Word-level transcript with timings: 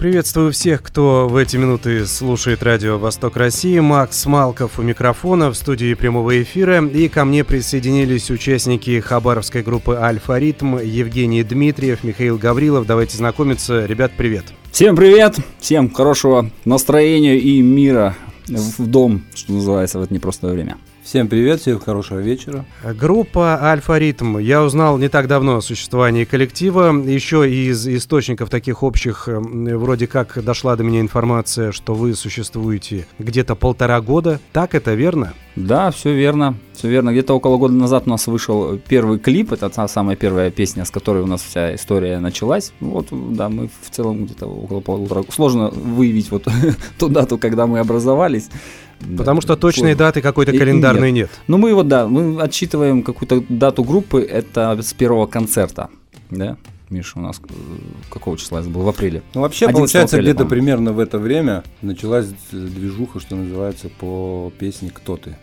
Приветствую 0.00 0.50
всех, 0.50 0.82
кто 0.82 1.28
в 1.28 1.36
эти 1.36 1.58
минуты 1.58 2.06
слушает 2.06 2.62
радио 2.62 2.96
«Восток 2.96 3.36
России». 3.36 3.78
Макс 3.80 4.24
Малков 4.24 4.78
у 4.78 4.82
микрофона 4.82 5.50
в 5.50 5.54
студии 5.54 5.92
прямого 5.92 6.42
эфира. 6.42 6.82
И 6.82 7.08
ко 7.08 7.26
мне 7.26 7.44
присоединились 7.44 8.30
участники 8.30 8.98
хабаровской 9.00 9.62
группы 9.62 9.98
«Альфа 10.00 10.38
Ритм» 10.38 10.78
Евгений 10.78 11.42
Дмитриев, 11.42 12.02
Михаил 12.02 12.38
Гаврилов. 12.38 12.86
Давайте 12.86 13.18
знакомиться. 13.18 13.84
Ребят, 13.84 14.12
привет. 14.16 14.46
Всем 14.72 14.96
привет, 14.96 15.36
всем 15.58 15.90
хорошего 15.90 16.50
настроения 16.64 17.38
и 17.38 17.60
мира 17.60 18.16
в 18.48 18.86
дом, 18.86 19.26
что 19.34 19.52
называется, 19.52 19.98
в 19.98 20.02
это 20.04 20.14
непростое 20.14 20.54
время. 20.54 20.78
Всем 21.02 21.28
привет, 21.28 21.60
всем 21.60 21.80
хорошего 21.80 22.18
вечера. 22.18 22.66
Группа 22.84 23.58
«Альфа 23.62 23.96
Ритм». 23.96 24.36
Я 24.36 24.62
узнал 24.62 24.98
не 24.98 25.08
так 25.08 25.28
давно 25.28 25.56
о 25.56 25.62
существовании 25.62 26.24
коллектива. 26.24 26.92
Еще 26.92 27.50
из 27.50 27.88
источников 27.88 28.50
таких 28.50 28.82
общих, 28.82 29.26
вроде 29.26 30.06
как 30.06 30.44
дошла 30.44 30.76
до 30.76 30.84
меня 30.84 31.00
информация, 31.00 31.72
что 31.72 31.94
вы 31.94 32.14
существуете 32.14 33.06
где-то 33.18 33.54
полтора 33.54 34.00
года. 34.02 34.40
Так 34.52 34.74
это 34.74 34.92
верно? 34.92 35.32
Да, 35.56 35.90
все 35.90 36.12
верно, 36.14 36.54
все 36.74 36.88
верно. 36.88 37.10
Где-то 37.10 37.34
около 37.34 37.56
года 37.56 37.74
назад 37.74 38.04
у 38.06 38.10
нас 38.10 38.26
вышел 38.26 38.78
первый 38.78 39.18
клип, 39.18 39.52
это 39.52 39.68
та 39.70 39.88
самая 39.88 40.16
первая 40.16 40.50
песня, 40.50 40.84
с 40.84 40.90
которой 40.90 41.22
у 41.22 41.26
нас 41.26 41.42
вся 41.42 41.74
история 41.74 42.20
началась. 42.20 42.72
Вот, 42.80 43.08
да, 43.10 43.48
мы 43.48 43.68
в 43.82 43.90
целом 43.90 44.26
где-то 44.26 44.46
около 44.46 44.80
полутора... 44.80 45.24
Сложно 45.30 45.70
выявить 45.70 46.30
вот 46.30 46.46
ту 46.98 47.08
дату, 47.08 47.38
когда 47.38 47.66
мы 47.66 47.80
образовались. 47.80 48.48
Потому 49.16 49.40
что 49.40 49.56
точной 49.56 49.94
даты 49.94 50.20
какой-то 50.20 50.52
календарной 50.52 51.10
нет. 51.10 51.30
нет. 51.30 51.40
Ну 51.46 51.58
мы 51.58 51.74
вот, 51.74 51.88
да, 51.88 52.06
мы 52.06 52.40
отсчитываем 52.40 53.02
какую-то 53.02 53.42
дату 53.48 53.84
группы, 53.84 54.22
это 54.22 54.80
с 54.82 54.92
первого 54.92 55.26
концерта, 55.26 55.88
да. 56.30 56.56
Миша, 56.90 57.20
у 57.20 57.22
нас 57.22 57.40
э, 57.48 57.52
какого 58.10 58.36
числа 58.36 58.60
это 58.60 58.68
было? 58.68 58.82
В 58.82 58.88
апреле. 58.88 59.22
Ну, 59.34 59.42
вообще, 59.42 59.68
получается, 59.68 60.20
где-то 60.20 60.44
примерно 60.44 60.92
в 60.92 60.98
это 60.98 61.18
время 61.18 61.62
началась 61.82 62.26
движуха, 62.50 63.20
что 63.20 63.36
называется, 63.36 63.88
по 63.88 64.52
песне 64.58 64.90
«Кто 64.92 65.16
ты?». 65.16 65.36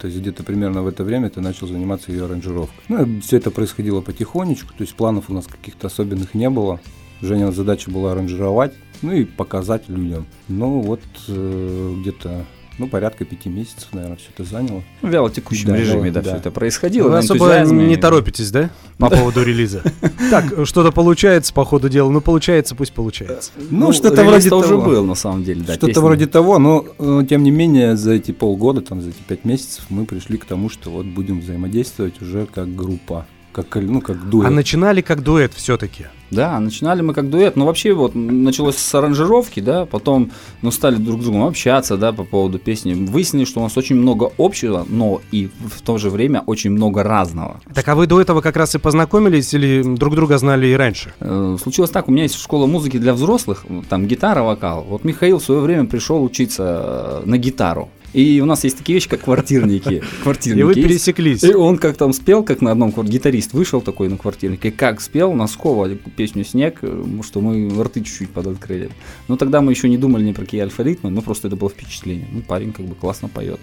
То 0.00 0.08
есть 0.08 0.18
где-то 0.18 0.42
примерно 0.42 0.82
в 0.82 0.88
это 0.88 1.04
время 1.04 1.30
ты 1.30 1.40
начал 1.40 1.68
заниматься 1.68 2.10
ее 2.10 2.24
аранжировкой. 2.24 2.82
Ну, 2.88 3.20
все 3.20 3.36
это 3.36 3.52
происходило 3.52 4.00
потихонечку, 4.00 4.74
то 4.76 4.82
есть 4.82 4.96
планов 4.96 5.30
у 5.30 5.32
нас 5.32 5.46
каких-то 5.46 5.86
особенных 5.86 6.34
не 6.34 6.50
было. 6.50 6.80
Женя 7.20 7.52
задача 7.52 7.88
была 7.88 8.10
аранжировать, 8.10 8.72
ну 9.00 9.12
и 9.12 9.24
показать 9.24 9.88
людям. 9.88 10.26
Ну 10.48 10.80
вот 10.80 11.00
э, 11.28 11.94
где-то 12.00 12.44
ну, 12.78 12.86
порядка 12.86 13.24
пяти 13.24 13.48
месяцев, 13.48 13.88
наверное, 13.92 14.16
все 14.16 14.28
это 14.34 14.44
заняло. 14.44 14.82
В 15.02 15.08
вялотекущем 15.08 15.68
да, 15.68 15.76
режиме, 15.76 16.10
да, 16.10 16.22
да, 16.22 16.30
все 16.30 16.38
это 16.38 16.50
происходило. 16.50 17.08
Вы 17.08 17.18
особо 17.18 17.60
не 17.64 17.96
торопитесь, 17.96 18.50
да, 18.50 18.70
по 18.98 19.10
поводу 19.10 19.42
релиза? 19.42 19.82
Так, 20.30 20.66
что-то 20.66 20.92
получается 20.92 21.52
по 21.52 21.64
ходу 21.64 21.88
дела, 21.88 22.10
ну, 22.10 22.20
получается, 22.22 22.74
пусть 22.74 22.92
получается. 22.92 23.50
Ну, 23.56 23.88
ну 23.88 23.92
что-то 23.92 24.24
вроде 24.24 24.48
того. 24.48 24.62
уже 24.62 24.78
был, 24.78 25.04
на 25.04 25.14
самом 25.14 25.44
деле, 25.44 25.62
да. 25.66 25.74
Что-то 25.74 26.00
вроде 26.00 26.26
того, 26.26 26.58
но, 26.58 26.86
э, 26.98 27.22
тем 27.28 27.42
не 27.42 27.50
менее, 27.50 27.96
за 27.96 28.12
эти 28.12 28.32
полгода, 28.32 28.80
там, 28.80 29.02
за 29.02 29.10
эти 29.10 29.20
пять 29.26 29.44
месяцев 29.44 29.84
мы 29.90 30.06
пришли 30.06 30.38
к 30.38 30.44
тому, 30.44 30.70
что 30.70 30.90
вот 30.90 31.06
будем 31.06 31.40
взаимодействовать 31.40 32.22
уже 32.22 32.46
как 32.46 32.74
группа 32.74 33.26
как, 33.52 33.66
ну, 33.74 34.00
как 34.00 34.28
дуэт. 34.28 34.48
А 34.48 34.50
начинали 34.50 35.00
как 35.00 35.22
дуэт 35.22 35.52
все-таки? 35.54 36.06
Да, 36.30 36.58
начинали 36.58 37.02
мы 37.02 37.12
как 37.12 37.28
дуэт. 37.28 37.56
Ну, 37.56 37.66
вообще, 37.66 37.92
вот, 37.92 38.14
началось 38.14 38.76
с 38.76 38.94
аранжировки, 38.94 39.60
да, 39.60 39.84
потом, 39.84 40.30
ну, 40.62 40.70
стали 40.70 40.96
друг 40.96 41.20
с 41.20 41.24
другом 41.24 41.44
общаться, 41.44 41.98
да, 41.98 42.12
по 42.12 42.24
поводу 42.24 42.58
песни. 42.58 42.94
Выяснили, 42.94 43.44
что 43.44 43.60
у 43.60 43.62
нас 43.62 43.76
очень 43.76 43.96
много 43.96 44.32
общего, 44.38 44.86
но 44.88 45.20
и 45.30 45.48
в 45.48 45.82
то 45.82 45.98
же 45.98 46.08
время 46.08 46.42
очень 46.46 46.70
много 46.70 47.02
разного. 47.02 47.60
Так, 47.74 47.86
а 47.88 47.94
вы 47.94 48.06
до 48.06 48.20
этого 48.20 48.40
как 48.40 48.56
раз 48.56 48.74
и 48.74 48.78
познакомились 48.78 49.52
или 49.52 49.82
друг 49.82 50.14
друга 50.14 50.38
знали 50.38 50.68
и 50.68 50.74
раньше? 50.74 51.12
Э, 51.20 51.58
случилось 51.60 51.90
так, 51.90 52.08
у 52.08 52.12
меня 52.12 52.22
есть 52.22 52.40
школа 52.40 52.66
музыки 52.66 52.98
для 52.98 53.12
взрослых, 53.12 53.66
там 53.90 54.06
гитара, 54.06 54.42
вокал. 54.42 54.86
Вот 54.88 55.04
Михаил 55.04 55.38
в 55.38 55.44
свое 55.44 55.60
время 55.60 55.84
пришел 55.84 56.24
учиться 56.24 57.20
э, 57.24 57.28
на 57.28 57.36
гитару. 57.36 57.90
И 58.12 58.40
у 58.40 58.44
нас 58.44 58.64
есть 58.64 58.78
такие 58.78 58.94
вещи, 58.94 59.08
как 59.08 59.22
квартирники. 59.22 60.02
квартирники 60.22 60.60
и 60.60 60.64
вы 60.64 60.74
пересеклись. 60.74 61.42
И 61.42 61.54
он 61.54 61.78
как 61.78 61.96
там 61.96 62.12
спел, 62.12 62.42
как 62.42 62.60
на 62.60 62.72
одном 62.72 62.90
гитарист 62.90 63.52
вышел 63.52 63.80
такой 63.80 64.08
на 64.08 64.18
квартирнике, 64.18 64.70
как 64.70 65.00
спел 65.00 65.32
Носкова 65.32 65.88
песню 66.16 66.44
«Снег», 66.44 66.80
что 67.22 67.40
мы 67.40 67.82
рты 67.82 68.02
чуть-чуть 68.02 68.30
подоткрыли. 68.30 68.90
Но 69.28 69.36
тогда 69.36 69.60
мы 69.60 69.72
еще 69.72 69.88
не 69.88 69.96
думали 69.96 70.24
ни 70.24 70.32
про 70.32 70.44
какие 70.44 70.60
альфа-ритмы, 70.60 71.10
но 71.10 71.22
просто 71.22 71.48
это 71.48 71.56
было 71.56 71.70
впечатление. 71.70 72.28
Ну, 72.30 72.42
парень 72.42 72.72
как 72.72 72.86
бы 72.86 72.94
классно 72.94 73.28
поет. 73.28 73.60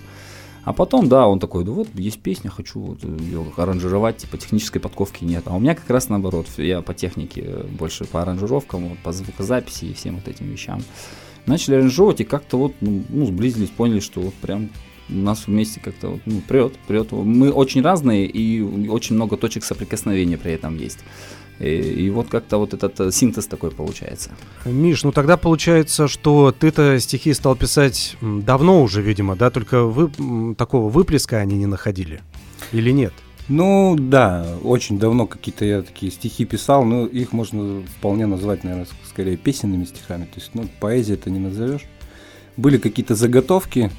А 0.64 0.74
потом, 0.74 1.08
да, 1.08 1.28
он 1.28 1.40
такой, 1.40 1.64
да 1.64 1.72
вот, 1.72 1.88
есть 1.94 2.20
песня, 2.20 2.50
хочу 2.50 2.80
вот 2.80 3.04
ее 3.04 3.46
аранжировать, 3.56 4.18
типа 4.18 4.38
технической 4.38 4.82
подковки 4.82 5.24
нет. 5.24 5.44
А 5.46 5.56
у 5.56 5.60
меня 5.60 5.74
как 5.74 5.90
раз 5.90 6.10
наоборот, 6.10 6.48
я 6.58 6.82
по 6.82 6.94
технике 6.94 7.66
больше 7.80 8.06
по 8.06 8.22
аранжировкам, 8.22 8.90
вот, 8.90 9.00
по 9.00 9.12
звукозаписи 9.12 9.86
и 9.86 9.94
всем 9.94 10.16
вот 10.16 10.28
этим 10.28 10.48
вещам 10.48 10.82
начали 11.50 11.76
аранжировать 11.76 12.22
и 12.22 12.24
как-то 12.24 12.58
вот 12.58 12.76
ну, 12.80 13.04
ну, 13.10 13.26
сблизились, 13.26 13.70
поняли, 13.70 14.00
что 14.00 14.22
вот 14.22 14.34
прям 14.36 14.70
нас 15.10 15.48
вместе 15.48 15.80
как-то 15.80 16.10
вот, 16.10 16.22
ну, 16.26 16.42
прет, 16.48 16.74
прет. 16.88 17.12
Мы 17.12 17.52
очень 17.52 17.82
разные 17.82 18.28
и 18.28 18.62
очень 18.88 19.16
много 19.16 19.38
точек 19.38 19.64
соприкосновения 19.64 20.38
при 20.38 20.54
этом 20.54 20.78
есть. 20.78 21.00
И, 21.60 21.66
и 21.66 22.10
вот 22.10 22.30
как-то 22.30 22.58
вот 22.58 22.74
этот 22.74 23.00
э, 23.02 23.12
синтез 23.12 23.48
такой 23.48 23.72
получается. 23.72 24.32
Миш, 24.64 25.04
ну 25.04 25.12
тогда 25.12 25.36
получается, 25.36 26.08
что 26.08 26.56
ты-то 26.58 26.98
стихи 27.00 27.34
стал 27.34 27.56
писать 27.56 28.16
давно 28.22 28.82
уже, 28.82 29.02
видимо, 29.02 29.36
да? 29.36 29.50
Только 29.50 29.84
вы 29.84 30.56
такого 30.56 30.90
выплеска 30.90 31.38
они 31.38 31.58
не 31.58 31.66
находили? 31.66 32.22
Или 32.72 32.92
нет? 32.92 33.14
Ну 33.50 33.96
да, 33.98 34.46
очень 34.64 35.00
давно 35.00 35.26
какие-то 35.26 35.66
я 35.66 35.82
такие 35.82 36.12
стихи 36.12 36.46
писал, 36.46 36.86
но 36.86 37.08
их 37.08 37.34
можно 37.34 37.82
вполне 37.98 38.28
назвать, 38.28 38.64
наверное, 38.64 38.88
скорее 39.08 39.38
песенными 39.38 39.86
стихами. 39.86 40.26
То 40.26 40.40
есть, 40.40 40.52
ну, 40.54 40.68
поэзия 40.80 41.16
это 41.16 41.32
не 41.32 41.40
назовешь. 41.40 41.86
Были 42.58 42.78
какие-то 42.78 43.16
заготовки, 43.16 43.90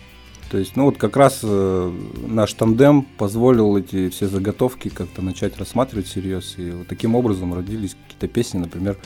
то 0.50 0.58
есть, 0.58 0.74
ну 0.74 0.86
вот 0.86 0.98
как 0.98 1.16
раз 1.16 1.40
э, 1.44 1.92
наш 2.26 2.52
тандем 2.54 3.02
позволил 3.02 3.76
эти 3.76 4.08
все 4.08 4.26
заготовки 4.26 4.88
как-то 4.88 5.22
начать 5.22 5.56
рассматривать 5.58 6.06
всерьез. 6.08 6.54
И 6.58 6.70
вот 6.70 6.88
таким 6.88 7.14
образом 7.14 7.54
родились 7.54 7.96
какие-то 8.04 8.26
песни, 8.26 8.58
например, 8.58 8.98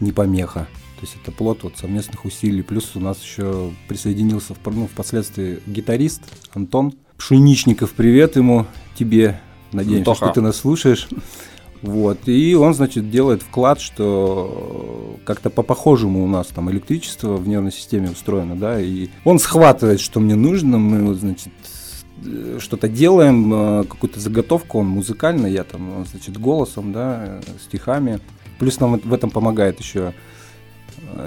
«Не 0.00 0.12
помеха». 0.12 0.68
То 0.96 1.00
есть 1.00 1.16
это 1.22 1.32
плод 1.32 1.62
вот 1.62 1.78
совместных 1.78 2.26
усилий. 2.26 2.62
Плюс 2.62 2.94
у 2.96 3.00
нас 3.00 3.22
еще 3.22 3.72
присоединился 3.88 4.54
ну, 4.66 4.86
впоследствии 4.86 5.60
гитарист 5.66 6.22
Антон 6.52 6.92
Пшеничников. 7.16 7.92
Привет 7.92 8.36
ему, 8.36 8.66
тебе. 8.94 9.40
Надеемся, 9.74 10.04
Тоха. 10.04 10.26
что 10.26 10.34
ты 10.34 10.40
нас 10.40 10.56
слушаешь. 10.56 11.08
Вот. 11.82 12.28
И 12.28 12.54
он, 12.54 12.72
значит, 12.72 13.10
делает 13.10 13.42
вклад, 13.42 13.78
что 13.80 15.18
как-то 15.24 15.50
по-похожему 15.50 16.24
у 16.24 16.26
нас 16.26 16.46
там 16.46 16.70
электричество 16.70 17.36
в 17.36 17.46
нервной 17.46 17.72
системе 17.72 18.10
устроено, 18.10 18.56
да, 18.56 18.80
и 18.80 19.08
он 19.24 19.38
схватывает, 19.38 20.00
что 20.00 20.18
мне 20.20 20.34
нужно, 20.34 20.78
мы, 20.78 21.14
значит, 21.14 21.52
что-то 22.58 22.88
делаем, 22.88 23.52
э, 23.52 23.84
какую-то 23.84 24.18
заготовку, 24.18 24.78
он 24.78 24.86
музыкальный, 24.86 25.52
я 25.52 25.64
там, 25.64 26.06
значит, 26.10 26.38
голосом, 26.38 26.92
да, 26.92 27.40
стихами. 27.62 28.20
Плюс 28.58 28.80
нам 28.80 28.98
в 28.98 29.12
этом 29.12 29.30
помогает 29.30 29.78
еще 29.80 30.00
Э, 30.00 30.12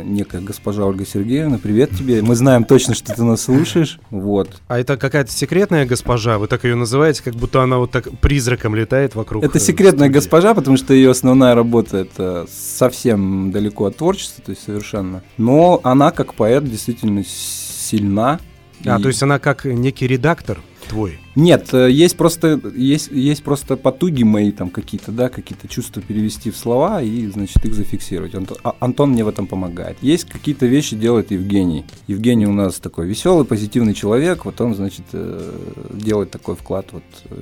некая 0.03 0.41
госпожа 0.41 0.85
Ольга 0.85 1.05
Сергеевна. 1.05 1.57
Привет 1.57 1.91
тебе. 1.91 2.21
Мы 2.21 2.35
знаем 2.35 2.63
точно, 2.63 2.93
что 2.93 3.13
ты 3.13 3.23
нас 3.23 3.41
слушаешь. 3.41 3.99
Вот. 4.09 4.61
А 4.67 4.79
это 4.79 4.97
какая-то 4.97 5.31
секретная 5.31 5.85
госпожа? 5.85 6.37
Вы 6.37 6.47
так 6.47 6.63
ее 6.63 6.75
называете, 6.75 7.23
как 7.23 7.35
будто 7.35 7.61
она 7.61 7.77
вот 7.77 7.91
так 7.91 8.09
призраком 8.19 8.75
летает 8.75 9.15
вокруг. 9.15 9.43
Это 9.43 9.57
э, 9.57 9.61
секретная 9.61 10.07
студии. 10.07 10.13
госпожа, 10.13 10.53
потому 10.53 10.77
что 10.77 10.93
ее 10.93 11.11
основная 11.11 11.55
работа 11.55 11.97
это 11.97 12.47
совсем 12.49 13.51
далеко 13.51 13.85
от 13.85 13.97
творчества, 13.97 14.43
то 14.45 14.51
есть 14.51 14.63
совершенно. 14.63 15.23
Но 15.37 15.79
она 15.83 16.11
как 16.11 16.33
поэт 16.33 16.63
действительно 16.63 17.23
сильна. 17.25 18.39
А, 18.85 18.99
И- 18.99 19.01
то 19.01 19.07
есть 19.07 19.21
она 19.23 19.39
как 19.39 19.65
некий 19.65 20.07
редактор 20.07 20.59
твой. 20.87 21.19
Нет, 21.35 21.73
э, 21.73 21.91
есть 21.91 22.15
просто, 22.15 22.59
есть, 22.75 23.11
есть 23.11 23.43
просто 23.43 23.75
потуги 23.75 24.23
мои 24.23 24.51
там 24.51 24.69
какие-то, 24.69 25.11
да, 25.11 25.27
какие-то 25.27 25.67
чувства 25.67 26.01
перевести 26.01 26.49
в 26.49 26.55
слова 26.55 27.01
и, 27.01 27.27
значит, 27.27 27.63
их 27.65 27.73
зафиксировать. 27.75 28.33
Анто- 28.33 28.57
а- 28.63 28.73
Антон 28.79 29.11
мне 29.11 29.25
в 29.25 29.27
этом 29.27 29.47
помогает. 29.47 29.97
Есть 30.01 30.29
какие-то 30.29 30.65
вещи 30.65 30.95
делает 30.95 31.29
Евгений. 31.31 31.83
Евгений 32.07 32.47
у 32.47 32.53
нас 32.53 32.75
такой 32.79 33.05
веселый, 33.05 33.43
позитивный 33.45 33.93
человек, 33.93 34.45
вот 34.45 34.61
он, 34.61 34.75
значит, 34.75 35.03
э, 35.11 35.51
делает 35.91 36.31
такой 36.31 36.55
вклад 36.55 36.87
вот 36.93 37.03
э, 37.25 37.35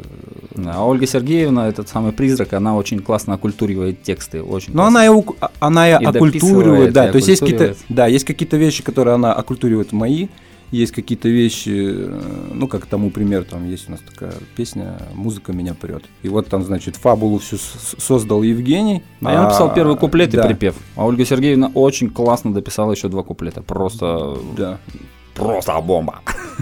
Да, 0.55 0.73
а 0.77 0.83
Ольга 0.85 1.05
Сергеевна, 1.05 1.67
этот 1.67 1.87
самый 1.87 2.13
призрак, 2.13 2.53
она 2.53 2.75
очень 2.75 2.99
классно 2.99 3.35
окультуривает 3.35 4.01
тексты. 4.01 4.41
Очень 4.41 4.73
Но 4.73 4.83
классно. 4.89 5.01
она 5.01 5.05
и, 5.19 5.23
а- 5.41 5.51
она 5.59 5.87
и, 5.89 5.91
И 5.91 6.05
оккультуривает, 6.05 6.93
дописывает, 6.93 6.93
да. 6.93 7.09
и 7.09 7.11
То 7.11 7.15
есть 7.17 7.27
есть 7.27 7.41
какие-то, 7.41 7.75
да, 7.89 8.07
есть 8.07 8.25
какие-то 8.25 8.57
вещи, 8.57 8.81
которые 8.81 9.13
она 9.15 9.33
оккультуривает 9.33 9.91
мои, 9.91 10.27
есть 10.75 10.91
какие-то 10.91 11.29
вещи, 11.29 11.69
э, 11.69 12.21
ну, 12.53 12.67
как 12.67 12.85
тому 12.85 13.09
пример, 13.09 13.43
там 13.43 13.69
есть 13.69 13.87
у 13.87 13.91
нас 13.91 14.01
такая 14.01 14.33
песня 14.55 14.97
«Музыка 15.13 15.53
меня 15.53 15.73
прет». 15.73 16.03
И 16.23 16.29
вот 16.29 16.47
там, 16.47 16.63
значит, 16.63 16.95
фабулу 16.95 17.39
всю 17.39 17.57
создал 17.57 18.43
Евгений. 18.43 19.03
А 19.23 19.31
я 19.33 19.43
написал 19.43 19.73
первый 19.73 19.97
куплет 19.97 20.31
да, 20.31 20.43
и 20.43 20.47
припев. 20.47 20.75
А 20.95 21.05
Ольга 21.05 21.25
Сергеевна 21.25 21.71
очень 21.73 22.09
классно 22.09 22.53
дописала 22.53 22.91
еще 22.91 23.07
два 23.09 23.23
куплета. 23.23 23.61
Просто, 23.61 24.37
Да, 24.57 24.79
просто 25.33 25.73
бомба. 25.81 26.21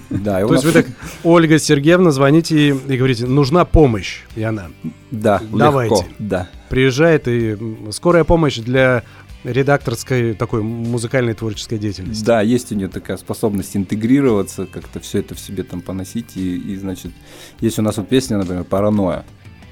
да. 0.10 0.46
То 0.46 0.54
есть 0.54 0.66
вы 0.66 0.72
так, 0.72 0.88
Ольга 1.24 1.60
Сергеевна, 1.60 2.12
звоните 2.12 2.70
и 2.70 2.98
говорите, 2.98 3.26
нужна 3.26 3.66
помощь. 3.66 4.22
И 4.36 4.44
она 4.44 4.68
Да, 5.12 5.42
Давайте. 5.52 5.96
легко, 5.96 6.08
Да. 6.20 6.50
приезжает, 6.70 7.28
и 7.28 7.58
скорая 7.92 8.24
помощь 8.24 8.58
для 8.58 9.04
редакторской 9.44 10.34
такой 10.34 10.62
музыкальной 10.64 11.34
творческой 11.34 11.78
деятельности. 11.78 12.24
Да, 12.24 12.42
есть 12.42 12.72
у 12.72 12.76
нее 12.76 12.88
такая 12.88 13.18
способность 13.18 13.76
интегрироваться, 13.76 14.66
как-то 14.66 15.00
все 15.00 15.20
это 15.20 15.36
в 15.36 15.40
себе 15.40 15.64
там 15.64 15.82
поносить. 15.82 16.36
И, 16.36 16.58
и, 16.58 16.76
значит, 16.78 17.12
есть 17.60 17.80
у 17.80 17.82
нас 17.82 17.98
вот 17.98 18.08
песня, 18.08 18.38
например, 18.38 18.64
«Паранойя». 18.64 19.26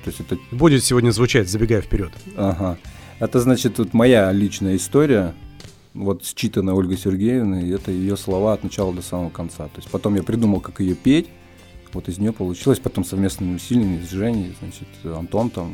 То 0.03 0.09
есть 0.09 0.19
это 0.19 0.37
Будет 0.51 0.83
сегодня 0.83 1.11
звучать, 1.11 1.49
забегая 1.49 1.81
вперед. 1.81 2.11
Ага. 2.35 2.77
Это 3.19 3.39
значит, 3.39 3.77
вот 3.77 3.93
моя 3.93 4.31
личная 4.31 4.75
история, 4.75 5.35
вот 5.93 6.23
считанная 6.23 6.73
Ольгой 6.73 6.97
Сергеевной, 6.97 7.67
и 7.67 7.69
это 7.69 7.91
ее 7.91 8.17
слова 8.17 8.53
от 8.53 8.63
начала 8.63 8.93
до 8.93 9.01
самого 9.01 9.29
конца. 9.29 9.65
То 9.65 9.77
есть 9.77 9.89
потом 9.89 10.15
я 10.15 10.23
придумал, 10.23 10.59
как 10.59 10.79
ее 10.79 10.95
петь, 10.95 11.27
вот 11.93 12.09
из 12.09 12.17
нее 12.17 12.31
получилось, 12.31 12.79
потом 12.79 13.03
совместными 13.03 13.55
усилиями 13.55 14.03
с 14.05 14.09
Женей, 14.09 14.55
значит, 14.59 14.87
Антон 15.17 15.49
там 15.49 15.73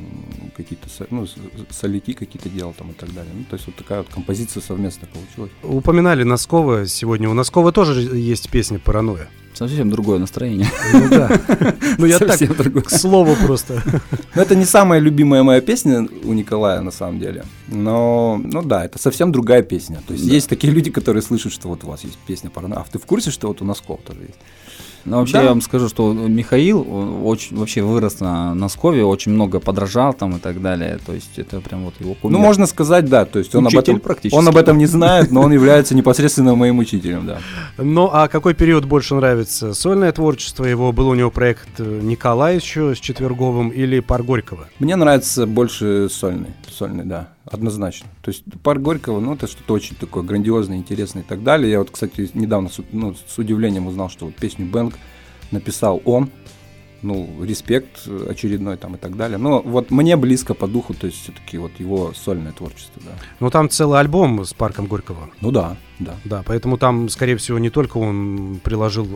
какие-то, 0.56 0.88
ну, 1.10 1.28
соляки 1.70 2.14
какие-то 2.14 2.50
делал 2.50 2.74
там 2.74 2.92
и 2.92 2.94
так 2.94 3.14
далее. 3.14 3.32
Ну, 3.36 3.44
то 3.44 3.56
есть 3.56 3.68
вот 3.68 3.76
такая 3.76 4.00
вот 4.00 4.10
композиция 4.10 4.62
совместная 4.62 5.10
получилась. 5.10 5.52
Упоминали 5.64 6.24
Носкова 6.24 6.88
сегодня. 6.88 7.30
У 7.30 7.34
Носкова 7.34 7.72
тоже 7.72 8.02
есть 8.02 8.50
песня 8.50 8.80
«Паранойя». 8.80 9.28
Совсем 9.58 9.90
другое 9.90 10.20
настроение. 10.20 10.70
Ну 10.94 11.10
да. 11.10 11.42
Ну 11.98 12.06
я 12.06 12.20
так, 12.20 12.40
другое. 12.56 12.84
к 12.84 12.92
слову 12.92 13.36
просто. 13.44 13.82
Но 14.36 14.44
это 14.44 14.56
не 14.56 14.66
самая 14.66 15.00
любимая 15.00 15.42
моя 15.42 15.62
песня 15.62 16.08
у 16.24 16.34
Николая 16.34 16.82
на 16.82 16.92
самом 16.92 17.20
деле. 17.20 17.44
Но, 17.68 18.40
ну 18.44 18.62
да, 18.62 18.86
это 18.86 19.00
совсем 19.00 19.32
другая 19.32 19.64
песня. 19.64 20.00
То 20.06 20.14
есть 20.14 20.26
есть 20.26 20.48
такие 20.48 20.72
люди, 20.72 20.92
которые 20.92 21.24
слышат, 21.24 21.52
что 21.52 21.70
вот 21.70 21.84
у 21.86 21.88
вас 21.88 22.04
есть 22.04 22.20
песня 22.28 22.52
«Паранойя». 22.52 22.82
А 22.82 22.86
ты 22.92 23.00
в 23.00 23.06
курсе, 23.08 23.32
что 23.32 23.48
вот 23.48 23.64
у 23.64 23.66
Носков 23.66 24.02
тоже 24.04 24.22
есть? 24.22 24.40
Но 25.06 25.18
вообще 25.20 25.34
Да. 25.34 25.44
я 25.44 25.50
вам 25.50 25.62
скажу, 25.62 25.88
что 25.90 26.12
Михаил 26.14 26.86
очень 27.26 27.58
вообще 27.58 27.82
вырос 27.82 28.20
на 28.20 28.54
Носкове, 28.54 29.04
очень 29.04 29.32
много 29.32 29.60
подражал 29.60 30.14
там 30.14 30.36
и 30.36 30.40
так 30.40 30.62
далее. 30.62 31.00
То 31.06 31.14
есть 31.14 31.38
это 31.38 31.60
прям 31.62 31.86
вот 31.86 31.94
его 32.00 32.14
кумир. 32.14 32.38
Ну, 32.38 32.44
можно 32.44 32.66
сказать, 32.66 33.06
да. 33.06 33.26
То 33.26 33.40
есть 33.40 33.54
он 33.56 33.66
об, 33.66 33.68
Учитель 33.74 33.94
этом, 33.94 34.00
практически. 34.00 34.38
он 34.38 34.48
об 34.48 34.58
этом 34.58 34.78
не 34.78 34.86
знает, 34.86 35.32
но 35.32 35.42
он 35.42 35.52
является 35.54 35.96
непосредственно 35.96 36.56
моим 36.56 36.80
учителем, 36.80 37.26
да. 37.26 37.38
Ну, 37.78 38.10
а 38.12 38.28
какой 38.28 38.54
период 38.54 38.86
больше 38.86 39.16
нравится? 39.16 39.74
Сольное 39.74 40.12
творчество 40.12 40.66
его? 40.66 40.92
Был 40.92 41.08
у 41.10 41.14
него 41.16 41.32
проект 41.32 41.68
э, 41.80 42.00
Николай 42.04 42.56
еще 42.56 42.96
с 42.96 43.00
Четверговым 43.00 43.70
или 43.70 44.00
Пар 44.00 44.24
Горького? 44.24 44.68
Мне 44.80 44.96
нравится 44.96 45.46
больше 45.46 46.10
сольный, 46.10 46.50
сольный, 46.70 47.06
да, 47.06 47.30
однозначно. 47.52 48.10
То 48.22 48.30
есть 48.30 48.44
пар 48.64 48.80
Горького, 48.80 49.20
ну, 49.20 49.34
это 49.34 49.48
что-то 49.48 49.74
очень 49.74 49.96
такое 49.96 50.24
грандиозное, 50.24 50.78
интересное 50.78 51.24
и 51.24 51.26
так 51.26 51.44
далее. 51.44 51.72
Я 51.72 51.80
вот, 51.80 51.92
кстати, 51.92 52.30
недавно 52.34 52.70
с, 52.70 52.80
ну, 52.92 53.16
с 53.16 53.38
удивлением 53.38 53.88
узнал, 53.88 54.10
что 54.10 54.26
вот 54.26 54.36
песню 54.36 54.66
«Бэнк» 54.66 54.96
написал 55.52 56.02
он. 56.06 56.30
Ну, 57.04 57.44
респект 57.44 58.08
э, 58.08 58.28
очередной 58.32 58.76
там 58.76 58.96
и 58.96 58.98
так 58.98 59.16
далее. 59.16 59.38
Но 59.38 59.62
вот 59.62 59.92
мне 59.92 60.18
близко 60.18 60.56
по 60.56 60.68
духу, 60.68 60.96
то 60.96 61.06
есть 61.06 61.22
все-таки 61.22 61.60
вот 61.60 61.72
его 61.78 62.12
сольное 62.16 62.54
творчество, 62.54 63.00
да. 63.06 63.12
Ну, 63.40 63.52
там 63.52 63.70
целый 63.70 64.00
альбом 64.00 64.44
с 64.44 64.54
Парком 64.54 64.88
Горького. 64.88 65.30
Ну 65.40 65.52
да, 65.52 65.78
да. 66.00 66.16
Да, 66.26 66.44
поэтому 66.44 66.80
там, 66.80 67.08
скорее 67.10 67.38
всего, 67.38 67.60
не 67.60 67.70
только 67.70 67.98
он 67.98 68.60
приложил 68.64 69.08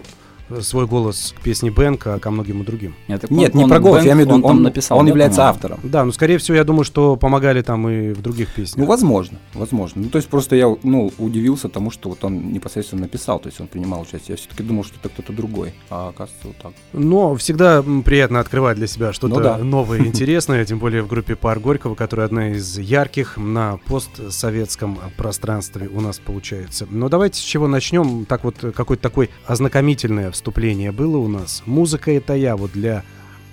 свой 0.61 0.87
голос 0.87 1.33
к 1.37 1.41
песне 1.41 1.69
Бенка, 1.69 2.15
а 2.15 2.19
ко 2.19 2.31
многим 2.31 2.61
и 2.61 2.65
другим. 2.65 2.95
Нет, 3.07 3.21
так 3.21 3.31
Нет, 3.31 3.51
он- 3.53 3.57
не 3.57 3.63
он 3.65 3.69
про 3.69 3.79
голос, 3.79 3.97
Бэнк, 3.97 4.07
я 4.07 4.13
имею 4.13 4.25
в 4.25 4.29
виду, 4.29 4.35
он, 4.35 4.41
там 4.41 4.51
он, 4.57 4.63
написал. 4.63 4.97
он 4.97 5.05
да, 5.05 5.09
является 5.09 5.37
по-моему? 5.37 5.55
автором. 5.55 5.79
Да, 5.83 6.05
ну, 6.05 6.11
скорее 6.11 6.37
всего, 6.37 6.55
я 6.57 6.63
думаю, 6.63 6.83
что 6.83 7.15
помогали 7.15 7.61
там 7.61 7.87
и 7.89 8.11
в 8.13 8.21
других 8.21 8.53
песнях. 8.53 8.77
Ну, 8.77 8.85
возможно, 8.85 9.37
возможно. 9.53 10.01
Ну, 10.03 10.09
то 10.09 10.17
есть 10.17 10.27
просто 10.29 10.55
я, 10.55 10.75
ну, 10.83 11.11
удивился 11.17 11.69
тому, 11.69 11.91
что 11.91 12.09
вот 12.09 12.23
он 12.23 12.51
непосредственно 12.51 13.01
написал, 13.03 13.39
то 13.39 13.47
есть 13.47 13.59
он 13.61 13.67
принимал 13.67 14.01
участие. 14.01 14.21
Я 14.29 14.35
все-таки 14.37 14.63
думал, 14.63 14.83
что 14.83 14.95
это 14.99 15.09
кто-то 15.09 15.33
другой, 15.33 15.73
а 15.89 16.09
оказывается 16.09 16.47
вот 16.47 16.57
так. 16.57 16.71
Но 16.93 17.35
всегда 17.35 17.83
приятно 18.05 18.39
открывать 18.39 18.77
для 18.77 18.87
себя 18.87 19.13
что-то 19.13 19.35
Ну 19.35 19.41
да. 19.41 19.57
новое 19.57 19.99
и 19.99 20.07
интересное, 20.07 20.65
тем 20.65 20.79
более 20.79 21.01
в 21.01 21.07
группе 21.07 21.35
Пар 21.35 21.59
Горького, 21.59 21.95
которая 21.95 22.25
одна 22.25 22.49
из 22.51 22.77
ярких 22.77 23.37
на 23.37 23.77
постсоветском 23.87 24.99
пространстве 25.17 25.87
у 25.87 26.01
нас 26.01 26.19
получается. 26.19 26.87
Но 26.89 27.09
давайте 27.09 27.39
с 27.39 27.43
чего 27.43 27.67
начнем. 27.67 28.25
Так 28.25 28.43
вот, 28.43 28.55
какое-то 28.75 29.01
такое 29.03 29.29
ознакомительное 29.45 30.31
вступление 30.41 30.91
было 30.91 31.17
у 31.17 31.27
нас. 31.27 31.61
Музыка 31.67 32.11
это 32.11 32.33
я, 32.33 32.57
вот 32.57 32.71
для 32.71 33.03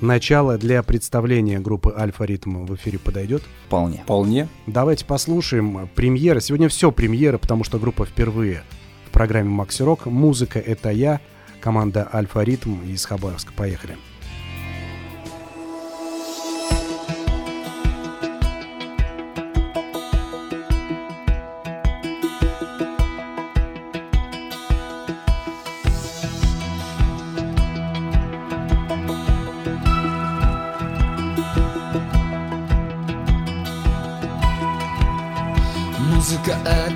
начала, 0.00 0.56
для 0.56 0.82
представления 0.82 1.58
группы 1.58 1.92
Альфа 1.94 2.24
Ритм 2.24 2.64
в 2.64 2.74
эфире 2.76 2.98
подойдет. 2.98 3.42
Вполне. 3.66 3.98
Вполне. 4.04 4.48
Давайте 4.66 5.04
послушаем 5.04 5.86
премьера. 5.94 6.40
Сегодня 6.40 6.70
все 6.70 6.90
премьера, 6.90 7.36
потому 7.36 7.62
что 7.62 7.78
группа 7.78 8.06
впервые 8.06 8.62
в 9.06 9.10
программе 9.10 9.50
Макси 9.50 9.82
Рок. 9.82 10.06
Музыка 10.06 10.58
это 10.58 10.88
я. 10.88 11.20
Команда 11.60 12.08
Альфа 12.10 12.40
Ритм 12.40 12.80
из 12.86 13.04
Хабаровска. 13.04 13.52
Поехали. 13.52 13.98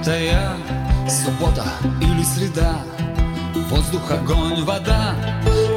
Музыка 0.02 0.16
это 0.16 0.25
я, 0.25 0.56
суббота 1.08 1.64
или 2.00 2.22
среда? 2.25 2.82
Воздух, 3.70 4.10
огонь, 4.10 4.64
вода, 4.64 5.14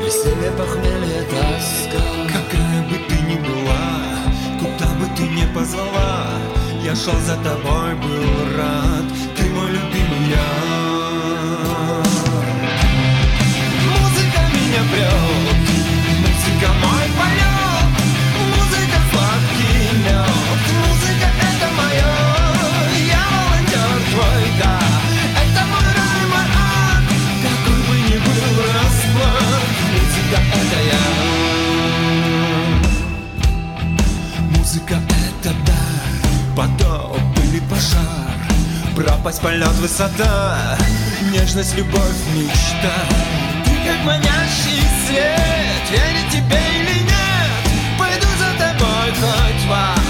веселье, 0.04 0.52
похмелье, 0.58 1.22
тоска. 1.30 2.02
Какая 2.28 2.82
бы 2.90 2.98
ты 3.08 3.22
ни 3.22 3.36
была, 3.36 3.78
куда 4.60 4.92
бы 4.96 5.06
ты 5.16 5.28
ни 5.28 5.46
позвала, 5.54 6.28
я 6.84 6.96
шел 6.96 7.20
за 7.20 7.36
тобой, 7.44 7.94
был 7.96 8.58
рад, 8.58 9.06
ты 9.38 9.44
мой 9.52 9.70
любимый 9.70 10.30
я. 10.32 10.65
Пропасть, 39.26 39.42
полет, 39.42 39.74
высота, 39.82 40.78
нежность, 41.32 41.76
любовь, 41.76 42.16
мечта. 42.36 42.94
Ты 43.66 43.72
как 43.84 44.06
манящий 44.06 44.84
свет, 45.08 45.90
верить 45.90 46.30
тебе 46.32 46.62
или 46.76 47.00
нет? 47.00 47.98
Пойду 47.98 48.28
за 48.38 48.54
тобой 48.60 49.10
хоть 49.20 49.66
в 49.68 50.05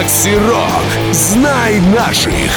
Макси 0.00 0.34
Рок. 0.48 1.12
Знай 1.12 1.78
наших. 1.94 2.50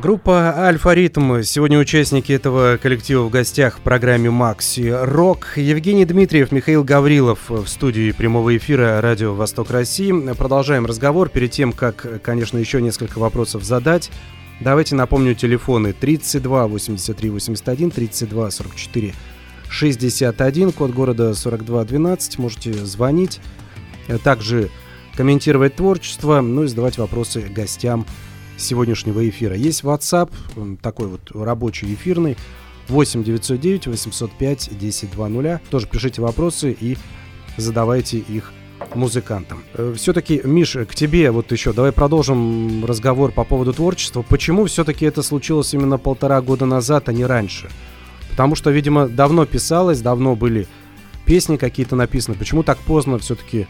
Группа 0.00 0.54
«Альфа-Ритм». 0.56 1.42
Сегодня 1.42 1.78
участники 1.78 2.32
этого 2.32 2.78
коллектива 2.78 3.24
в 3.24 3.28
гостях 3.28 3.76
в 3.76 3.80
программе 3.82 4.30
«Макси 4.30 4.88
Рок». 4.88 5.48
Евгений 5.56 6.06
Дмитриев, 6.06 6.52
Михаил 6.52 6.84
Гаврилов 6.84 7.50
в 7.50 7.66
студии 7.66 8.12
прямого 8.12 8.56
эфира 8.56 9.02
«Радио 9.02 9.34
Восток 9.34 9.70
России». 9.70 10.32
Продолжаем 10.32 10.86
разговор. 10.86 11.28
Перед 11.28 11.50
тем, 11.50 11.74
как, 11.74 12.22
конечно, 12.22 12.56
еще 12.56 12.80
несколько 12.80 13.18
вопросов 13.18 13.62
задать, 13.62 14.10
давайте 14.60 14.94
напомню 14.94 15.34
телефоны 15.34 15.92
32 15.92 16.66
83 16.66 17.28
81, 17.28 17.90
32 17.90 18.50
44 18.50 19.14
61, 19.68 20.72
код 20.72 20.92
города 20.92 21.34
42 21.34 21.84
12. 21.84 22.38
Можете 22.38 22.72
звонить, 22.72 23.42
также 24.22 24.70
комментировать 25.16 25.76
творчество, 25.76 26.40
ну 26.40 26.64
и 26.64 26.66
задавать 26.66 26.98
вопросы 26.98 27.40
гостям 27.40 28.06
сегодняшнего 28.56 29.28
эфира. 29.28 29.56
Есть 29.56 29.82
WhatsApp, 29.82 30.30
такой 30.82 31.06
вот 31.08 31.30
рабочий 31.32 31.92
эфирный, 31.94 32.36
8 32.88 33.24
909 33.24 33.86
805 33.88 34.68
1020. 34.68 35.62
Тоже 35.70 35.86
пишите 35.86 36.22
вопросы 36.22 36.76
и 36.78 36.96
задавайте 37.56 38.18
их 38.18 38.52
музыкантам. 38.94 39.62
Все-таки, 39.96 40.40
Миш, 40.44 40.76
к 40.88 40.94
тебе 40.94 41.30
вот 41.30 41.50
еще, 41.52 41.72
давай 41.72 41.92
продолжим 41.92 42.84
разговор 42.84 43.32
по 43.32 43.44
поводу 43.44 43.72
творчества. 43.72 44.22
Почему 44.22 44.66
все-таки 44.66 45.06
это 45.06 45.22
случилось 45.22 45.72
именно 45.72 45.96
полтора 45.96 46.40
года 46.42 46.66
назад, 46.66 47.08
а 47.08 47.12
не 47.12 47.24
раньше? 47.24 47.70
Потому 48.30 48.56
что, 48.56 48.70
видимо, 48.70 49.08
давно 49.08 49.46
писалось, 49.46 50.00
давно 50.00 50.36
были 50.36 50.66
песни 51.24 51.56
какие-то 51.56 51.96
написаны. 51.96 52.36
Почему 52.36 52.62
так 52.62 52.78
поздно 52.78 53.18
все-таки 53.18 53.66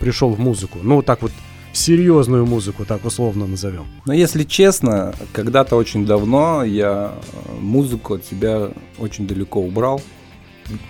пришел 0.00 0.30
в 0.30 0.38
музыку? 0.38 0.78
Ну, 0.82 0.96
вот 0.96 1.06
так 1.06 1.22
вот 1.22 1.32
серьезную 1.72 2.46
музыку, 2.46 2.84
так 2.84 3.04
условно 3.04 3.46
назовем. 3.46 3.86
Но 4.06 4.12
если 4.12 4.44
честно, 4.44 5.14
когда-то 5.32 5.76
очень 5.76 6.06
давно 6.06 6.64
я 6.64 7.12
э, 7.14 7.60
музыку 7.60 8.14
от 8.14 8.24
себя 8.24 8.70
очень 8.98 9.26
далеко 9.26 9.60
убрал. 9.60 10.00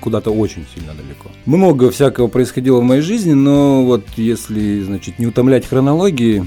Куда-то 0.01 0.31
очень 0.31 0.65
сильно 0.75 0.95
далеко. 0.95 1.29
Много 1.45 1.91
всякого 1.91 2.29
происходило 2.29 2.81
в 2.81 2.83
моей 2.83 3.03
жизни, 3.03 3.35
но 3.35 3.85
вот 3.85 4.07
если, 4.17 4.81
значит, 4.83 5.19
не 5.19 5.27
утомлять 5.27 5.67
хронологии, 5.67 6.47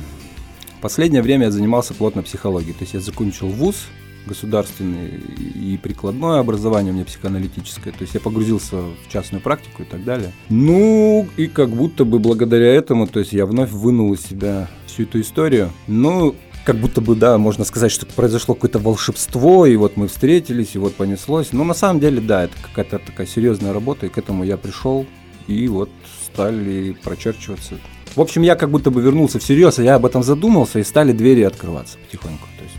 последнее 0.82 1.22
время 1.22 1.46
я 1.46 1.51
занимался 1.51 1.94
плотно 1.94 2.24
психологией. 2.24 2.74
То 2.74 2.82
есть 2.82 2.96
я 2.96 3.00
закончил 3.00 3.48
вуз 3.48 3.86
государственный 4.29 5.09
и 5.38 5.77
прикладное 5.81 6.39
образование 6.39 6.91
у 6.91 6.95
меня 6.95 7.05
психоаналитическое. 7.05 7.91
То 7.91 8.03
есть 8.03 8.13
я 8.13 8.19
погрузился 8.19 8.77
в 8.77 9.12
частную 9.12 9.41
практику 9.41 9.83
и 9.83 9.86
так 9.86 10.03
далее. 10.03 10.31
Ну, 10.50 11.27
и 11.36 11.48
как 11.48 11.69
будто 11.69 12.05
бы 12.05 12.19
благодаря 12.19 12.74
этому, 12.74 13.07
то 13.07 13.19
есть 13.19 13.33
я 13.33 13.45
вновь 13.45 13.71
вынул 13.71 14.13
из 14.13 14.21
себя 14.21 14.69
всю 14.86 15.03
эту 15.03 15.19
историю. 15.19 15.71
Ну, 15.88 16.36
как 16.65 16.77
будто 16.77 17.01
бы, 17.01 17.15
да, 17.15 17.38
можно 17.38 17.65
сказать, 17.65 17.91
что 17.91 18.05
произошло 18.05 18.53
какое-то 18.53 18.79
волшебство, 18.79 19.65
и 19.65 19.75
вот 19.75 19.98
мы 19.98 20.07
встретились, 20.07 20.75
и 20.75 20.77
вот 20.77 20.93
понеслось. 20.95 21.51
Но 21.51 21.63
на 21.63 21.74
самом 21.74 22.00
деле, 22.00 22.21
да, 22.21 22.43
это 22.43 22.55
какая-то 22.62 23.00
такая 23.00 23.25
серьезная 23.25 23.74
работа, 23.74 24.05
и 24.05 24.09
к 24.09 24.17
этому 24.17 24.43
я 24.43 24.57
пришел, 24.57 25.05
и 25.48 25.67
вот 25.67 25.89
стали 26.25 26.95
прочерчиваться. 27.03 27.75
В 28.15 28.21
общем, 28.21 28.43
я 28.43 28.55
как 28.55 28.69
будто 28.69 28.91
бы 28.91 29.01
вернулся 29.01 29.39
всерьез, 29.39 29.79
а 29.79 29.83
я 29.83 29.95
об 29.95 30.05
этом 30.05 30.24
задумался, 30.24 30.79
и 30.79 30.83
стали 30.83 31.12
двери 31.12 31.41
открываться 31.41 31.98
потихоньку. 31.98 32.48
То 32.57 32.63
есть 32.63 32.75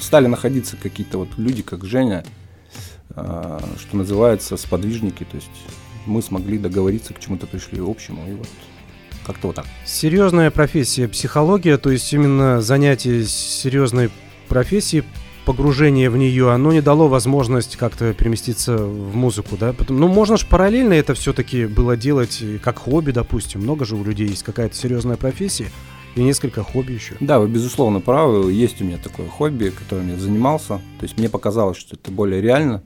стали 0.00 0.26
находиться 0.26 0.76
какие-то 0.76 1.18
вот 1.18 1.28
люди, 1.36 1.62
как 1.62 1.84
Женя, 1.84 2.24
а, 3.10 3.60
что 3.78 3.96
называется, 3.96 4.56
сподвижники, 4.56 5.24
то 5.24 5.36
есть 5.36 5.50
мы 6.06 6.22
смогли 6.22 6.58
договориться, 6.58 7.14
к 7.14 7.20
чему-то 7.20 7.46
пришли 7.46 7.80
общему, 7.80 8.28
и 8.28 8.34
вот 8.34 8.48
как-то 9.26 9.48
вот 9.48 9.56
так. 9.56 9.66
Серьезная 9.84 10.50
профессия 10.50 11.08
психология, 11.08 11.76
то 11.78 11.90
есть 11.90 12.12
именно 12.12 12.60
занятие 12.60 13.24
серьезной 13.24 14.10
профессией, 14.48 15.04
погружение 15.44 16.10
в 16.10 16.16
нее, 16.16 16.52
оно 16.52 16.72
не 16.72 16.80
дало 16.80 17.08
возможность 17.08 17.76
как-то 17.76 18.12
переместиться 18.14 18.76
в 18.76 19.16
музыку, 19.16 19.56
да? 19.58 19.72
Потом, 19.72 19.98
ну, 19.98 20.08
можно 20.08 20.36
же 20.36 20.46
параллельно 20.46 20.92
это 20.92 21.14
все-таки 21.14 21.66
было 21.66 21.96
делать 21.96 22.42
как 22.62 22.78
хобби, 22.78 23.10
допустим. 23.10 23.62
Много 23.62 23.84
же 23.84 23.96
у 23.96 24.04
людей 24.04 24.28
есть 24.28 24.42
какая-то 24.42 24.76
серьезная 24.76 25.16
профессия 25.16 25.70
и 26.14 26.22
несколько 26.22 26.62
хобби 26.62 26.92
еще. 26.92 27.14
Да, 27.20 27.38
вы 27.38 27.48
безусловно 27.48 28.00
правы. 28.00 28.52
Есть 28.52 28.80
у 28.80 28.84
меня 28.84 28.98
такое 28.98 29.28
хобби, 29.28 29.70
которым 29.70 30.08
я 30.10 30.16
занимался. 30.18 30.80
То 30.98 31.02
есть 31.02 31.18
мне 31.18 31.28
показалось, 31.28 31.76
что 31.76 31.96
это 31.96 32.10
более 32.10 32.40
реально. 32.40 32.82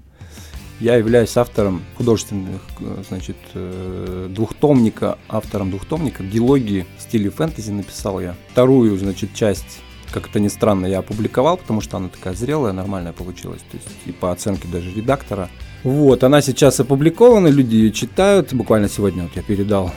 Я 0.80 0.96
являюсь 0.96 1.36
автором 1.36 1.82
художественных, 1.96 2.60
э, 2.80 3.02
значит, 3.08 3.36
э, 3.54 4.28
двухтомника, 4.28 5.18
автором 5.28 5.70
двухтомника 5.70 6.22
дилогии 6.24 6.84
в 6.98 7.02
стиле 7.02 7.30
фэнтези 7.30 7.70
написал 7.70 8.20
я. 8.20 8.34
Вторую, 8.50 8.98
значит, 8.98 9.34
часть, 9.34 9.80
как 10.10 10.28
это 10.28 10.40
ни 10.40 10.48
странно, 10.48 10.86
я 10.86 10.98
опубликовал, 10.98 11.56
потому 11.56 11.80
что 11.80 11.96
она 11.96 12.08
такая 12.08 12.34
зрелая, 12.34 12.72
нормальная 12.72 13.12
получилась. 13.12 13.62
То 13.70 13.76
есть 13.76 13.88
и 14.04 14.12
по 14.12 14.32
оценке 14.32 14.66
даже 14.66 14.92
редактора. 14.92 15.48
Вот, 15.84 16.24
она 16.24 16.42
сейчас 16.42 16.80
опубликована, 16.80 17.46
люди 17.46 17.76
ее 17.76 17.92
читают. 17.92 18.52
Буквально 18.52 18.88
сегодня 18.88 19.22
вот 19.22 19.36
я 19.36 19.42
передал 19.42 19.92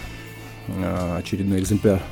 э, 0.67 1.17
очередной 1.17 1.59
экземпляр 1.59 2.03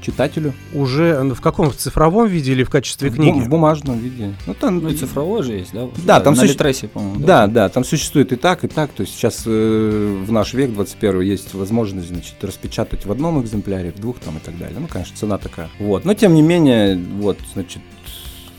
читателю. 0.00 0.52
Уже 0.72 1.22
в 1.34 1.40
каком? 1.40 1.70
В 1.70 1.76
цифровом 1.76 2.26
виде 2.28 2.52
или 2.52 2.64
в 2.64 2.70
качестве 2.70 3.10
В 3.10 3.14
книги? 3.16 3.40
В 3.40 3.48
бумажном 3.48 3.98
виде. 3.98 4.34
Ну, 4.46 4.54
там, 4.54 4.78
Ну 4.78 4.88
и 4.88 4.96
цифровой 4.96 5.42
же 5.42 5.52
есть, 5.52 5.72
да? 5.72 5.88
Да, 6.04 6.20
там 6.20 6.34
на 6.34 6.40
суще- 6.40 6.52
Литресе, 6.52 6.88
по-моему. 6.88 7.24
Да, 7.24 7.46
да, 7.46 7.68
там 7.68 7.84
существует 7.84 8.32
и 8.32 8.36
так, 8.36 8.64
и 8.64 8.68
так. 8.68 8.90
То 8.92 9.02
есть 9.02 9.14
сейчас 9.14 9.42
э, 9.46 10.22
в 10.26 10.32
наш 10.32 10.54
век 10.54 10.72
21 10.72 11.20
есть 11.20 11.54
возможность, 11.54 12.08
значит, 12.08 12.34
распечатать 12.42 13.06
в 13.06 13.12
одном 13.12 13.40
экземпляре, 13.42 13.92
в 13.92 14.00
двух 14.00 14.18
там 14.18 14.36
и 14.36 14.40
так 14.40 14.58
далее. 14.58 14.78
Ну, 14.80 14.86
конечно, 14.86 15.16
цена 15.16 15.38
такая. 15.38 15.68
Вот. 15.78 16.04
Но 16.04 16.14
тем 16.14 16.34
не 16.34 16.42
менее, 16.42 16.96
вот, 16.96 17.38
значит, 17.52 17.82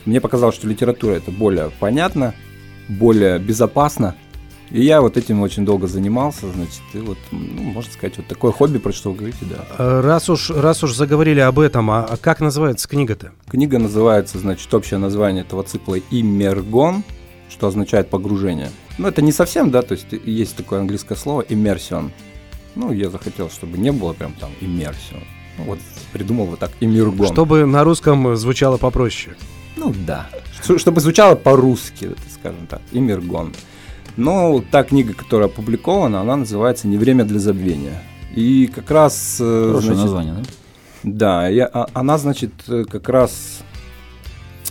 мне 0.04 0.20
показалось, 0.20 0.54
что 0.54 0.68
литература 0.68 1.12
это 1.14 1.30
более 1.30 1.70
понятно, 1.80 2.34
более 2.88 3.38
безопасно. 3.38 4.14
И 4.74 4.82
я 4.82 5.00
вот 5.00 5.16
этим 5.16 5.40
очень 5.40 5.64
долго 5.64 5.86
занимался, 5.86 6.50
значит, 6.50 6.82
и 6.94 6.98
вот, 6.98 7.16
ну, 7.30 7.62
можно 7.62 7.92
сказать, 7.92 8.16
вот 8.16 8.26
такое 8.26 8.50
хобби, 8.50 8.78
про 8.78 8.92
что 8.92 9.12
вы 9.12 9.18
говорите, 9.18 9.38
да. 9.42 9.64
Э, 9.78 10.00
Раз 10.00 10.28
уж, 10.28 10.50
раз 10.50 10.82
уж 10.82 10.94
заговорили 10.94 11.38
об 11.38 11.60
этом, 11.60 11.92
а, 11.92 12.02
а 12.02 12.16
как 12.16 12.40
называется 12.40 12.88
книга-то? 12.88 13.30
Книга 13.48 13.78
называется, 13.78 14.40
значит, 14.40 14.74
общее 14.74 14.98
название 14.98 15.44
этого 15.44 15.62
цикла 15.62 16.00
«Иммергон», 16.10 17.04
что 17.48 17.68
означает 17.68 18.10
погружение. 18.10 18.68
Ну, 18.98 19.06
это 19.06 19.22
не 19.22 19.30
совсем, 19.30 19.70
да, 19.70 19.82
то 19.82 19.92
есть 19.92 20.08
есть 20.10 20.56
такое 20.56 20.80
английское 20.80 21.14
слово 21.14 21.42
«immersion». 21.42 22.10
Ну, 22.74 22.92
я 22.92 23.10
захотел, 23.10 23.50
чтобы 23.50 23.78
не 23.78 23.92
было 23.92 24.12
прям 24.12 24.32
там 24.32 24.50
«immersion». 24.60 25.22
Ну, 25.56 25.64
вот 25.66 25.78
придумал 26.12 26.46
вот 26.46 26.58
так 26.58 26.72
«иммергон». 26.80 27.28
Чтобы 27.28 27.64
на 27.64 27.84
русском 27.84 28.34
звучало 28.34 28.76
попроще. 28.78 29.36
Ну, 29.76 29.94
да. 30.04 30.28
Чтобы 30.78 31.00
звучало 31.00 31.36
по-русски, 31.36 32.10
скажем 32.40 32.66
так, 32.66 32.80
«иммергон». 32.90 33.52
Но 34.16 34.62
та 34.70 34.84
книга, 34.84 35.12
которая 35.12 35.48
опубликована, 35.48 36.20
она 36.20 36.36
называется 36.36 36.86
«Не 36.88 36.98
время 36.98 37.24
для 37.24 37.38
забвения». 37.38 38.02
И 38.34 38.70
как 38.74 38.90
раз... 38.90 39.38
э, 39.40 39.66
Хорошее 39.68 39.94
значит, 39.94 40.02
название, 40.02 40.34
да? 40.34 40.42
Да, 41.02 41.48
я, 41.48 41.66
а- 41.72 41.88
она, 41.94 42.18
значит, 42.18 42.52
э, 42.68 42.84
как 42.88 43.08
раз 43.08 43.60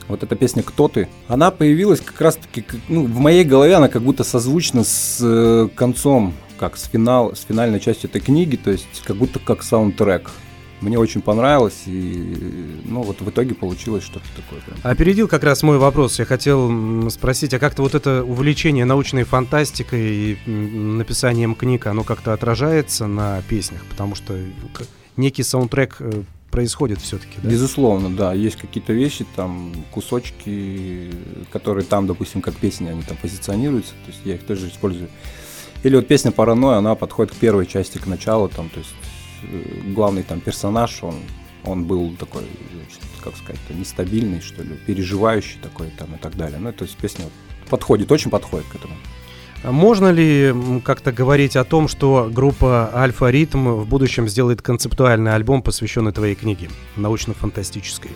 вот 0.08 0.24
эта 0.24 0.36
песня 0.36 0.64
«Кто 0.64 0.88
ты?», 0.88 1.08
она 1.28 1.52
появилась 1.52 2.02
как 2.02 2.20
раз-таки, 2.22 2.66
ну, 2.90 3.06
в 3.06 3.20
моей 3.20 3.44
голове 3.44 3.76
она 3.76 3.88
как 3.88 4.02
будто 4.02 4.24
созвучна 4.24 4.84
с 4.84 5.20
э, 5.22 5.68
концом, 5.76 6.34
как 6.60 6.78
с, 6.78 6.84
финал, 6.86 7.36
с 7.36 7.42
финальной 7.44 7.80
частью 7.80 8.10
этой 8.10 8.22
книги, 8.22 8.56
то 8.56 8.72
есть 8.72 9.02
как 9.06 9.16
будто 9.18 9.40
как 9.40 9.64
саундтрек. 9.64 10.30
Мне 10.84 11.00
очень 11.00 11.22
понравилось, 11.22 11.84
и 11.86 12.82
ну 12.84 13.04
вот 13.04 13.22
в 13.22 13.30
итоге 13.30 13.56
получилось 13.56 14.04
что-то 14.04 14.26
такое. 14.36 14.60
Прям. 14.62 14.78
Опередил 14.84 15.28
как 15.28 15.44
раз 15.44 15.64
мой 15.64 15.78
вопрос. 15.78 16.20
Я 16.20 16.26
хотел 16.26 17.10
спросить, 17.10 17.54
а 17.54 17.60
как-то 17.60 17.82
вот 17.84 17.96
это 17.96 18.24
увлечение 18.24 18.84
научной 18.84 19.24
фантастикой 19.24 20.38
и 20.46 20.50
написанием 20.50 21.56
книг, 21.56 21.88
оно 21.88 22.04
как-то 22.04 22.34
отражается 22.34 23.08
на 23.08 23.42
песнях? 23.48 23.86
Потому 23.90 24.16
что 24.16 24.38
некий 25.16 25.44
саундтрек 25.44 25.96
э, 26.00 26.24
происходит 26.52 27.00
все-таки, 27.00 27.40
да? 27.42 27.50
Безусловно, 27.50 28.16
да, 28.16 28.34
есть 28.34 28.58
какие-то 28.58 28.94
вещи, 28.94 29.26
там, 29.36 29.74
кусочки, 29.92 31.10
которые 31.52 31.86
там, 31.86 32.08
допустим, 32.08 32.42
как 32.42 32.56
песни, 32.56 32.90
они 32.90 33.04
там 33.04 33.18
позиционируются, 33.22 33.94
то 34.06 34.12
есть 34.12 34.20
я 34.26 34.36
их 34.36 34.44
тоже 34.44 34.68
использую. 34.68 35.10
Или 35.84 35.96
вот 35.96 36.08
песня 36.08 36.32
«Паранойя», 36.32 36.78
она 36.78 36.96
подходит 36.96 37.34
к 37.34 37.36
первой 37.36 37.66
части, 37.66 37.98
к 37.98 38.06
началу, 38.06 38.50
там, 38.50 38.70
то 38.70 38.80
есть 38.80 38.94
главный 39.94 40.24
там 40.24 40.42
персонаж, 40.42 41.04
он, 41.04 41.16
он 41.64 41.86
был 41.86 42.16
такой, 42.18 42.44
как 43.22 43.36
сказать, 43.38 43.62
нестабильный, 43.70 44.42
что 44.42 44.64
ли, 44.64 44.76
переживающий 44.86 45.60
такой 45.62 45.90
там 45.98 46.16
и 46.16 46.18
так 46.18 46.36
далее. 46.36 46.60
Ну, 46.60 46.72
то 46.74 46.84
есть 46.84 46.98
песня 46.98 47.26
подходит, 47.70 48.12
очень 48.12 48.32
подходит 48.32 48.68
к 48.68 48.76
этому. 48.76 48.96
А 49.64 49.72
Можно 49.72 50.12
ли 50.12 50.54
как-то 50.84 51.14
говорить 51.14 51.56
о 51.56 51.64
том, 51.64 51.88
что 51.88 52.30
группа 52.30 52.92
Альфа 52.94 53.30
Ритм 53.30 53.70
в 53.70 53.88
будущем 53.88 54.28
сделает 54.28 54.62
концептуальный 54.62 55.34
альбом, 55.34 55.62
посвященный 55.62 56.12
твоей 56.12 56.36
книге, 56.36 56.70
научно-фантастической? 56.98 58.12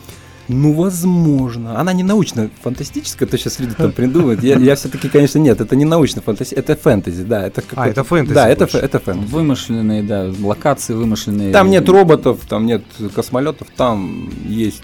Ну, 0.47 0.73
возможно. 0.73 1.79
Она 1.79 1.93
не 1.93 2.03
научно-фантастическая, 2.03 3.27
то 3.27 3.37
сейчас 3.37 3.59
люди 3.59 3.73
там 3.75 3.91
придумают. 3.91 4.41
Я, 4.43 4.57
я 4.57 4.75
все-таки, 4.75 5.09
конечно, 5.09 5.39
нет, 5.39 5.59
это 5.59 5.75
не 5.75 5.85
научно-фантастическая, 5.85 6.63
это 6.63 6.75
фэнтези, 6.81 7.23
да. 7.23 7.45
Это 7.47 7.61
какой-то- 7.61 7.91
это 7.91 8.03
фэнтези 8.03 8.33
Да, 8.33 8.49
это, 8.49 8.59
больше. 8.65 8.77
это 8.77 8.99
фэнтези. 8.99 9.31
Вымышленные, 9.31 10.03
да, 10.03 10.31
локации 10.41 10.93
вымышленные. 10.93 11.51
Там 11.51 11.69
нет 11.69 11.87
роботов, 11.89 12.39
там 12.47 12.65
нет 12.65 12.83
космолетов, 13.13 13.67
там 13.75 14.29
есть, 14.47 14.83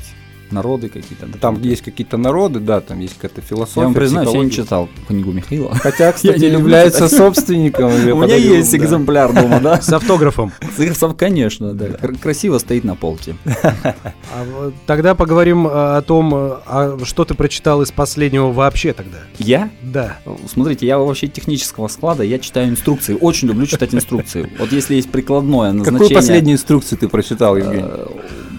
Народы 0.53 0.89
какие-то. 0.89 1.25
да, 1.27 1.37
там 1.39 1.61
есть 1.61 1.81
какие-то 1.81 2.17
народы, 2.17 2.59
да, 2.59 2.79
там 2.81 2.99
есть 2.99 3.15
какая-то 3.15 3.41
философия. 3.41 3.81
Я 3.81 3.85
вам 3.85 3.93
признаюсь, 3.93 4.33
я 4.33 4.39
не 4.39 4.51
читал 4.51 4.89
книгу 5.07 5.31
Михаила. 5.31 5.73
Хотя, 5.75 6.11
кстати, 6.13 6.43
является 6.43 7.07
собственником. 7.09 7.91
У 8.13 8.23
меня 8.23 8.35
есть 8.35 8.73
экземпляр 8.75 9.33
дома, 9.33 9.59
да? 9.59 9.81
С 9.81 9.91
автографом. 9.91 10.51
С- 10.77 11.13
Конечно, 11.17 11.73
да. 11.73 11.87
Кр- 11.87 12.17
Красиво 12.17 12.57
стоит 12.57 12.83
на 12.83 12.95
полке. 12.95 13.35
А 13.45 14.71
Тогда 14.85 15.15
поговорим 15.15 15.67
а, 15.67 15.97
о 15.97 16.01
том, 16.01 16.33
а, 16.33 16.61
а 16.65 17.05
что 17.05 17.25
ты 17.25 17.33
прочитал 17.33 17.81
из 17.81 17.91
последнего 17.91 18.51
вообще 18.51 18.93
тогда. 18.93 19.19
Я? 19.37 19.69
Да. 19.81 20.17
Смотрите, 20.47 20.85
я 20.85 20.97
вообще 20.97 21.27
технического 21.27 21.87
склада, 21.87 22.23
я 22.23 22.39
читаю 22.39 22.69
инструкции. 22.69 23.17
Очень 23.19 23.49
люблю 23.49 23.65
читать 23.65 23.93
инструкции. 23.93 24.49
Вот 24.59 24.71
если 24.71 24.95
есть 24.95 25.09
прикладное 25.09 25.71
назначение... 25.71 25.99
Какую 25.99 26.15
последнюю 26.15 26.55
инструкцию 26.55 26.97
ты 26.99 27.07
прочитал, 27.07 27.57
Евгений? 27.57 27.83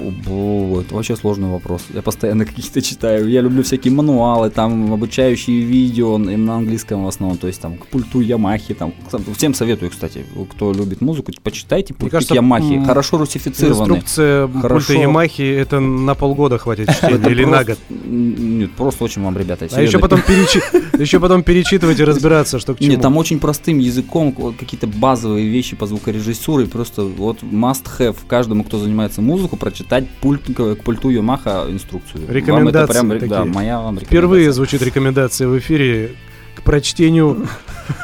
Это 0.09 0.95
вообще 0.95 1.17
сложный 1.17 1.49
вопрос. 1.49 1.83
Я 1.95 2.03
постоянно 2.03 2.45
какие-то 2.47 2.83
читаю. 2.83 3.29
Я 3.29 3.41
люблю 3.41 3.63
всякие 3.63 3.93
мануалы, 3.93 4.51
там 4.51 4.93
обучающие 4.93 5.61
видео 5.61 6.17
н- 6.17 6.45
на 6.45 6.57
английском 6.57 7.05
в 7.05 7.09
основном, 7.09 7.39
то 7.39 7.47
есть 7.47 7.61
там 7.61 7.77
к 7.77 7.87
пульту 7.87 8.21
Ямахи, 8.21 8.75
там. 8.75 8.93
Всем 9.37 9.55
советую, 9.55 9.91
кстати, 9.91 10.25
кто 10.51 10.73
любит 10.73 11.01
музыку, 11.01 11.33
почитайте 11.43 11.95
пульт 11.95 12.11
кажется, 12.13 12.35
Ямахи. 12.35 12.75
м, 12.75 12.85
Хорошо 12.85 13.19
русифицированы. 13.19 13.83
Инструкция 13.95 14.49
Хорошо. 14.49 14.87
пульта 14.87 15.03
Ямахи 15.03 15.43
это 15.43 15.81
на 15.81 16.15
полгода 16.15 16.59
хватит 16.59 16.89
чтения 16.97 17.31
или 17.31 17.45
на 17.45 17.65
год. 17.65 17.79
Нет, 17.89 18.73
просто 18.73 19.05
очень 19.05 19.23
вам, 19.23 19.37
ребята, 19.39 19.69
А 19.73 19.81
еще 19.81 19.99
потом, 19.99 20.21
еще 20.99 21.21
потом 21.21 21.43
перечитывать 21.43 22.01
и 22.01 22.05
разбираться, 22.05 22.59
что 22.59 22.75
к 22.75 22.79
чему. 22.79 22.91
Нет, 22.91 23.01
там 23.01 23.17
очень 23.17 23.39
простым 23.39 23.79
языком 23.79 24.35
вот 24.37 24.57
какие-то 24.57 24.87
базовые 24.87 25.49
вещи 25.49 25.77
по 25.77 25.87
звукорежиссуре. 25.87 26.67
Просто 26.67 27.05
вот 27.05 27.43
must 27.43 27.85
have 27.99 28.17
каждому, 28.27 28.65
кто 28.65 28.79
занимается 28.79 29.23
музыку, 29.23 29.57
прочитать 29.57 29.94
пульт, 30.21 30.43
к 30.55 30.77
пульту 30.83 31.11
Yamaha 31.11 31.71
инструкцию. 31.71 32.27
Вам 32.27 32.35
Рекомендации 32.35 32.99
это 33.17 33.19
прям, 33.19 33.29
да, 33.29 33.45
моя 33.45 33.81
вам 33.81 33.97
Впервые 33.99 34.45
рекомендация. 34.47 34.53
звучит 34.53 34.83
рекомендация 34.83 35.49
в 35.49 35.59
эфире 35.59 36.13
к 36.57 36.63
прочтению 36.63 37.47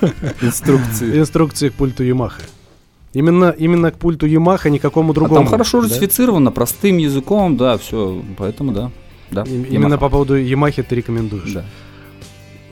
Инструкции. 0.43 1.19
инструкции 1.19 1.69
к 1.69 1.75
пульту 1.75 2.03
Ямаха. 2.05 2.43
Именно, 3.13 3.55
именно 3.59 3.91
к 3.91 3.99
пульту 3.99 4.27
Ямаха, 4.27 4.71
никакому 4.71 5.11
А 5.11 5.15
другому. 5.15 5.41
там 5.43 5.47
хорошо 5.49 5.81
да? 5.83 5.89
русифицировано, 5.89 6.53
простым 6.53 6.99
языком, 6.99 7.57
да, 7.57 7.77
все. 7.79 8.23
Поэтому 8.39 8.73
да. 8.73 8.91
Да, 9.31 9.43
И- 9.43 9.65
Именно 9.75 9.95
Yamaha. 9.95 9.99
по 9.99 10.09
поводу 10.09 10.35
Ямахи 10.37 10.83
ты 10.83 10.95
рекомендуешь. 10.97 11.53
Да. 11.53 11.65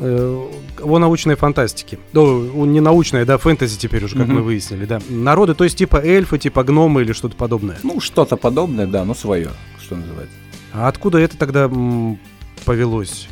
Э, 0.01 0.47
О 0.83 0.99
научной 0.99 1.35
фантастике. 1.35 1.99
Ну, 2.13 2.65
не 2.67 2.81
научная, 2.81 3.25
да, 3.25 3.37
фэнтези 3.37 3.79
теперь 3.79 4.05
уже, 4.05 4.17
как 4.17 4.27
Мгм. 4.29 4.37
мы 4.37 4.43
выяснили, 4.43 4.85
да. 4.85 5.01
Народы, 5.09 5.55
то 5.55 5.65
есть 5.65 5.77
типа 5.77 5.97
эльфы, 5.97 6.39
типа 6.39 6.63
гномы 6.63 7.03
или 7.03 7.13
что-то 7.13 7.35
подобное. 7.37 7.79
Ну, 7.83 7.99
что-то 8.01 8.37
подобное, 8.37 8.87
да, 8.87 9.05
но 9.05 9.15
свое, 9.15 9.51
что 9.83 9.97
называется. 9.97 10.35
А 10.73 10.87
откуда 10.89 11.19
это 11.19 11.37
тогда 11.37 11.65
м, 11.65 12.19
повелось? 12.65 13.27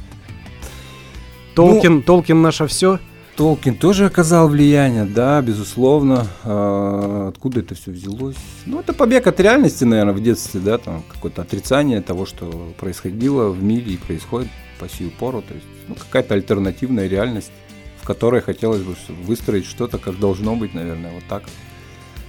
Ну, 1.57 1.69
Толкин, 1.69 2.03
Толкин 2.03 2.43
наше 2.43 2.67
все? 2.67 2.99
Толкин 3.37 3.75
тоже 3.77 4.07
оказал 4.07 4.49
влияние, 4.49 5.05
да, 5.05 5.41
безусловно. 5.43 6.27
А, 6.43 7.29
откуда 7.29 7.61
это 7.61 7.75
все 7.75 7.91
взялось? 7.93 8.37
Ну, 8.65 8.81
это 8.81 8.93
побег 8.93 9.27
от 9.27 9.39
реальности, 9.41 9.85
наверное, 9.85 10.15
в 10.15 10.23
детстве, 10.23 10.61
да, 10.61 10.79
там 10.79 11.03
какое-то 11.13 11.43
отрицание 11.43 12.01
того, 12.01 12.27
что 12.27 12.73
происходило 12.81 13.51
в 13.51 13.63
мире 13.63 13.93
и 13.93 13.97
происходит 13.99 14.49
по 14.79 14.89
сию 14.89 15.11
пору. 15.11 15.43
То 15.43 15.55
есть, 15.55 15.67
ну, 15.89 15.95
какая-то 15.95 16.35
альтернативная 16.35 17.09
реальность, 17.09 17.51
в 18.01 18.07
которой 18.07 18.41
хотелось 18.41 18.83
бы 18.83 18.95
выстроить 19.23 19.67
что-то, 19.67 19.99
как 19.99 20.19
должно 20.19 20.57
быть, 20.57 20.75
наверное, 20.75 21.13
вот 21.13 21.25
так. 21.29 21.45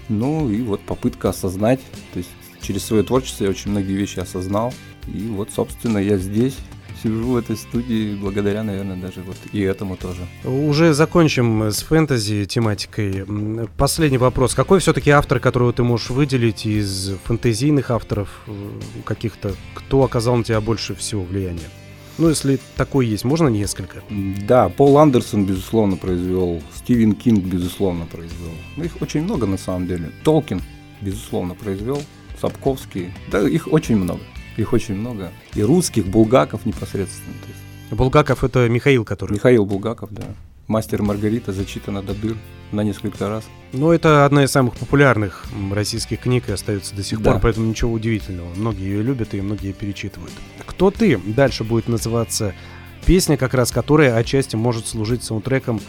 Ну, 0.09 0.49
и 0.49 0.61
вот 0.61 0.81
попытка 0.81 1.29
осознать, 1.29 1.81
то 2.13 2.19
есть 2.19 2.29
через 2.61 2.83
свое 2.83 3.03
творчество 3.03 3.43
я 3.43 3.49
очень 3.49 3.71
многие 3.71 3.93
вещи 3.93 4.19
осознал. 4.19 4.73
И 5.07 5.27
вот, 5.27 5.51
собственно, 5.51 5.97
я 5.97 6.17
здесь, 6.17 6.55
сижу 7.01 7.31
в 7.31 7.37
этой 7.37 7.55
студии 7.55 8.15
благодаря, 8.15 8.63
наверное, 8.63 8.97
даже 8.97 9.21
вот 9.21 9.37
и 9.51 9.61
этому 9.61 9.97
тоже. 9.97 10.27
Уже 10.43 10.93
закончим 10.93 11.63
с 11.63 11.81
фэнтези 11.81 12.45
тематикой. 12.45 13.25
Последний 13.77 14.17
вопрос. 14.17 14.53
Какой 14.53 14.79
все-таки 14.79 15.11
автор, 15.11 15.39
которого 15.39 15.73
ты 15.73 15.83
можешь 15.83 16.09
выделить 16.09 16.65
из 16.65 17.11
фэнтезийных 17.25 17.91
авторов 17.91 18.29
э, 18.47 18.51
каких-то, 19.05 19.53
кто 19.73 20.03
оказал 20.03 20.35
на 20.35 20.43
тебя 20.43 20.61
больше 20.61 20.95
всего 20.95 21.23
влияния? 21.23 21.69
Ну, 22.17 22.29
если 22.29 22.59
такой 22.75 23.05
есть, 23.05 23.23
можно 23.25 23.47
несколько? 23.47 24.01
Да, 24.47 24.69
Пол 24.69 24.97
Андерсон, 24.97 25.45
безусловно, 25.45 25.97
произвел. 25.97 26.61
Стивен 26.75 27.13
Кинг, 27.13 27.45
безусловно, 27.45 28.05
произвел. 28.05 28.53
Ну, 28.75 28.83
их 28.83 29.01
очень 29.01 29.21
много 29.21 29.45
на 29.45 29.57
самом 29.57 29.87
деле. 29.87 30.11
Толкин, 30.23 30.61
безусловно, 31.01 31.53
произвел. 31.53 32.01
Сапковский. 32.41 33.13
Да, 33.31 33.47
их 33.47 33.67
очень 33.71 33.97
много. 33.97 34.21
Их 34.57 34.73
очень 34.73 34.95
много. 34.95 35.31
И 35.53 35.61
русских, 35.61 36.07
булгаков 36.07 36.65
непосредственно. 36.65 37.35
Булгаков 37.91 38.43
это 38.43 38.67
Михаил, 38.67 39.05
который. 39.05 39.33
Михаил 39.33 39.65
Булгаков, 39.65 40.09
да. 40.11 40.23
Мастер 40.67 41.01
Маргарита 41.01 41.53
зачитана 41.53 42.01
до 42.01 42.13
дыр 42.13 42.35
на 42.71 42.81
несколько 42.81 43.29
раз. 43.29 43.45
Ну, 43.71 43.91
это 43.91 44.25
одна 44.25 44.43
из 44.43 44.51
самых 44.51 44.75
популярных 44.75 45.45
российских 45.71 46.19
книг 46.21 46.49
и 46.49 46.51
остается 46.51 46.95
до 46.95 47.03
сих 47.03 47.21
Да. 47.21 47.33
пор, 47.33 47.41
поэтому 47.41 47.67
ничего 47.67 47.91
удивительного. 47.93 48.53
Многие 48.55 48.83
ее 48.85 49.01
любят 49.01 49.33
и 49.33 49.41
многие 49.41 49.71
перечитывают. 49.71 50.33
«Кто 50.65 50.91
ты?» 50.91 51.17
Дальше 51.17 51.63
будет 51.63 51.87
называться 51.87 52.53
песня, 53.05 53.37
как 53.37 53.53
раз 53.53 53.71
которая 53.71 54.15
отчасти 54.15 54.55
может 54.57 54.87
служить 54.87 55.23
саундтреком 55.23 55.79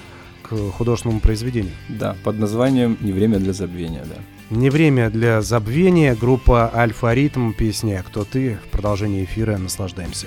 к 0.43 0.57
художественному 0.73 1.21
произведению. 1.21 1.73
Да, 1.89 2.17
под 2.23 2.39
названием 2.39 2.97
«Не 3.01 3.13
время 3.13 3.39
для 3.39 3.53
забвения», 3.53 4.05
да. 4.05 4.57
Не 4.57 4.71
время 4.71 5.11
для 5.11 5.43
забвения. 5.43 6.15
Группа 6.15 6.71
Альфа 6.75 7.13
Ритм. 7.13 7.53
Песня 7.53 8.03
«Кто 8.07 8.25
ты?» 8.25 8.59
В 8.67 8.71
продолжении 8.71 9.25
эфира 9.25 9.59
наслаждаемся. 9.59 10.27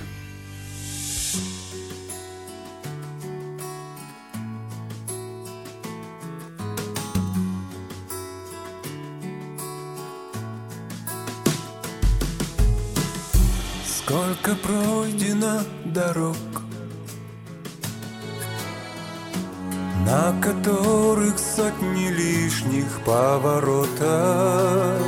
Сколько 14.41 14.57
пройдено 14.67 15.59
дорог, 15.85 16.35
на 20.03 20.33
которых 20.41 21.37
сотни 21.37 22.07
лишних 22.09 22.87
поворотов, 23.05 24.99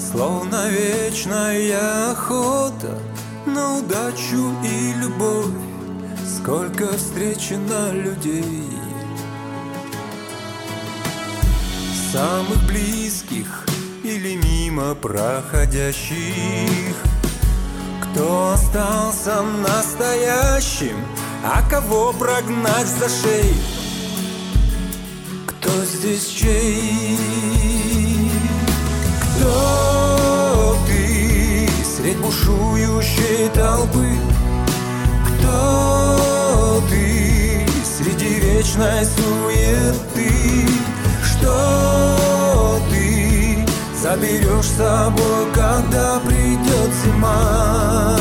Словно 0.00 0.68
вечная 0.68 2.10
охота 2.10 2.98
на 3.46 3.78
удачу 3.78 4.52
и 4.64 4.94
любовь, 5.00 5.54
Сколько 6.26 6.88
встречено 6.96 7.92
людей, 7.92 8.68
самых 12.12 12.66
близких 12.66 13.64
или 14.02 14.34
мимо 14.34 14.96
проходящих, 14.96 16.66
кто 18.12 18.52
остался 18.52 19.42
настоящим, 19.42 20.96
а 21.44 21.62
кого 21.68 22.12
прогнать 22.12 22.86
за 22.86 23.08
шею? 23.08 23.54
Кто 25.46 25.70
здесь 25.84 26.26
чей? 26.28 27.18
Кто 29.36 29.90
Средь 32.00 32.16
бушующей 32.16 33.50
толпы? 33.50 34.08
Кто 35.26 36.82
ты? 36.88 37.66
Среди 37.84 38.40
вечной 38.40 39.04
суеты? 39.04 40.66
Что 41.22 42.80
ты 42.90 43.66
заберешь 44.00 44.64
с 44.64 44.76
собой, 44.78 45.52
когда 45.52 46.19
придет 46.60 46.90
зима 47.04 48.16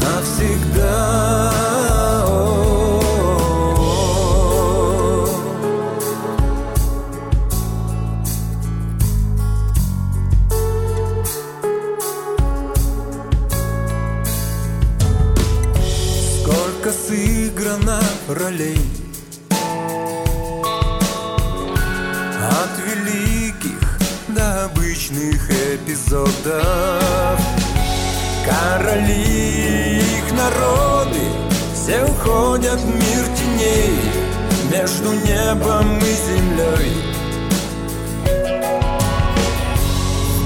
Навсегда. 0.00 1.50
Сколько 16.42 16.92
сыграно 16.92 18.00
ролей 18.28 18.83
эпизодов 26.14 27.40
Короли 28.44 29.98
их 29.98 30.32
народы 30.32 31.20
Все 31.74 32.04
уходят 32.04 32.80
в 32.80 32.86
мир 32.86 33.26
теней. 33.36 34.00
Между 34.70 35.12
небом 35.12 35.98
и 35.98 36.14
землей. 36.26 36.96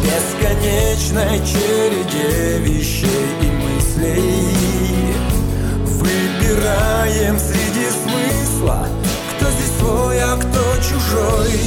Бесконечной 0.02 1.38
череде 1.46 2.58
вещей 2.58 3.26
и 3.42 3.50
мыслей. 3.50 5.14
Выбираем 5.84 7.38
среди 7.38 7.88
смысла 7.90 8.86
Кто 9.36 9.50
здесь 9.50 9.78
свой, 9.78 10.20
а 10.20 10.36
кто 10.36 10.76
чужой. 10.82 11.60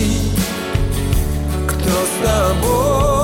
Кто 1.68 1.90
с 1.90 2.28
тобой 2.28 3.21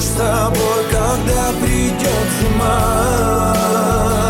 с 0.00 0.16
собой, 0.16 0.84
когда 0.90 1.52
придет 1.60 2.28
зима 2.40 4.27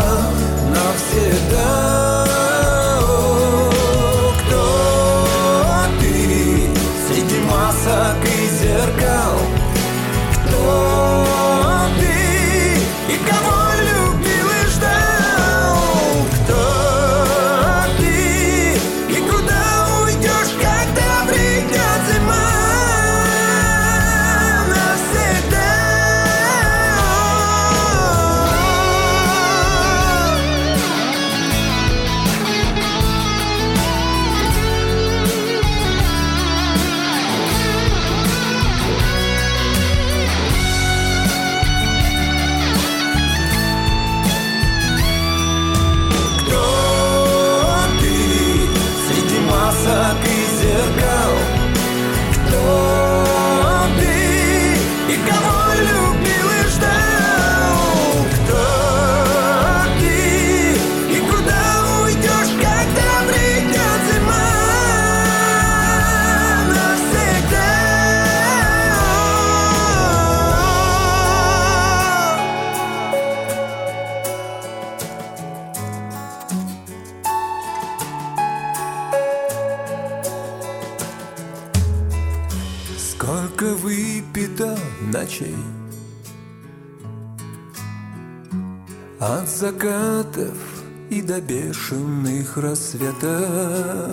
бешеных 92.49 92.57
рассветов. 92.57 94.11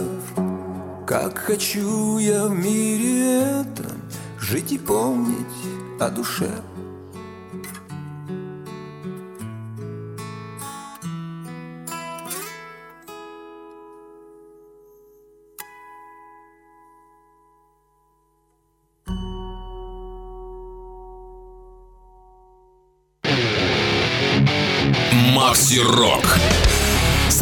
Как 1.07 1.39
хочу 1.39 2.19
я 2.19 2.47
в 2.47 2.55
мире 2.55 3.61
этом 3.61 4.01
Жить 4.41 4.73
и 4.73 4.79
помнить 4.79 6.01
о 6.01 6.11
душе 6.11 6.51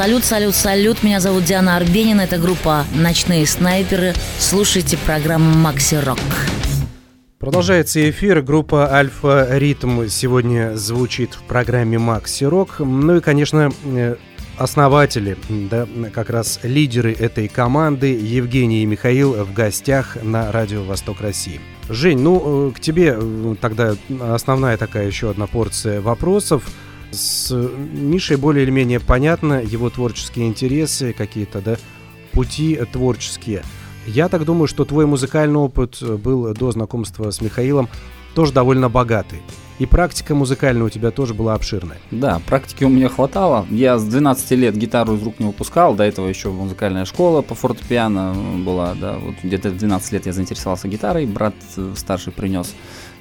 Салют, 0.05 0.25
салют, 0.27 0.55
салют. 0.55 1.03
Меня 1.03 1.19
зовут 1.19 1.45
Диана 1.45 1.79
Арбенина. 1.79 2.21
Это 2.21 2.37
группа 2.37 2.85
«Ночные 2.95 3.47
снайперы». 3.47 4.12
Слушайте 4.38 4.99
программу 4.99 5.51
«Макси 5.57 5.95
Рок». 5.95 6.19
Продолжается 7.38 8.11
эфир. 8.11 8.43
Группа 8.43 8.93
Альфа 8.93 9.49
Ритм 9.53 10.07
сегодня 10.09 10.77
звучит 10.77 11.33
в 11.33 11.45
программе 11.45 11.99
Макси 11.99 12.45
Рок. 12.45 12.81
Ну 12.81 13.17
и, 13.17 13.21
конечно, 13.21 13.73
э, 13.87 14.17
основатели, 14.59 15.38
да, 15.49 15.88
как 16.12 16.29
раз 16.29 16.61
лидеры 16.62 17.14
этой 17.14 17.49
команды 17.49 18.09
Евгений 18.09 18.83
и 18.83 18.87
Михаил 18.87 19.33
в 19.33 19.55
гостях 19.55 20.19
на 20.23 20.53
Радио 20.53 20.85
Восток 20.85 21.23
России. 21.23 21.62
Жень, 21.88 22.19
ну, 22.19 22.69
э, 22.69 22.73
к 22.73 22.81
тебе 22.81 23.17
э, 23.19 23.55
тогда 23.59 23.95
основная 24.21 24.77
такая 24.77 25.07
еще 25.07 25.31
одна 25.31 25.47
порция 25.47 26.03
вопросов. 26.03 26.64
С 27.14 27.53
Мишей 27.53 28.37
более 28.37 28.64
или 28.64 28.70
менее 28.70 29.00
понятно 29.00 29.62
его 29.62 29.90
творческие 29.90 30.48
интересы, 30.48 31.12
какие-то, 31.12 31.61
да, 31.61 31.77
пути 32.33 32.79
творческие. 32.92 33.62
Я 34.07 34.29
так 34.29 34.44
думаю, 34.44 34.66
что 34.66 34.85
твой 34.85 35.07
музыкальный 35.07 35.59
опыт 35.59 36.03
был 36.03 36.53
до 36.53 36.72
знакомства 36.72 37.31
с 37.31 37.40
Михаилом 37.40 37.88
тоже 38.35 38.53
довольно 38.53 38.88
богатый. 38.88 39.40
И 39.79 39.87
практика 39.87 40.37
музыкальная 40.37 40.85
у 40.85 40.88
тебя 40.88 41.11
тоже 41.11 41.35
была 41.35 41.55
обширная. 41.55 41.98
Да, 42.12 42.40
практики 42.46 42.85
у 42.85 42.88
меня 42.88 43.09
хватало. 43.09 43.66
Я 43.70 43.98
с 43.98 44.05
12 44.05 44.50
лет 44.53 44.77
гитару 44.77 45.14
из 45.14 45.22
рук 45.22 45.40
не 45.40 45.46
выпускал. 45.46 45.94
До 45.94 46.05
этого 46.05 46.29
еще 46.29 46.50
музыкальная 46.50 47.05
школа 47.05 47.42
по 47.42 47.57
фортепиано 47.57 48.35
была. 48.64 48.94
Да, 48.94 49.18
вот 49.18 49.35
где-то 49.42 49.70
в 49.70 49.77
12 49.77 50.12
лет 50.12 50.27
я 50.27 50.33
заинтересовался 50.33 50.87
гитарой. 50.87 51.27
Брат 51.27 51.55
э, 51.77 51.92
старший 51.96 52.33
принес. 52.33 52.72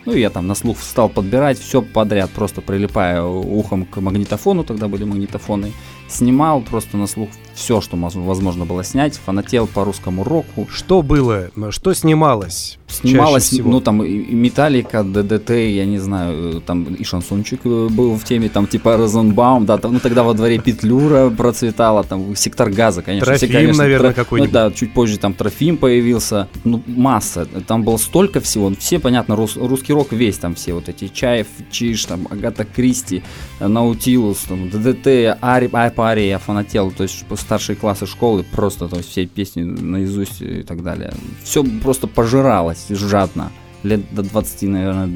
Ну, 0.06 0.14
я 0.14 0.30
там 0.30 0.48
на 0.48 0.56
слух 0.56 0.80
стал 0.80 1.10
подбирать 1.10 1.58
все 1.58 1.82
подряд, 1.82 2.30
просто 2.32 2.62
прилипая 2.62 3.24
ухом 3.24 3.86
к 3.86 4.02
магнитофону, 4.02 4.64
тогда 4.64 4.88
были 4.88 5.06
магнитофоны, 5.06 5.72
Снимал 6.14 6.62
просто 6.62 6.96
на 6.98 7.08
слух 7.08 7.30
все, 7.56 7.82
что 7.82 7.98
возможно 7.98 8.66
было 8.66 8.84
снять. 8.84 9.20
Фанател 9.26 9.66
по 9.68 9.84
русскому 9.84 10.24
року. 10.24 10.68
Что 10.72 11.02
было? 11.02 11.50
Что 11.72 11.94
снималось? 11.94 12.78
Снималось, 12.88 13.52
ну 13.54 13.82
там 13.82 14.04
и 14.04 14.36
Металлика, 14.36 15.04
ДДТ, 15.04 15.50
я 15.50 15.86
не 15.86 15.98
знаю, 15.98 16.58
э, 16.58 16.62
там 16.62 16.84
и 16.84 17.04
шансончик 17.04 17.62
э, 17.64 17.88
был 17.90 18.14
в 18.16 18.24
теме, 18.24 18.50
там 18.50 18.68
типа 18.68 18.98
Розенбаум, 18.98 19.66
да, 19.66 19.80
там, 19.80 19.94
ну 19.94 20.00
тогда 20.00 20.22
во 20.22 20.36
дворе 20.36 20.60
Петлюра 20.60 21.32
процветала, 21.32 22.04
там 22.04 22.36
Сектор 22.36 22.70
Газа, 22.70 23.02
конечно. 23.02 23.34
все, 23.34 23.48
Трофим, 23.48 23.58
конечно, 23.60 23.84
наверное, 23.84 24.12
тро- 24.12 24.14
какой-нибудь. 24.14 24.54
Ну 24.54 24.60
да, 24.70 24.72
чуть 24.72 24.94
позже 24.94 25.18
там 25.18 25.34
Трофим 25.34 25.78
появился, 25.78 26.48
ну 26.64 26.84
масса, 26.86 27.48
там 27.66 27.82
было 27.84 27.98
столько 27.98 28.40
всего, 28.42 28.70
ну, 28.70 28.76
все, 28.76 29.00
понятно, 29.00 29.36
рус- 29.36 29.58
русский 29.58 29.94
рок 29.94 30.12
весь, 30.12 30.38
там 30.38 30.54
все 30.54 30.74
вот 30.74 30.88
эти 30.88 31.08
Чаев, 31.08 31.48
Чиж, 31.72 32.06
там 32.06 32.28
Агата 32.30 32.64
Кристи, 32.64 33.24
Наутилус, 33.60 34.38
там, 34.48 34.70
ДДТ, 34.70 35.36
Ари, 35.42 35.66
Айпари, 36.04 36.28
я 36.28 36.38
фанател, 36.38 36.92
то 36.92 37.04
есть 37.04 37.26
старшие 37.38 37.76
классы 37.76 38.06
школы, 38.06 38.44
просто 38.44 38.88
то 38.88 38.98
есть, 38.98 39.10
все 39.10 39.26
песни 39.26 39.64
наизусть 39.64 40.42
и 40.42 40.64
так 40.64 40.84
далее. 40.84 41.14
Все 41.44 41.64
просто 41.64 42.08
пожиралось 42.08 42.88
жадно. 42.90 43.52
Лет 43.84 44.02
до 44.12 44.24
20, 44.24 44.64
наверное, 44.64 45.10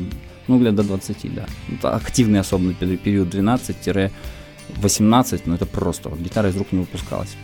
ну 0.47 0.61
лет 0.61 0.75
до 0.75 0.83
20, 0.83 1.35
да. 1.35 1.45
Это 1.71 1.95
активный 1.95 2.39
особенно 2.39 2.71
пери- 2.71 2.97
период 2.97 3.33
12-18, 3.33 4.11
но 5.45 5.55
это 5.55 5.65
просто, 5.65 6.09
вот 6.09 6.19
гитара 6.19 6.49
из 6.49 6.57
рук 6.57 6.71
не 6.71 6.79
выпускалась. 6.79 7.35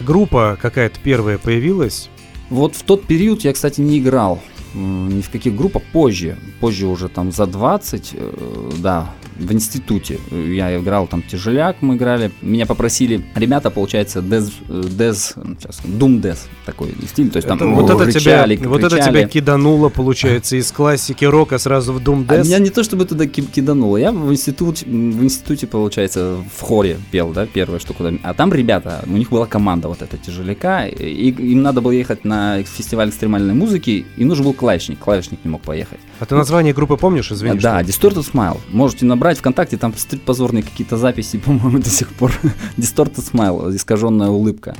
Группа 0.00 0.56
какая-то 0.60 0.98
первая 1.02 1.38
появилась. 1.38 2.08
Вот 2.50 2.76
в 2.76 2.82
тот 2.82 3.06
период 3.06 3.42
я, 3.44 3.52
кстати, 3.52 3.80
не 3.80 3.98
играл 3.98 4.40
ни 4.74 5.20
в 5.20 5.30
каких 5.30 5.54
группах 5.54 5.82
позже. 5.92 6.36
Позже 6.60 6.86
уже 6.86 7.08
там 7.08 7.30
за 7.32 7.46
20, 7.46 8.10
э, 8.12 8.70
да, 8.78 9.14
в 9.36 9.52
институте. 9.52 10.18
Я 10.30 10.76
играл 10.78 11.06
там 11.06 11.22
тяжеляк, 11.22 11.76
мы 11.80 11.96
играли. 11.96 12.30
Меня 12.42 12.66
попросили, 12.66 13.24
ребята, 13.34 13.70
получается, 13.70 14.22
Дез, 14.22 14.52
Дез, 14.68 15.34
сейчас, 15.60 15.80
Doom 15.84 16.20
Dez 16.20 16.38
такой 16.66 16.94
стиль. 17.10 17.30
То 17.30 17.36
есть 17.38 17.48
там 17.48 17.56
Это- 17.58 17.66
вот, 17.66 17.90
это 17.90 18.10
кричали, 18.12 18.56
тебя, 18.56 18.68
вот 18.68 18.80
это 18.82 18.96
кричали. 18.96 19.10
тебя 19.20 19.28
кидануло, 19.28 19.88
получается, 19.88 20.56
из 20.56 20.70
классики 20.72 21.24
рока 21.24 21.58
сразу 21.58 21.92
в 21.92 21.98
Doom 21.98 22.24
А 22.28 22.34
Death. 22.34 22.44
меня 22.44 22.58
не 22.58 22.70
то 22.70 22.82
чтобы 22.84 23.04
туда 23.04 23.26
ки- 23.26 23.42
кидануло. 23.42 23.96
Я 23.96 24.12
в 24.12 24.30
институте, 24.32 24.86
в 24.86 24.88
институте, 25.24 25.66
получается, 25.66 26.36
в 26.56 26.60
хоре 26.60 26.96
пел, 27.10 27.32
да, 27.32 27.46
первое, 27.46 27.78
что 27.78 27.94
куда. 27.94 28.12
А 28.22 28.34
там 28.34 28.52
ребята, 28.52 29.02
у 29.06 29.12
них 29.16 29.30
была 29.30 29.46
команда 29.46 29.88
вот 29.88 30.02
эта 30.02 30.16
тяжеляка, 30.16 30.86
и 30.86 31.30
им 31.30 31.62
надо 31.62 31.80
было 31.80 31.90
ехать 31.92 32.24
на 32.24 32.62
фестиваль 32.62 33.08
экстремальной 33.08 33.54
музыки, 33.54 34.06
и 34.16 34.24
нужен 34.24 34.44
был 34.44 34.52
клавишник. 34.52 34.98
Клавишник 34.98 35.40
не 35.44 35.50
мог 35.50 35.62
поехать. 35.62 35.98
А 36.20 36.26
ты 36.26 36.34
название 36.34 36.72
группы 36.72 36.96
помнишь, 36.96 37.32
извини? 37.32 37.58
да, 37.58 37.82
Distorted 37.82 38.24
Smile. 38.32 38.58
Можете 38.70 39.04
набрать 39.06 39.23
ВКонтакте, 39.32 39.76
там 39.76 39.94
позорные 40.26 40.62
какие-то 40.62 40.96
записи, 40.96 41.38
по-моему, 41.44 41.78
до 41.78 41.90
сих 41.90 42.08
пор. 42.08 42.32
Distorted 42.76 43.24
Smile, 43.32 43.74
искаженная 43.74 44.28
улыбка. 44.28 44.74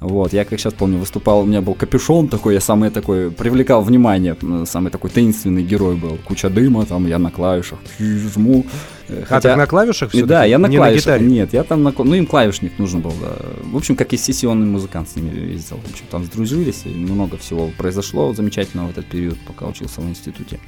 Вот, 0.00 0.32
я 0.32 0.46
как 0.46 0.58
сейчас 0.58 0.72
помню, 0.72 0.96
выступал, 0.98 1.40
у 1.40 1.44
меня 1.44 1.60
был 1.60 1.74
капюшон 1.74 2.28
такой, 2.28 2.54
я 2.54 2.60
самый 2.60 2.88
такой, 2.88 3.30
привлекал 3.30 3.82
внимание, 3.82 4.34
самый 4.64 4.90
такой 4.90 5.10
таинственный 5.10 5.62
герой 5.62 5.94
был. 5.94 6.16
Куча 6.24 6.48
дыма, 6.48 6.86
там 6.86 7.06
я 7.06 7.18
на 7.18 7.30
клавишах 7.30 7.78
жму. 7.98 8.64
Э, 9.08 9.24
А 9.28 9.40
так 9.42 9.58
на 9.58 9.66
клавишах 9.66 10.08
всё-таки? 10.08 10.26
Да, 10.26 10.44
я 10.46 10.56
на 10.56 10.68
Не 10.68 10.78
клавишах. 10.78 11.02
гитаре? 11.04 11.26
Нет, 11.26 11.52
я 11.52 11.64
там 11.64 11.82
на... 11.82 11.92
Ну, 11.98 12.14
им 12.14 12.24
клавишник 12.24 12.78
нужен 12.78 13.02
был, 13.02 13.12
да. 13.20 13.36
В 13.72 13.76
общем, 13.76 13.94
как 13.94 14.14
и 14.14 14.16
сессионный 14.16 14.66
музыкант 14.66 15.10
с 15.10 15.16
ними 15.16 15.52
ездил. 15.52 15.76
В 15.86 15.90
общем, 15.92 16.06
там 16.10 16.24
сдружились, 16.24 16.80
и 16.86 16.88
много 16.88 17.36
всего 17.36 17.70
произошло 17.76 18.32
замечательного 18.32 18.86
в 18.88 18.90
этот 18.92 19.04
период, 19.04 19.36
пока 19.46 19.66
учился 19.66 20.00
в 20.00 20.08
институте. 20.08 20.60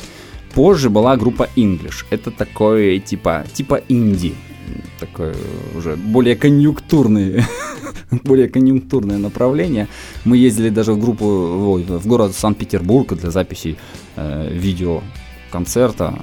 Позже 0.54 0.90
была 0.90 1.16
группа 1.16 1.48
English. 1.56 2.04
Это 2.10 2.30
такой, 2.30 2.98
типа, 2.98 3.44
типа 3.52 3.80
инди. 3.88 4.34
Такое 5.00 5.34
уже 5.76 5.96
более 5.96 6.36
конъюнктурный, 6.36 7.42
более 8.24 8.48
конъюнктурное 8.48 9.18
направление. 9.18 9.88
Мы 10.24 10.36
ездили 10.36 10.68
даже 10.68 10.92
в 10.92 11.00
группу, 11.00 11.26
ой, 11.26 11.82
в 11.82 12.06
город 12.06 12.34
Санкт-Петербург 12.34 13.12
для 13.14 13.30
записи 13.30 13.76
э, 14.16 14.48
видео 14.52 15.02
концерта. 15.50 16.18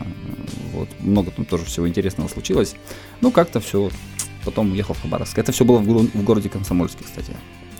Вот, 0.73 0.89
много 0.99 1.31
там 1.31 1.45
тоже 1.45 1.65
всего 1.65 1.87
интересного 1.87 2.27
случилось. 2.27 2.75
Ну, 3.21 3.31
как-то 3.31 3.59
все. 3.59 3.89
Потом 4.45 4.71
уехал 4.71 4.93
в 4.93 5.01
Хабаровск. 5.01 5.37
Это 5.37 5.51
все 5.51 5.65
было 5.65 5.79
в, 5.79 5.83
в 5.83 6.23
городе 6.23 6.49
Комсомольске, 6.49 7.03
кстати. 7.03 7.33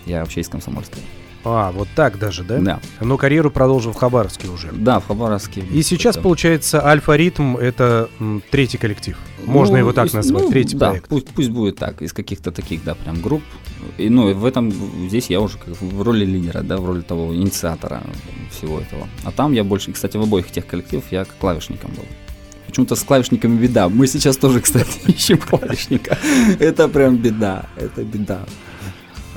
Я 0.05 0.19
вообще 0.21 0.41
из 0.41 0.49
Комсомольска. 0.49 0.97
А, 1.43 1.71
вот 1.71 1.87
так 1.95 2.19
даже, 2.19 2.43
да? 2.43 2.57
Да. 2.59 2.79
Но 2.99 3.17
карьеру 3.17 3.49
продолжил 3.49 3.93
в 3.93 3.95
Хабаровске 3.95 4.49
уже. 4.49 4.69
Да, 4.73 4.99
в 4.99 5.07
Хабаровске. 5.07 5.61
И 5.61 5.81
сейчас, 5.83 6.15
Это- 6.15 6.23
получается, 6.23 6.85
Альфа-ритм— 6.85 7.55
это 7.57 8.09
третий 8.51 8.77
коллектив. 8.77 9.17
Можно 9.45 9.73
Ну, 9.73 9.79
его 9.79 9.93
так 9.93 10.07
из- 10.07 10.13
назвать, 10.13 10.43
ну, 10.43 10.49
третий 10.49 10.75
да, 10.75 10.89
проект. 10.89 11.07
Пусть, 11.09 11.27
пусть 11.29 11.49
будет 11.49 11.77
так, 11.77 12.01
из 12.01 12.11
каких-то 12.11 12.51
таких, 12.51 12.83
да, 12.83 12.93
прям 12.95 13.21
групп. 13.21 13.41
И, 13.97 14.09
ну, 14.09 14.29
и 14.29 14.33
в 14.33 14.43
этом, 14.45 14.71
здесь 15.07 15.29
я 15.29 15.39
уже 15.39 15.57
как 15.57 15.79
в 15.81 16.01
роли 16.01 16.25
лидера, 16.25 16.61
да, 16.61 16.77
в 16.77 16.85
роли 16.85 17.01
того 17.01 17.33
инициатора 17.33 18.03
всего 18.51 18.79
этого. 18.81 19.07
А 19.23 19.31
там 19.31 19.53
я 19.53 19.63
больше, 19.63 19.93
кстати, 19.93 20.17
в 20.17 20.21
обоих 20.21 20.51
тех 20.51 20.67
коллективах 20.67 21.05
я 21.11 21.23
как 21.23 21.37
клавишником 21.37 21.91
был. 21.91 22.03
Почему-то 22.67 22.95
с 22.95 23.03
клавишниками 23.03 23.57
беда. 23.57 23.87
Мы 23.89 24.05
сейчас 24.07 24.35
тоже, 24.37 24.59
кстати, 24.59 24.89
ищем 25.07 25.37
клавишника. 25.37 26.17
Это 26.59 26.87
прям 26.89 27.15
беда, 27.15 27.65
это 27.77 28.03
беда. 28.03 28.41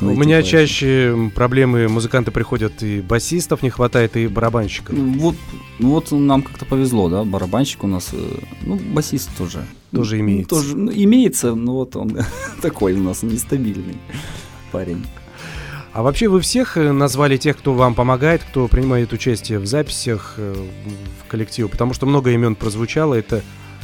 У 0.03 0.07
Найти 0.07 0.21
меня 0.21 0.37
клавишника. 0.41 0.59
чаще 0.67 0.87
м, 1.13 1.31
проблемы, 1.31 1.89
музыканты 1.89 2.31
приходят, 2.33 2.83
и 2.83 3.01
басистов 3.01 3.63
не 3.63 3.71
хватает, 3.71 4.17
и 4.17 4.27
барабанщиков. 4.27 4.97
Вот, 4.97 5.37
ну 5.79 5.91
вот 5.91 6.11
нам 6.11 6.43
как-то 6.43 6.65
повезло, 6.65 7.09
да, 7.09 7.25
барабанщик 7.25 7.85
у 7.85 7.87
нас, 7.87 8.11
э, 8.13 8.19
ну, 8.63 8.77
басист 8.77 9.31
тоже. 9.39 9.65
Тоже 9.93 10.17
Ну, 10.17 10.21
имеется. 10.23 10.49
Тоже, 10.57 10.77
ну, 10.77 10.91
имеется, 10.93 11.55
но 11.55 11.75
вот 11.75 11.95
он 11.97 12.19
такой 12.63 12.95
у 12.95 13.03
нас 13.03 13.23
нестабильный 13.23 13.97
парень. 14.73 15.05
А 15.93 16.03
вообще 16.03 16.29
вы 16.29 16.41
всех 16.41 16.77
э, 16.79 16.91
назвали 16.93 17.37
тех, 17.37 17.57
кто 17.59 17.75
вам 17.75 17.95
помогает, 17.95 18.43
кто 18.43 18.67
принимает 18.67 19.13
участие 19.13 19.59
в 19.59 19.67
записях 19.67 20.35
э, 20.39 20.55
в 21.23 21.29
коллективе? 21.31 21.69
Потому 21.69 21.93
что 21.95 22.07
много 22.07 22.31
имен 22.31 22.55
прозвучало. 22.57 23.15
Это 23.15 23.43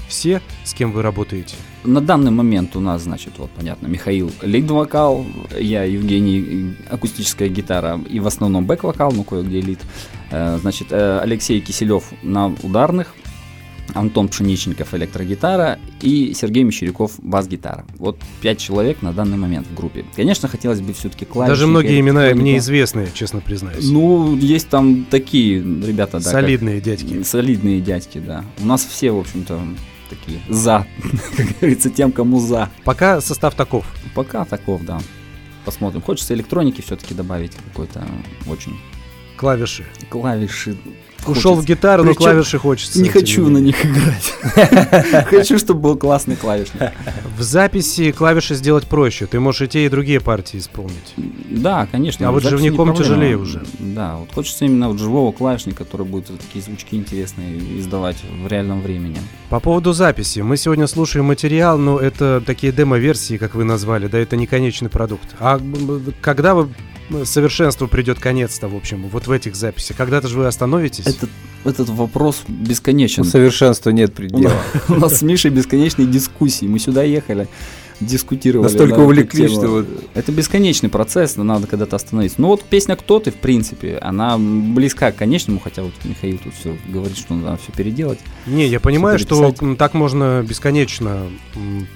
все, 0.08 0.40
с 0.64 0.74
кем 0.74 0.92
вы 0.92 1.02
работаете? 1.02 1.54
На 1.84 2.00
данный 2.00 2.30
момент 2.30 2.74
у 2.76 2.80
нас, 2.80 3.02
значит, 3.02 3.34
вот 3.38 3.50
понятно, 3.50 3.86
Михаил 3.86 4.30
лид-вокал, 4.42 5.24
я 5.58 5.84
Евгений 5.84 6.74
э, 6.90 6.94
акустическая 6.94 7.48
гитара 7.48 8.00
и 8.10 8.18
в 8.20 8.26
основном 8.26 8.66
бэк-вокал, 8.66 9.12
ну 9.12 9.22
кое-где 9.24 9.60
лид. 9.60 9.80
Э, 10.30 10.58
Значит, 10.60 10.88
э, 10.90 11.20
Алексей 11.22 11.60
Киселев 11.60 12.04
на 12.22 12.48
ударных, 12.62 13.14
Антон 13.94 14.28
Пшеничников 14.28 14.92
электрогитара 14.94 15.78
и 16.02 16.34
Сергей 16.34 16.62
Мещеряков 16.62 17.12
бас-гитара. 17.22 17.86
Вот 17.96 18.18
пять 18.42 18.58
человек 18.58 19.00
на 19.00 19.12
данный 19.14 19.38
момент 19.38 19.66
в 19.66 19.74
группе. 19.74 20.04
Конечно, 20.14 20.46
хотелось 20.46 20.80
бы 20.82 20.92
все-таки 20.92 21.24
клавишники. 21.24 21.56
Даже 21.58 21.66
многие 21.68 21.98
имена 22.00 22.34
мне 22.34 22.58
известны, 22.58 23.08
честно 23.14 23.40
признаюсь. 23.40 23.88
Ну, 23.88 24.36
есть 24.36 24.68
там 24.68 25.06
такие 25.08 25.60
ребята, 25.60 26.18
да. 26.18 26.24
как- 26.24 26.32
Солидные 26.32 26.80
дядьки. 26.82 27.22
Солидные 27.22 27.80
дядьки, 27.80 28.18
да. 28.18 28.44
У 28.60 28.66
нас 28.66 28.84
все, 28.84 29.10
в 29.10 29.18
общем-то, 29.20 29.58
такие 30.08 30.40
за, 30.48 30.86
как 31.36 31.46
говорится, 31.58 31.90
тем, 31.90 32.12
кому 32.12 32.40
за. 32.40 32.70
Пока 32.84 33.20
состав 33.20 33.54
таков. 33.54 33.84
Пока 34.14 34.44
таков, 34.44 34.84
да. 34.84 34.98
Посмотрим. 35.64 36.00
Хочется 36.02 36.34
электроники 36.34 36.80
все-таки 36.80 37.14
добавить 37.14 37.52
какой-то 37.54 38.06
очень 38.48 38.78
Клавиши. 39.36 39.84
клавиши. 40.10 40.76
Ушел 41.28 41.54
в 41.54 41.64
гитару, 41.64 42.04
но 42.04 42.14
клавиши 42.14 42.58
хочется. 42.58 43.00
Не 43.00 43.08
хочу 43.08 43.48
на 43.48 43.58
них 43.58 43.84
играть. 43.84 44.34
Хочу, 45.26 45.58
чтобы 45.58 45.80
был 45.80 45.96
классный 45.96 46.36
клавишник. 46.36 46.92
В 47.36 47.42
записи 47.42 48.12
клавиши 48.12 48.54
сделать 48.54 48.86
проще. 48.86 49.26
Ты 49.26 49.40
можешь 49.40 49.62
и 49.62 49.68
те, 49.68 49.86
и 49.86 49.88
другие 49.88 50.20
партии 50.20 50.58
исполнить. 50.58 51.14
Да, 51.16 51.86
конечно. 51.90 52.28
А 52.28 52.32
вот 52.32 52.42
живником 52.42 52.94
тяжелее 52.94 53.36
уже. 53.36 53.64
Да, 53.78 54.16
вот 54.16 54.32
хочется 54.32 54.64
именно 54.64 54.88
вот 54.88 54.98
живого 54.98 55.32
клавишника, 55.32 55.84
который 55.84 56.06
будет 56.06 56.26
такие 56.26 56.62
звучки 56.62 56.96
интересные 56.96 57.58
издавать 57.78 58.16
в 58.42 58.46
реальном 58.46 58.82
времени. 58.82 59.18
По 59.50 59.60
поводу 59.60 59.92
записи. 59.92 60.40
Мы 60.40 60.56
сегодня 60.56 60.86
слушаем 60.86 61.26
материал, 61.26 61.78
но 61.78 61.98
это 61.98 62.42
такие 62.44 62.72
демо-версии, 62.72 63.36
как 63.36 63.54
вы 63.54 63.64
назвали, 63.64 64.06
да, 64.06 64.18
это 64.18 64.36
не 64.36 64.46
конечный 64.46 64.88
продукт. 64.88 65.34
А 65.40 65.60
когда 66.20 66.54
вы 66.54 66.68
совершенству 67.24 67.88
придет 67.88 68.18
конец-то, 68.18 68.68
в 68.68 68.76
общем, 68.76 69.08
вот 69.08 69.26
в 69.26 69.30
этих 69.30 69.56
записях? 69.56 69.96
Когда-то 69.96 70.28
же 70.28 70.38
вы 70.38 70.46
остановитесь? 70.46 71.06
Этот, 71.06 71.30
этот 71.64 71.88
вопрос 71.88 72.42
бесконечен. 72.48 73.22
У 73.22 73.24
совершенства 73.24 73.90
нет 73.90 74.14
предела. 74.14 74.52
у 74.88 74.94
нас 74.94 75.18
с 75.18 75.22
Мишей 75.22 75.50
бесконечные 75.50 76.06
дискуссии. 76.06 76.66
Мы 76.66 76.78
сюда 76.78 77.02
ехали, 77.02 77.48
дискутировали. 78.00 78.64
Настолько 78.64 78.98
увлеклись, 79.00 79.50
что 79.52 79.68
вот- 79.68 79.88
Это 80.14 80.32
бесконечный 80.32 80.88
процесс, 80.88 81.36
но 81.36 81.44
надо 81.44 81.66
когда-то 81.66 81.96
остановиться. 81.96 82.40
Ну 82.40 82.48
вот 82.48 82.62
песня 82.62 82.96
«Кто 82.96 83.18
ты», 83.18 83.30
в 83.30 83.36
принципе, 83.36 83.98
она 83.98 84.38
близка 84.38 85.10
к 85.12 85.16
конечному, 85.16 85.60
хотя 85.60 85.82
вот 85.82 85.92
Михаил 86.04 86.38
тут 86.38 86.54
все 86.54 86.76
говорит, 86.88 87.16
что 87.16 87.34
надо 87.34 87.58
все 87.62 87.72
переделать. 87.72 88.18
Не, 88.46 88.66
я 88.66 88.80
понимаю, 88.80 89.18
что 89.18 89.52
так 89.76 89.94
можно 89.94 90.44
бесконечно 90.48 91.22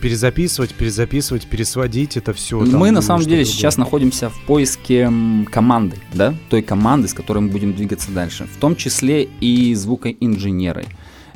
перезаписывать, 0.00 0.74
перезаписывать, 0.74 1.46
пересводить 1.46 2.16
это 2.16 2.32
все. 2.32 2.60
Мы 2.60 2.90
на 2.90 3.02
самом 3.02 3.22
деле 3.24 3.44
сейчас 3.44 3.76
находимся 3.76 4.30
в 4.30 4.40
поиске 4.46 5.10
команды, 5.50 5.96
да, 6.12 6.34
той 6.50 6.62
команды, 6.62 7.08
с 7.08 7.14
которой 7.14 7.38
мы 7.40 7.48
будем 7.48 7.74
двигаться 7.74 8.10
дальше, 8.10 8.46
в 8.52 8.56
том 8.58 8.76
числе 8.76 9.28
и 9.40 9.74
звукоинженеры. 9.74 10.84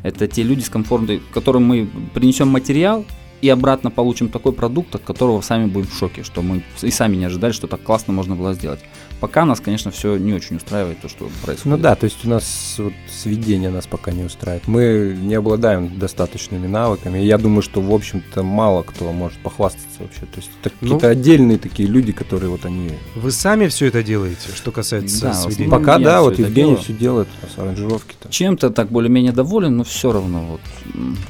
Это 0.03 0.29
те 0.29 0.43
люди 0.43 0.61
с 0.61 0.69
комфортной, 0.69 1.21
которым 1.33 1.65
мы 1.65 1.89
принесем 2.15 2.49
материал, 2.49 3.05
и 3.43 3.49
обратно 3.49 3.91
получим 3.91 4.29
такой 4.29 4.53
продукт, 4.53 4.95
от 4.95 5.03
которого 5.03 5.41
сами 5.41 5.67
будем 5.67 5.89
в 5.89 5.95
шоке, 5.95 6.23
что 6.23 6.43
мы 6.43 6.63
и 6.83 6.91
сами 6.91 7.17
не 7.17 7.27
ожидали, 7.27 7.53
что 7.53 7.67
так 7.67 7.83
классно 7.83 8.13
можно 8.13 8.35
было 8.35 8.55
сделать. 8.55 8.81
Пока 9.27 9.45
нас, 9.45 9.59
конечно, 9.59 9.91
все 9.91 10.17
не 10.19 10.33
очень 10.35 10.55
устраивает, 10.57 11.01
то, 11.01 11.09
что 11.09 11.29
происходит. 11.43 11.65
Ну 11.65 11.77
да, 11.79 11.97
то 11.97 12.05
есть 12.05 12.25
у 12.25 12.29
нас 12.29 12.77
вот 12.79 12.93
сведение 13.13 13.71
нас 13.71 13.85
пока 13.89 14.13
не 14.13 14.23
устраивает. 14.23 14.69
Мы 14.69 15.17
не 15.21 15.35
обладаем 15.35 15.99
достаточными 15.99 16.69
навыками. 16.69 17.19
Я 17.19 17.37
думаю, 17.39 17.63
что, 17.63 17.81
в 17.81 17.93
общем-то, 17.93 18.45
мало 18.45 18.85
кто 18.85 19.11
может 19.13 19.39
похвастаться 19.39 19.87
вообще. 19.99 20.21
То 20.21 20.37
есть 20.37 20.51
это 20.63 20.71
Ну, 20.81 20.95
какие-то 20.95 21.09
отдельные 21.09 21.59
такие 21.59 21.89
люди, 21.89 22.13
которые 22.13 22.51
вот 22.51 22.65
они... 22.67 22.91
Вы 23.17 23.33
сами 23.33 23.67
все 23.67 23.87
это 23.87 24.05
делаете, 24.05 24.49
что 24.55 24.71
касается 24.71 25.23
Да, 25.23 25.35
сведения? 25.35 25.71
Пока 25.71 25.99
да, 25.99 26.23
вот 26.23 26.39
Евгений 26.39 26.69
делаю. 26.71 26.77
все 26.79 26.93
делает, 26.93 27.29
аранжировки-то. 27.57 28.29
Чем-то 28.29 28.71
так 28.71 28.93
более-менее 28.93 29.33
доволен, 29.33 29.77
но 29.77 29.83
все 29.83 30.13
равно 30.13 30.43
вот 30.53 30.61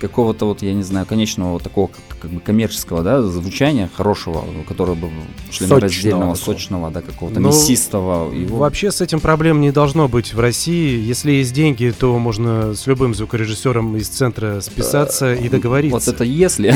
какого-то 0.00 0.44
вот, 0.44 0.60
я 0.60 0.74
не 0.74 0.82
знаю, 0.82 1.06
конечного 1.06 1.52
вот 1.52 1.62
такого 1.62 1.86
как, 1.86 2.18
как 2.20 2.30
бы 2.30 2.40
коммерческого, 2.40 3.02
да, 3.02 3.22
звучания 3.22 3.88
хорошего, 3.96 4.44
которое 4.68 4.96
бы 4.96 5.08
членораздельного, 5.50 6.34
такого. 6.34 6.54
сочного, 6.54 6.90
да, 6.90 7.00
какого-то 7.00 7.40
Ну, 7.40 7.48
мясистого. 7.48 7.85
Его 7.92 8.58
Вообще 8.58 8.90
с 8.90 9.00
этим 9.00 9.20
проблем 9.20 9.60
не 9.60 9.70
должно 9.70 10.08
быть 10.08 10.34
в 10.34 10.40
России. 10.40 10.98
Если 10.98 11.32
есть 11.32 11.52
деньги, 11.52 11.94
то 11.98 12.18
можно 12.18 12.74
с 12.74 12.86
любым 12.86 13.14
звукорежиссером 13.14 13.96
из 13.96 14.08
центра 14.08 14.60
списаться 14.60 15.34
и 15.34 15.48
договориться. 15.48 15.94
Вот 15.94 16.08
это 16.08 16.24
если. 16.24 16.68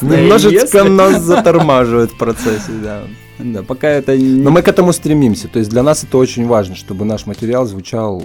Немножечко 0.00 0.84
нас 0.84 1.22
затормаживает 1.22 2.12
в 2.12 2.18
процессе, 2.18 2.72
да. 2.82 3.02
Да, 3.38 3.62
пока 3.62 3.88
это 3.88 4.16
не... 4.16 4.42
Но 4.42 4.50
мы 4.50 4.62
к 4.62 4.68
этому 4.68 4.92
стремимся. 4.92 5.48
То 5.48 5.58
есть 5.58 5.70
для 5.70 5.82
нас 5.82 6.04
это 6.04 6.18
очень 6.18 6.46
важно, 6.46 6.76
чтобы 6.76 7.04
наш 7.04 7.26
материал 7.26 7.66
звучал 7.66 8.22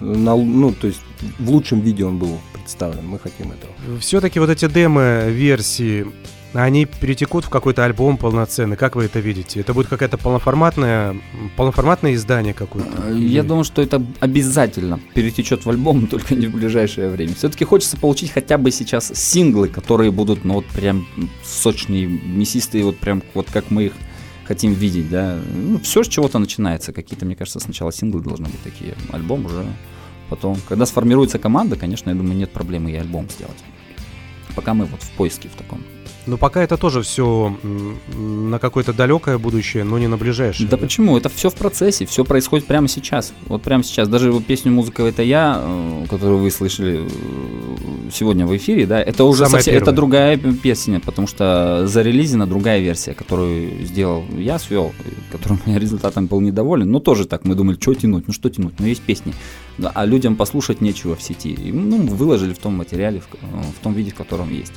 на, 0.00 0.36
ну, 0.36 0.72
то 0.72 0.86
есть 0.86 1.00
в 1.38 1.50
лучшем 1.50 1.80
виде 1.80 2.04
он 2.04 2.18
был 2.18 2.38
представлен. 2.52 3.06
Мы 3.06 3.18
хотим 3.18 3.52
этого. 3.52 3.72
Все-таки 4.00 4.38
вот 4.40 4.48
эти 4.48 4.66
демо-версии, 4.68 6.06
они 6.52 6.84
перетекут 6.86 7.44
в 7.44 7.48
какой-то 7.48 7.84
альбом 7.84 8.16
полноценный. 8.16 8.76
Как 8.76 8.96
вы 8.96 9.04
это 9.04 9.20
видите? 9.20 9.60
Это 9.60 9.72
будет 9.72 9.86
какая-то 9.88 10.18
полноформатная, 10.18 11.16
полноформатное 11.56 12.14
издание 12.14 12.54
какое-то? 12.54 13.08
Или- 13.12 13.28
Я 13.28 13.42
думаю, 13.42 13.64
что 13.64 13.80
это 13.82 14.02
обязательно 14.20 14.98
перетечет 15.14 15.64
в 15.64 15.70
альбом, 15.70 16.06
только 16.10 16.34
не 16.34 16.46
в 16.48 16.52
ближайшее 16.54 17.08
время. 17.08 17.34
Все-таки 17.34 17.64
хочется 17.64 17.96
получить 17.96 18.32
хотя 18.32 18.58
бы 18.58 18.70
сейчас 18.72 19.12
синглы, 19.14 19.68
которые 19.68 20.10
будут, 20.10 20.44
ну 20.44 20.54
вот 20.54 20.66
прям 20.66 21.06
сочные, 21.44 22.06
мясистые, 22.06 22.84
вот 22.84 22.98
прям 22.98 23.22
вот 23.34 23.48
как 23.52 23.70
мы 23.70 23.84
их 23.86 23.92
хотим 24.44 24.72
видеть, 24.72 25.08
да. 25.08 25.38
Ну, 25.54 25.78
все 25.78 26.02
с 26.02 26.08
чего-то 26.08 26.40
начинается. 26.40 26.92
Какие-то, 26.92 27.24
мне 27.26 27.36
кажется, 27.36 27.60
сначала 27.60 27.92
синглы 27.92 28.20
должны 28.22 28.46
быть 28.46 28.60
такие, 28.64 28.96
альбом 29.12 29.46
уже 29.46 29.64
потом. 30.28 30.58
Когда 30.68 30.86
сформируется 30.86 31.38
команда, 31.38 31.76
конечно, 31.76 32.10
я 32.10 32.16
думаю, 32.16 32.34
нет 32.36 32.50
проблемы 32.50 32.90
и 32.90 32.96
альбом 32.96 33.28
сделать. 33.30 33.58
Пока 34.56 34.74
мы 34.74 34.86
вот 34.86 35.00
в 35.02 35.10
поиске 35.12 35.48
в 35.48 35.54
таком. 35.56 35.80
Но 36.26 36.36
пока 36.36 36.62
это 36.62 36.76
тоже 36.76 37.02
все 37.02 37.56
на 38.16 38.58
какое-то 38.58 38.92
далекое 38.92 39.38
будущее, 39.38 39.84
но 39.84 39.98
не 39.98 40.06
на 40.06 40.16
ближайшее. 40.16 40.68
Да 40.68 40.76
почему? 40.76 41.16
Это 41.16 41.28
все 41.28 41.50
в 41.50 41.54
процессе, 41.54 42.06
все 42.06 42.24
происходит 42.24 42.66
прямо 42.66 42.88
сейчас. 42.88 43.32
Вот 43.46 43.62
прямо 43.62 43.82
сейчас. 43.82 44.08
Даже 44.08 44.30
вот 44.30 44.44
песню 44.44 44.72
«Музыка 44.72 45.02
это 45.04 45.22
я», 45.22 45.60
э, 45.62 46.06
которую 46.08 46.38
вы 46.38 46.50
слышали 46.50 47.00
э, 47.02 47.08
сегодня 48.12 48.46
в 48.46 48.56
эфире, 48.56 48.86
да, 48.86 49.00
это 49.00 49.24
уже 49.24 49.44
Самая 49.46 49.62
совсем, 49.62 49.82
это 49.82 49.92
другая 49.92 50.36
песня, 50.36 51.00
потому 51.00 51.26
что 51.26 51.86
зарелизена 51.86 52.46
другая 52.46 52.80
версия, 52.80 53.14
которую 53.14 53.84
сделал 53.84 54.24
я, 54.36 54.58
свел, 54.58 54.92
которым 55.32 55.60
я 55.66 55.78
результатом 55.78 56.26
был 56.26 56.40
недоволен. 56.40 56.90
Но 56.90 57.00
тоже 57.00 57.26
так, 57.26 57.44
мы 57.44 57.54
думали, 57.54 57.78
что 57.80 57.94
тянуть, 57.94 58.26
ну 58.26 58.32
что 58.32 58.50
тянуть, 58.50 58.74
ну 58.78 58.86
есть 58.86 59.02
песни. 59.02 59.34
Да, 59.78 59.90
а 59.94 60.04
людям 60.04 60.36
послушать 60.36 60.82
нечего 60.82 61.16
в 61.16 61.22
сети. 61.22 61.52
И, 61.52 61.72
ну, 61.72 62.06
выложили 62.06 62.52
в 62.52 62.58
том 62.58 62.74
материале, 62.74 63.20
в, 63.20 63.28
э, 63.34 63.62
в 63.78 63.82
том 63.82 63.94
виде, 63.94 64.10
в 64.10 64.14
котором 64.14 64.52
есть. 64.52 64.74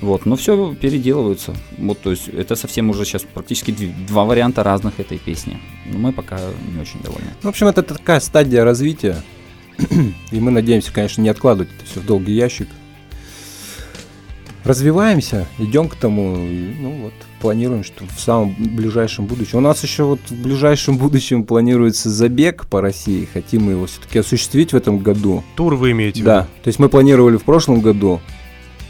Вот, 0.00 0.26
но 0.26 0.36
все 0.36 0.74
переделываются. 0.74 1.54
Вот, 1.76 2.00
то 2.00 2.10
есть 2.10 2.28
это 2.28 2.54
совсем 2.54 2.88
уже 2.90 3.04
сейчас 3.04 3.22
практически 3.22 3.72
дв- 3.72 4.06
два 4.06 4.24
варианта 4.24 4.62
разных 4.62 5.00
этой 5.00 5.18
песни. 5.18 5.58
Но 5.86 5.98
мы 5.98 6.12
пока 6.12 6.38
не 6.72 6.80
очень 6.80 7.00
довольны. 7.02 7.30
В 7.42 7.48
общем, 7.48 7.66
это 7.66 7.82
такая 7.82 8.20
стадия 8.20 8.62
развития. 8.64 9.22
И 10.30 10.38
мы 10.40 10.50
надеемся, 10.52 10.92
конечно, 10.92 11.20
не 11.22 11.28
откладывать 11.28 11.68
это 11.76 11.84
все 11.90 12.00
в 12.00 12.06
долгий 12.06 12.32
ящик. 12.34 12.68
Развиваемся, 14.64 15.46
идем 15.58 15.88
к 15.88 15.94
тому, 15.94 16.36
и, 16.44 16.74
ну 16.78 16.90
вот, 17.04 17.12
планируем, 17.40 17.82
что 17.84 18.04
в 18.04 18.20
самом 18.20 18.54
ближайшем 18.58 19.24
будущем. 19.24 19.58
У 19.58 19.60
нас 19.62 19.82
еще 19.82 20.02
вот 20.04 20.20
в 20.28 20.42
ближайшем 20.42 20.98
будущем 20.98 21.44
планируется 21.44 22.10
забег 22.10 22.66
по 22.66 22.82
России. 22.82 23.26
Хотим 23.32 23.62
мы 23.64 23.72
его 23.72 23.86
все-таки 23.86 24.18
осуществить 24.18 24.72
в 24.72 24.76
этом 24.76 24.98
году. 24.98 25.42
Тур 25.56 25.74
вы 25.76 25.92
имеете 25.92 26.20
в 26.20 26.24
Да, 26.24 26.40
виду? 26.40 26.48
то 26.64 26.68
есть 26.68 26.78
мы 26.80 26.88
планировали 26.90 27.36
в 27.38 27.44
прошлом 27.44 27.80
году. 27.80 28.20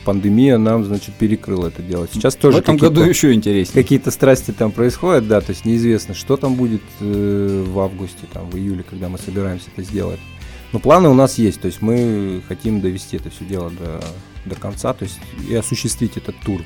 Пандемия 0.09 0.57
нам, 0.57 0.85
значит, 0.85 1.15
перекрыла 1.17 1.67
это 1.67 1.83
дело. 1.83 2.09
Сейчас 2.11 2.35
тоже 2.35 2.57
в 2.57 2.61
этом 2.61 2.79
году 2.79 3.03
еще 3.03 3.35
интереснее. 3.35 3.83
какие-то 3.83 4.11
страсти 4.11 4.53
там 4.53 4.73
происходят, 4.73 5.29
да, 5.29 5.43
то 5.43 5.51
есть 5.51 5.67
неизвестно, 5.67 6.15
что 6.15 6.39
там 6.39 6.55
будет 6.55 6.81
э, 7.01 7.65
в 7.69 7.79
августе, 7.79 8.25
там, 8.33 8.49
в 8.49 8.57
июле, 8.57 8.83
когда 8.89 9.11
мы 9.11 9.19
собираемся 9.19 9.67
это 9.71 9.83
сделать. 9.83 10.19
Но 10.73 10.79
планы 10.79 11.11
у 11.11 11.15
нас 11.15 11.37
есть, 11.37 11.61
то 11.61 11.67
есть 11.67 11.83
мы 11.83 12.41
хотим 12.49 12.81
довести 12.81 13.19
это 13.19 13.29
все 13.29 13.45
дело 13.45 13.69
до, 13.69 14.03
до 14.47 14.55
конца, 14.59 14.95
то 14.95 15.03
есть 15.05 15.19
и 15.47 15.55
осуществить 15.55 16.17
этот 16.17 16.37
тур. 16.41 16.63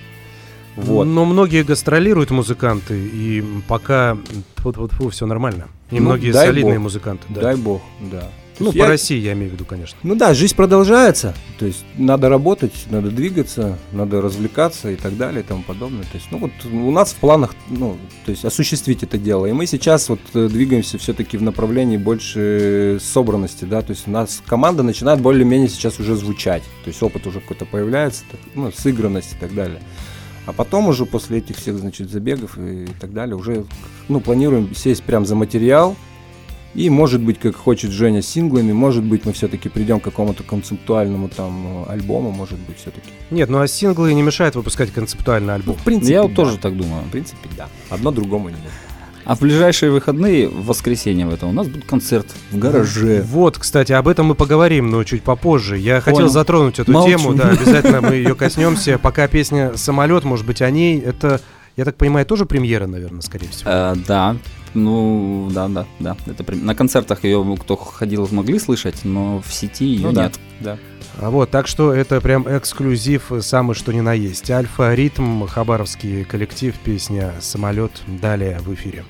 Вот. 0.76 1.02
Но 1.02 1.24
многие 1.24 1.64
гастролируют 1.64 2.30
музыканты, 2.30 2.96
и 2.96 3.42
пока 3.66 4.16
вот 4.58 4.76
вот 4.76 4.92
все 5.12 5.26
нормально. 5.26 5.66
И 5.90 5.96
Ну, 5.96 6.02
многие 6.02 6.32
солидные 6.32 6.74
бог. 6.76 6.84
музыканты, 6.84 7.24
да. 7.28 7.40
Дай 7.40 7.56
бог, 7.56 7.82
да. 8.00 8.30
Ну, 8.62 8.68
есть 8.68 8.78
по 8.78 8.84
я- 8.84 8.88
России 8.88 9.18
я 9.18 9.32
имею 9.34 9.50
в 9.50 9.54
виду, 9.54 9.64
конечно. 9.64 9.98
Ну 10.02 10.14
да, 10.14 10.34
жизнь 10.34 10.54
продолжается, 10.56 11.34
то 11.58 11.66
есть 11.66 11.84
надо 11.96 12.28
работать, 12.28 12.72
надо 12.90 13.10
двигаться, 13.10 13.78
надо 13.92 14.20
развлекаться 14.20 14.90
и 14.90 14.96
так 14.96 15.16
далее 15.16 15.40
и 15.42 15.44
тому 15.44 15.62
подобное. 15.62 16.02
То 16.04 16.14
есть, 16.14 16.26
ну 16.30 16.38
вот 16.38 16.50
у 16.70 16.90
нас 16.90 17.12
в 17.12 17.16
планах, 17.16 17.54
ну, 17.68 17.96
то 18.24 18.30
есть 18.30 18.44
осуществить 18.44 19.02
это 19.02 19.18
дело. 19.18 19.46
И 19.46 19.52
мы 19.52 19.66
сейчас 19.66 20.08
вот 20.08 20.20
э, 20.34 20.48
двигаемся 20.48 20.98
все-таки 20.98 21.36
в 21.36 21.42
направлении 21.42 21.96
больше 21.96 22.98
собранности, 23.00 23.64
да, 23.64 23.82
то 23.82 23.90
есть 23.90 24.08
у 24.08 24.10
нас 24.10 24.42
команда 24.46 24.82
начинает 24.82 25.20
более-менее 25.20 25.68
сейчас 25.68 25.98
уже 26.00 26.16
звучать, 26.16 26.62
то 26.84 26.88
есть 26.88 27.02
опыт 27.02 27.26
уже 27.26 27.40
какой-то 27.40 27.64
появляется, 27.66 28.24
так, 28.30 28.40
ну, 28.54 28.70
сыгранность 28.72 29.32
и 29.34 29.36
так 29.36 29.54
далее. 29.54 29.80
А 30.44 30.52
потом 30.52 30.88
уже 30.88 31.06
после 31.06 31.38
этих 31.38 31.56
всех, 31.56 31.78
значит, 31.78 32.10
забегов 32.10 32.58
и 32.58 32.88
так 33.00 33.12
далее 33.12 33.36
уже, 33.36 33.64
ну, 34.08 34.20
планируем 34.20 34.74
сесть 34.74 35.04
прям 35.04 35.24
за 35.24 35.36
материал, 35.36 35.96
и, 36.74 36.88
может 36.88 37.20
быть, 37.20 37.38
как 37.38 37.54
хочет 37.54 37.90
Женя 37.90 38.22
с 38.22 38.28
синглами, 38.28 38.72
может 38.72 39.04
быть, 39.04 39.24
мы 39.26 39.32
все-таки 39.32 39.68
придем 39.68 40.00
к 40.00 40.04
какому-то 40.04 40.42
концептуальному 40.42 41.28
там 41.28 41.84
э, 41.86 41.92
альбому, 41.92 42.30
может 42.30 42.58
быть, 42.60 42.78
все-таки. 42.78 43.10
Нет, 43.30 43.50
ну 43.50 43.60
а 43.60 43.68
синглы 43.68 44.14
не 44.14 44.22
мешают 44.22 44.54
выпускать 44.54 44.90
концептуальный 44.90 45.54
альбом. 45.54 45.76
В 45.76 45.84
принципе, 45.84 46.14
Я 46.14 46.22
вот 46.22 46.30
да. 46.30 46.36
тоже 46.36 46.58
так 46.58 46.76
думаю. 46.76 47.02
В 47.02 47.10
принципе, 47.10 47.48
да. 47.56 47.68
Одно 47.90 48.10
другому 48.10 48.48
не 48.48 48.56
может. 48.56 48.72
А 49.24 49.36
в 49.36 49.40
ближайшие 49.40 49.92
выходные, 49.92 50.48
в 50.48 50.66
воскресенье 50.66 51.26
в 51.26 51.32
это, 51.32 51.46
у 51.46 51.52
нас 51.52 51.68
будет 51.68 51.84
концерт 51.84 52.26
в 52.50 52.58
гараже. 52.58 53.22
Вот, 53.28 53.56
кстати, 53.56 53.92
об 53.92 54.08
этом 54.08 54.26
мы 54.26 54.34
поговорим, 54.34 54.90
но 54.90 55.04
чуть 55.04 55.22
попозже. 55.22 55.78
Я 55.78 56.00
хотел 56.00 56.20
Понял. 56.20 56.30
затронуть 56.30 56.78
эту 56.80 56.90
Молчу. 56.90 57.10
тему, 57.10 57.34
да, 57.34 57.48
обязательно 57.50 58.00
мы 58.00 58.14
ее 58.16 58.34
коснемся. 58.34 58.98
Пока 58.98 59.28
песня 59.28 59.76
«Самолет», 59.76 60.24
может 60.24 60.44
быть, 60.44 60.60
о 60.60 60.70
ней, 60.70 60.98
это, 60.98 61.40
я 61.76 61.84
так 61.84 61.96
понимаю, 61.96 62.26
тоже 62.26 62.46
премьера, 62.46 62.86
наверное, 62.86 63.20
скорее 63.22 63.48
всего. 63.48 63.70
Э, 63.70 63.94
да, 64.06 64.36
ну, 64.74 65.48
да, 65.52 65.68
да, 65.68 65.86
да. 66.00 66.16
Это 66.26 66.44
при- 66.44 66.56
на 66.56 66.74
концертах 66.74 67.24
ее 67.24 67.56
кто 67.60 67.76
ходил, 67.76 68.28
могли 68.30 68.58
слышать, 68.58 69.04
но 69.04 69.40
в 69.46 69.52
сети 69.52 69.84
ее 69.86 70.06
Ну 70.08 70.12
да, 70.12 70.22
нет. 70.24 70.40
да. 70.60 70.78
А 71.20 71.28
вот, 71.30 71.50
так 71.50 71.66
что 71.66 71.92
это 71.92 72.20
прям 72.22 72.46
эксклюзив, 72.48 73.30
самый 73.42 73.74
что 73.74 73.92
ни 73.92 74.00
на 74.00 74.14
есть. 74.14 74.50
Альфа, 74.50 74.94
ритм, 74.94 75.44
хабаровский 75.46 76.24
коллектив, 76.24 76.74
песня 76.82 77.34
«Самолет». 77.40 77.92
Далее 78.06 78.58
в 78.60 78.72
эфире. 78.72 79.04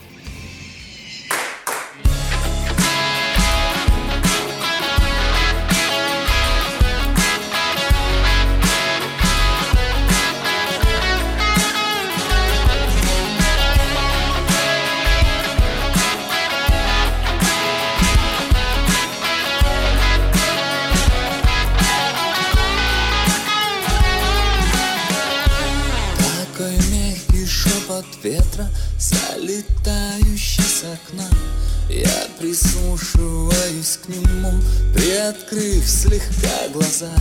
Нему, 34.21 34.53
приоткрыв 34.95 35.89
слегка 35.89 36.69
глаза 36.73 37.13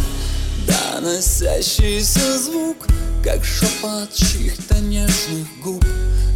Доносящийся 0.67 2.37
звук, 2.39 2.87
как 3.23 3.43
шепот 3.43 4.13
чьих-то 4.13 4.79
нежных 4.79 5.47
губ 5.63 5.83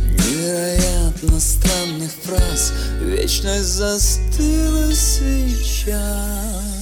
Невероятно 0.06 1.40
странных 1.40 2.12
фраз, 2.24 2.74
вечность 3.02 3.66
застыла 3.66 4.94
сейчас 4.94 6.75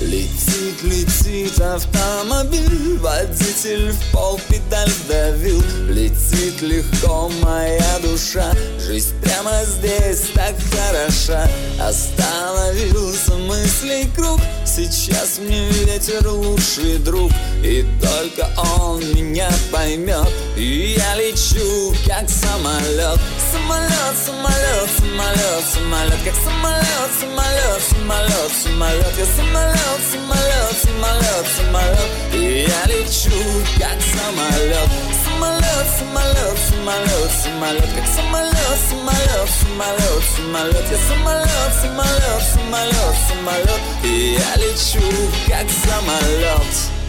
Летит, 0.00 0.82
летит 0.82 1.58
автомобиль 1.58 2.98
Водитель 2.98 3.92
в 3.92 4.12
пол 4.12 4.38
педаль 4.46 4.92
давил. 5.08 5.62
Летит 5.88 6.60
легко 6.60 7.30
моя 7.42 7.98
душа 8.02 8.52
Жизнь 8.78 9.14
прямо 9.22 9.64
здесь 9.64 10.28
так 10.34 10.54
хороша. 10.70 11.48
Остановился 11.80 13.36
мыслей 13.36 14.10
круг 14.14 14.38
Сейчас 14.66 15.38
мне 15.38 15.66
ветер 15.70 16.28
лучший 16.28 16.98
друг. 16.98 17.32
И 17.62 17.86
только 18.02 18.50
он 18.58 18.75
меня 19.14 19.48
поймет 19.72 20.28
И 20.56 20.96
я 20.98 21.14
лечу 21.16 21.94
как 22.06 22.28
самолет 22.28 23.20
Самолет, 23.52 24.16
самолет, 24.24 24.90
самолет, 24.98 25.64
самолет 25.72 26.18
Как 26.24 26.34
самолет, 26.34 27.10
самолет, 27.20 27.82
самолет, 27.90 28.52
самолет 28.62 29.18
Я 29.18 29.26
самолет, 29.26 30.00
самолет, 30.10 30.76
самолет, 30.82 31.46
самолет 31.56 32.10
И 32.32 32.66
я 32.68 32.84
лечу 32.86 33.30
как 33.78 34.00
самолет 34.00 34.90
Самолет, 35.24 35.86
самолет, 35.98 36.58
самолет, 36.68 37.30
самолет 37.42 37.88
Как 37.94 38.06
самолет, 38.06 38.78
самолет, 38.88 39.48
самолет, 39.60 40.24
самолет 40.36 40.86
Я 40.90 40.98
самолет, 41.08 41.72
самолет, 41.80 42.42
самолет, 42.54 43.16
самолет 43.28 43.80
И 44.02 44.38
я 44.38 44.56
лечу 44.56 45.02
как 45.48 45.66
самолет 45.70 47.05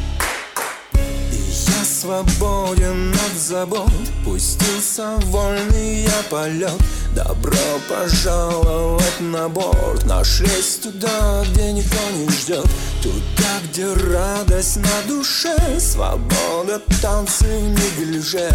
свободен 1.98 3.12
от 3.12 3.38
забот. 3.38 3.89
Пустился 4.24 5.18
в 5.18 5.26
вольный 5.26 6.04
я 6.04 6.24
полет. 6.30 6.80
Добро 7.16 7.58
пожаловать 7.89 9.20
на 9.20 9.50
борт. 9.50 10.06
Наш 10.06 10.41
рейс 10.41 10.80
туда, 10.84 11.43
где 11.50 11.72
никто 11.72 11.98
не 12.14 12.30
ждет. 12.30 12.66
Туда, 13.02 13.52
где 13.64 13.91
радость 14.14 14.78
на 14.78 15.08
душе. 15.08 15.56
Свобода, 15.80 16.80
танцы, 17.02 17.45
неглиже 17.45 18.52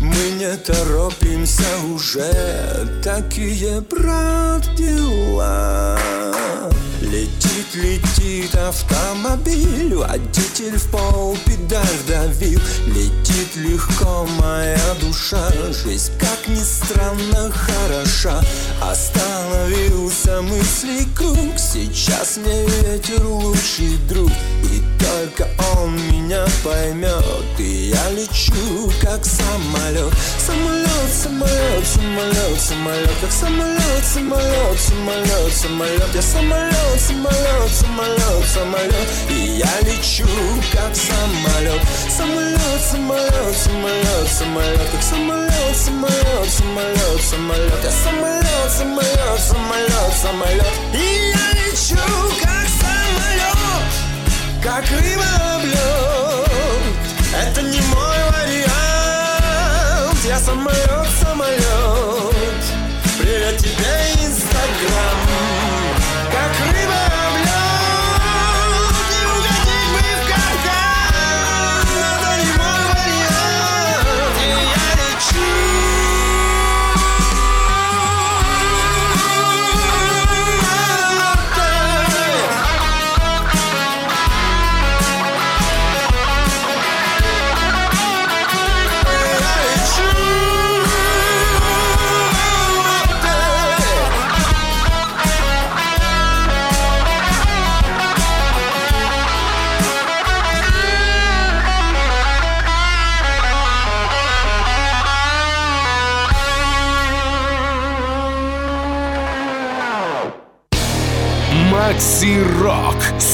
Мы 0.00 0.30
не 0.38 0.56
торопимся 0.56 1.64
уже. 1.92 2.86
Такие, 3.02 3.80
брат, 3.80 4.62
дела 4.76 5.98
Летит, 7.10 7.74
летит 7.74 8.54
автомобиль 8.56 9.94
Водитель 9.94 10.76
в 10.76 10.90
пол 10.90 11.38
педаль 11.46 11.86
давил. 12.08 12.60
Летит 12.88 13.54
легко 13.54 14.26
моя 14.40 14.94
душа 15.00 15.48
Жизнь, 15.70 16.10
как 16.18 16.48
ни 16.48 16.60
странно, 16.60 17.52
хороша. 17.52 18.42
Остановился 18.80 20.42
мысли 20.42 21.06
круг 21.14 21.56
Сейчас 21.56 22.38
мне 22.38 22.66
ветер 22.66 23.24
лучший 23.24 23.98
друг. 24.08 24.32
И 24.64 24.82
только 24.98 25.48
он 25.76 25.94
меня 26.08 26.44
поймет 26.64 27.24
И 27.58 27.92
я 27.94 28.10
лечу, 28.10 28.90
как 29.00 29.24
самолет. 29.24 30.12
Самолет, 30.44 31.12
самолет, 31.12 31.86
самолет, 31.86 32.60
самолет 32.60 33.10
Как 33.20 33.30
самолет, 33.30 34.04
самолет, 34.04 34.80
самолет, 34.80 35.52
самолет. 35.52 36.14
Я 36.14 36.22
самолет, 36.22 36.95
самолет, 36.98 37.70
самолет, 37.70 38.46
самолет 38.46 39.08
И 39.28 39.58
я 39.58 39.80
лечу, 39.82 40.26
как 40.72 40.94
самолет 40.94 41.82
Самолет, 42.08 42.80
самолет, 42.90 43.56
самолет, 43.56 44.28
самолет 44.28 44.90
Как 44.92 45.02
самолет, 45.02 45.76
самолет, 45.76 46.48
самолет, 46.50 47.20
самолет 47.22 47.84
Я 47.84 47.90
самолет, 47.90 48.70
самолет, 48.70 49.40
самолет, 49.40 50.14
самолет 50.20 50.74
И 50.94 51.32
я 51.32 51.46
лечу, 51.60 52.04
как 52.42 52.66
самолет 52.80 53.92
Как 54.62 54.84
рыба 54.90 55.28
об 55.54 55.64
лед 55.64 56.46
Это 57.42 57.62
не 57.62 57.80
мой 57.80 58.20
вариант. 58.30 58.66
Я 60.26 60.38
самолет 60.38 61.05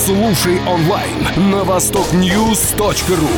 Слушай 0.05 0.59
онлайн 0.67 1.15
на 1.53 1.63
востокньюз.ру. 1.63 3.29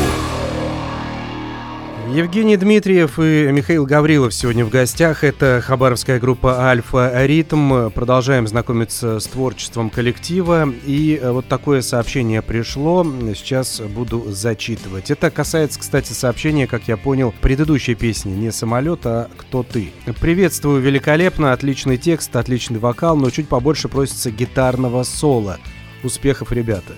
Евгений 2.11 2.57
Дмитриев 2.57 3.19
и 3.19 3.51
Михаил 3.53 3.85
Гаврилов 3.85 4.33
сегодня 4.33 4.65
в 4.65 4.71
гостях. 4.71 5.25
Это 5.25 5.63
хабаровская 5.63 6.19
группа 6.19 6.67
«Альфа 6.67 7.27
Ритм». 7.27 7.91
Продолжаем 7.91 8.47
знакомиться 8.47 9.21
с 9.21 9.27
творчеством 9.27 9.91
коллектива. 9.91 10.67
И 10.87 11.19
э, 11.21 11.33
вот 11.33 11.49
такое 11.49 11.83
сообщение 11.83 12.41
пришло. 12.41 13.05
Сейчас 13.35 13.83
буду 13.83 14.33
зачитывать. 14.33 15.11
Это 15.11 15.31
касается, 15.31 15.79
кстати, 15.79 16.15
сообщения, 16.15 16.67
как 16.67 16.89
я 16.89 16.97
понял, 16.97 17.35
предыдущей 17.43 17.95
песни. 17.95 18.31
Не 18.31 18.51
«Самолет», 18.51 19.01
а 19.05 19.29
«Кто 19.37 19.65
ты?». 19.65 19.93
Приветствую, 20.19 20.81
великолепно, 20.81 21.53
отличный 21.53 21.99
текст, 21.99 22.35
отличный 22.35 22.79
вокал, 22.79 23.17
но 23.17 23.29
чуть 23.29 23.49
побольше 23.49 23.89
просится 23.89 24.31
гитарного 24.31 25.03
соло. 25.03 25.59
Успехов, 26.05 26.53
ребята. 26.53 26.93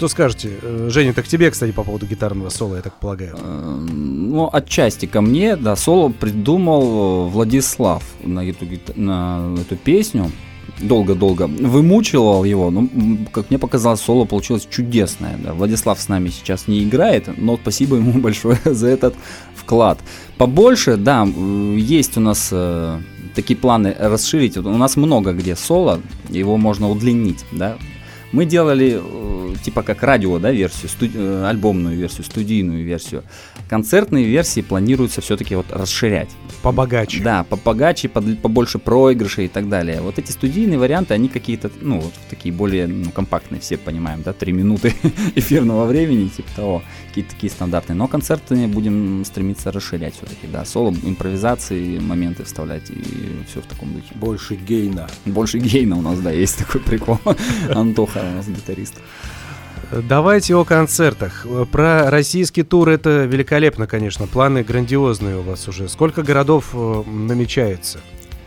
Что 0.00 0.08
скажете? 0.08 0.56
Э, 0.62 0.88
Женя, 0.90 1.12
так 1.12 1.26
тебе, 1.26 1.50
кстати, 1.50 1.72
по 1.72 1.84
поводу 1.84 2.06
гитарного 2.06 2.48
соло, 2.48 2.76
я 2.76 2.82
так 2.82 2.98
полагаю. 2.98 3.36
Ну, 3.36 4.48
отчасти 4.50 5.04
ко 5.06 5.20
мне, 5.20 5.56
да, 5.56 5.76
соло 5.76 6.08
придумал 6.08 7.28
Владислав 7.28 8.02
на 8.24 8.40
эту, 8.40 8.66
на 8.96 9.54
эту 9.60 9.76
песню. 9.76 10.30
Долго-долго 10.78 11.46
вымучивал 11.46 12.44
его, 12.44 12.70
но, 12.70 12.88
как 13.32 13.50
мне 13.50 13.58
показалось, 13.58 14.00
соло 14.00 14.24
получилось 14.24 14.66
чудесное. 14.70 15.36
Да. 15.44 15.52
Владислав 15.52 16.00
с 16.00 16.08
нами 16.08 16.30
сейчас 16.30 16.66
не 16.66 16.82
играет, 16.82 17.28
но 17.36 17.58
спасибо 17.58 17.96
ему 17.96 18.12
большое 18.20 18.58
за 18.64 18.86
этот 18.86 19.14
вклад. 19.54 19.98
Побольше, 20.38 20.96
да, 20.96 21.24
есть 21.76 22.16
у 22.16 22.20
нас 22.20 22.48
э, 22.52 23.00
такие 23.34 23.58
планы 23.58 23.94
расширить. 23.98 24.56
У 24.56 24.62
нас 24.62 24.96
много 24.96 25.32
где 25.32 25.56
соло, 25.56 26.00
его 26.30 26.56
можно 26.56 26.88
удлинить, 26.88 27.44
да. 27.52 27.76
Мы 28.32 28.44
делали 28.44 29.00
э, 29.02 29.39
типа 29.62 29.82
как 29.82 30.02
радио, 30.02 30.38
да, 30.38 30.50
версию, 30.50 30.88
студи- 30.88 31.16
э, 31.16 31.44
альбомную 31.46 31.96
версию, 31.96 32.24
студийную 32.24 32.84
версию. 32.84 33.24
Концертные 33.68 34.24
версии 34.24 34.60
планируется 34.60 35.20
все-таки 35.20 35.54
вот 35.54 35.66
расширять. 35.70 36.30
Побогаче. 36.62 37.22
Да, 37.22 37.44
побогаче, 37.44 38.08
под- 38.08 38.40
побольше 38.40 38.78
проигрышей 38.78 39.46
и 39.46 39.48
так 39.48 39.68
далее. 39.68 40.00
Вот 40.00 40.18
эти 40.18 40.30
студийные 40.30 40.78
варианты, 40.78 41.14
они 41.14 41.28
какие-то, 41.28 41.70
ну, 41.80 42.00
вот 42.00 42.12
такие 42.28 42.52
более 42.54 42.86
ну, 42.86 43.10
компактные, 43.10 43.60
все 43.60 43.76
понимаем, 43.76 44.22
да, 44.22 44.32
три 44.32 44.52
минуты 44.52 44.94
эфирного 45.34 45.86
времени, 45.86 46.28
типа 46.28 46.48
того, 46.54 46.82
какие-то 47.08 47.30
такие 47.30 47.50
стандартные. 47.50 47.96
Но 47.96 48.08
концерты 48.08 48.66
будем 48.66 49.24
стремиться 49.24 49.72
расширять 49.72 50.14
все-таки, 50.14 50.46
да, 50.52 50.64
соло, 50.64 50.94
импровизации, 51.04 51.98
моменты 51.98 52.44
вставлять 52.44 52.90
и 52.90 53.02
все 53.48 53.60
в 53.60 53.66
таком 53.66 53.92
духе. 53.92 54.14
Больше 54.14 54.54
гейна. 54.56 55.08
Больше 55.24 55.58
гейна 55.58 55.96
у 55.96 56.02
нас, 56.02 56.18
да, 56.20 56.30
есть 56.30 56.58
такой 56.58 56.80
прикол. 56.80 57.18
Антоха 57.74 58.18
у 58.18 58.36
нас 58.36 58.48
гитарист. 58.48 58.94
Давайте 60.08 60.54
о 60.54 60.64
концертах. 60.64 61.46
Про 61.72 62.10
российский 62.10 62.62
тур 62.62 62.88
это 62.88 63.24
великолепно, 63.24 63.86
конечно. 63.86 64.26
Планы 64.26 64.62
грандиозные 64.62 65.38
у 65.38 65.42
вас 65.42 65.66
уже. 65.68 65.88
Сколько 65.88 66.22
городов 66.22 66.70
э, 66.72 67.02
намечается? 67.06 68.00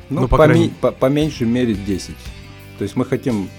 Ну, 0.09 0.21
Ну, 0.21 0.27
по 0.27 0.37
по, 0.37 0.43
крайней- 0.45 0.69
по- 0.81 0.91
по 0.91 1.07
меньшей 1.07 1.47
мере 1.47 1.73
10. 1.73 2.15
То 2.77 2.83
есть 2.83 2.95
мы 2.95 3.05
хотим 3.05 3.49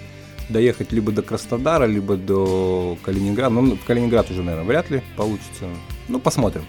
доехать 0.48 0.92
либо 0.92 1.10
до 1.12 1.22
Краснодара, 1.22 1.84
либо 1.86 2.16
до 2.16 2.96
Калининграда. 3.02 3.54
Ну, 3.54 3.76
в 3.76 3.84
Калининград 3.84 4.30
уже, 4.30 4.42
наверное, 4.42 4.66
вряд 4.68 4.90
ли 4.90 5.02
получится. 5.16 5.64
Ну, 6.08 6.18
посмотрим. 6.20 6.64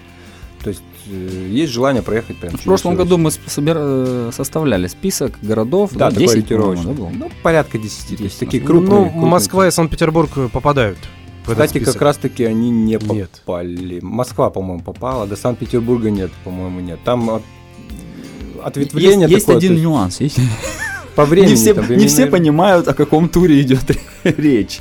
То 0.62 0.70
есть 0.70 0.82
э, 1.10 1.48
есть 1.50 1.72
желание 1.72 2.02
проехать 2.02 2.36
прямо 2.38 2.56
В 2.56 2.62
прошлом 2.62 2.96
году 2.96 3.16
мы 3.18 3.30
с- 3.30 3.38
собира- 3.46 4.28
э, 4.28 4.30
составляли 4.32 4.86
список 4.88 5.38
городов. 5.42 5.90
Да, 5.92 6.08
такой 6.10 6.24
10, 6.24 6.32
ориентировочный. 6.34 6.94
по-моему, 6.94 7.10
да, 7.18 7.24
было? 7.24 7.28
Ну, 7.28 7.32
порядка 7.42 7.78
10. 7.78 8.16
То 8.16 8.22
есть 8.24 8.34
10 8.34 8.38
такие 8.38 8.62
у 8.62 8.64
нас. 8.64 8.70
крупные. 8.70 8.98
ну, 8.98 9.04
крупные. 9.10 9.26
Москва 9.30 9.68
и 9.68 9.70
Санкт-Петербург 9.70 10.30
попадают 10.52 10.98
в 11.46 11.50
этот 11.50 11.66
Кстати, 11.66 11.84
как 11.84 12.02
раз-таки 12.02 12.44
они 12.44 12.70
не 12.70 12.98
Нет. 13.00 13.30
попали. 13.44 14.00
Москва, 14.02 14.50
по-моему, 14.50 14.82
попала, 14.82 15.26
до 15.28 15.36
Санкт-Петербурга 15.36 16.10
нет, 16.10 16.32
по-моему, 16.44 16.80
нет. 16.80 16.98
Там 17.04 17.30
от- 17.30 17.42
ответвление 18.64 19.22
Есть, 19.28 19.32
есть 19.32 19.46
такое, 19.46 19.58
один 19.58 19.72
есть 19.72 19.84
нюанс. 19.84 20.20
Есть. 20.20 20.38
по 21.14 21.24
времени. 21.24 21.50
не 21.50 21.56
все, 21.56 21.74
там 21.74 21.84
не 21.84 21.88
времени, 21.88 22.06
все 22.08 22.16
наверное. 22.22 22.38
понимают, 22.40 22.88
о 22.88 22.94
каком 22.94 23.28
туре 23.28 23.60
идет 23.62 23.84
речь. 24.24 24.80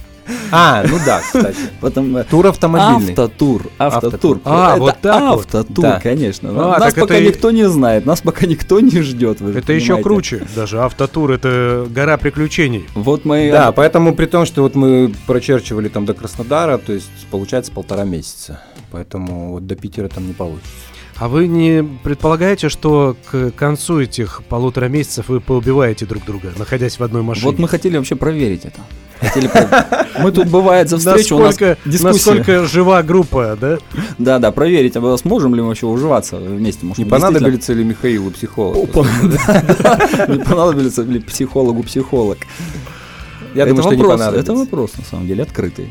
А, 0.52 0.84
ну 0.88 0.98
да, 1.06 1.22
кстати. 1.22 1.58
Потом, 1.82 2.18
э, 2.18 2.24
Тур 2.24 2.48
автомобильный. 2.48 3.12
Автотур, 3.12 3.68
автотур. 3.78 4.14
Автотур. 4.14 4.40
А, 4.46 4.72
Это 4.74 4.80
вот 4.82 4.96
так 5.02 5.22
автотур, 5.22 5.84
Да. 5.84 6.00
конечно. 6.02 6.50
А, 6.50 6.80
нас 6.80 6.94
пока 6.94 7.16
это 7.16 7.26
никто 7.26 7.52
не 7.52 7.68
знает, 7.70 8.06
нас 8.06 8.22
пока 8.22 8.46
никто 8.46 8.80
не 8.80 9.02
ждет. 9.02 9.42
Это 9.42 9.74
еще 9.74 9.96
понимаете. 9.96 10.04
круче. 10.04 10.48
Даже 10.56 10.80
автотур 10.82 11.32
это 11.32 11.88
гора 11.90 12.18
приключений. 12.18 12.86
Вот 12.96 13.26
мы... 13.26 13.50
Да, 13.52 13.72
поэтому 13.72 14.16
при 14.16 14.26
том, 14.26 14.46
что 14.46 14.62
вот 14.64 14.76
мы 14.76 15.14
прочерчивали 15.28 15.90
там 15.90 16.06
до 16.06 16.14
Краснодара, 16.14 16.78
то 16.78 16.94
есть 16.94 17.10
получается 17.32 17.72
полтора 17.72 18.04
месяца. 18.04 18.62
Поэтому 18.92 19.52
вот 19.54 19.68
до 19.68 19.76
Питера 19.76 20.08
там 20.08 20.28
не 20.28 20.34
получится. 20.34 20.70
А 21.18 21.30
вы 21.30 21.48
не 21.48 21.82
предполагаете, 22.04 22.68
что 22.68 23.16
к 23.32 23.52
концу 23.52 24.02
этих 24.02 24.42
полутора 24.50 24.86
месяцев 24.88 25.30
вы 25.30 25.40
поубиваете 25.40 26.06
друг 26.06 26.26
друга, 26.26 26.52
находясь 26.58 27.00
в 27.00 27.04
одной 27.04 27.22
машине? 27.22 27.52
Вот 27.52 27.60
мы 27.60 27.70
хотели 27.70 27.96
вообще 27.96 28.16
проверить 28.16 28.66
это. 28.66 28.82
Хотели 29.20 29.50
Мы 30.20 30.32
тут 30.32 30.48
бывает 30.48 30.90
за 30.90 30.98
встречу 30.98 31.36
у 31.36 31.40
нас 31.40 31.60
насколько, 31.60 31.78
дискуссия. 31.86 32.08
насколько 32.08 32.66
жива 32.66 33.04
группа, 33.04 33.58
да? 33.60 33.78
Да, 34.18 34.40
да, 34.40 34.52
проверить, 34.52 34.96
а 34.96 35.18
сможем 35.18 35.56
ли 35.56 35.62
мы 35.62 35.70
вообще 35.70 35.86
уживаться 35.86 36.38
вместе. 36.38 36.86
Может, 36.86 37.00
Не 37.00 37.06
мы 37.06 37.12
понадобится 37.12 37.74
ли 37.74 37.84
Михаилу 37.84 38.32
психолог? 38.32 38.76
Не 38.96 40.44
понадобится 40.44 41.04
ли 41.04 41.20
психологу 41.20 41.84
психолог? 41.84 42.40
Я 43.54 43.66
думаю, 43.66 43.84
что 43.84 43.96
не 43.96 44.04
понадобится. 44.04 44.52
Это 44.52 44.54
вопрос, 44.54 44.92
на 44.98 45.04
самом 45.06 45.28
деле, 45.28 45.44
открытый. 45.44 45.88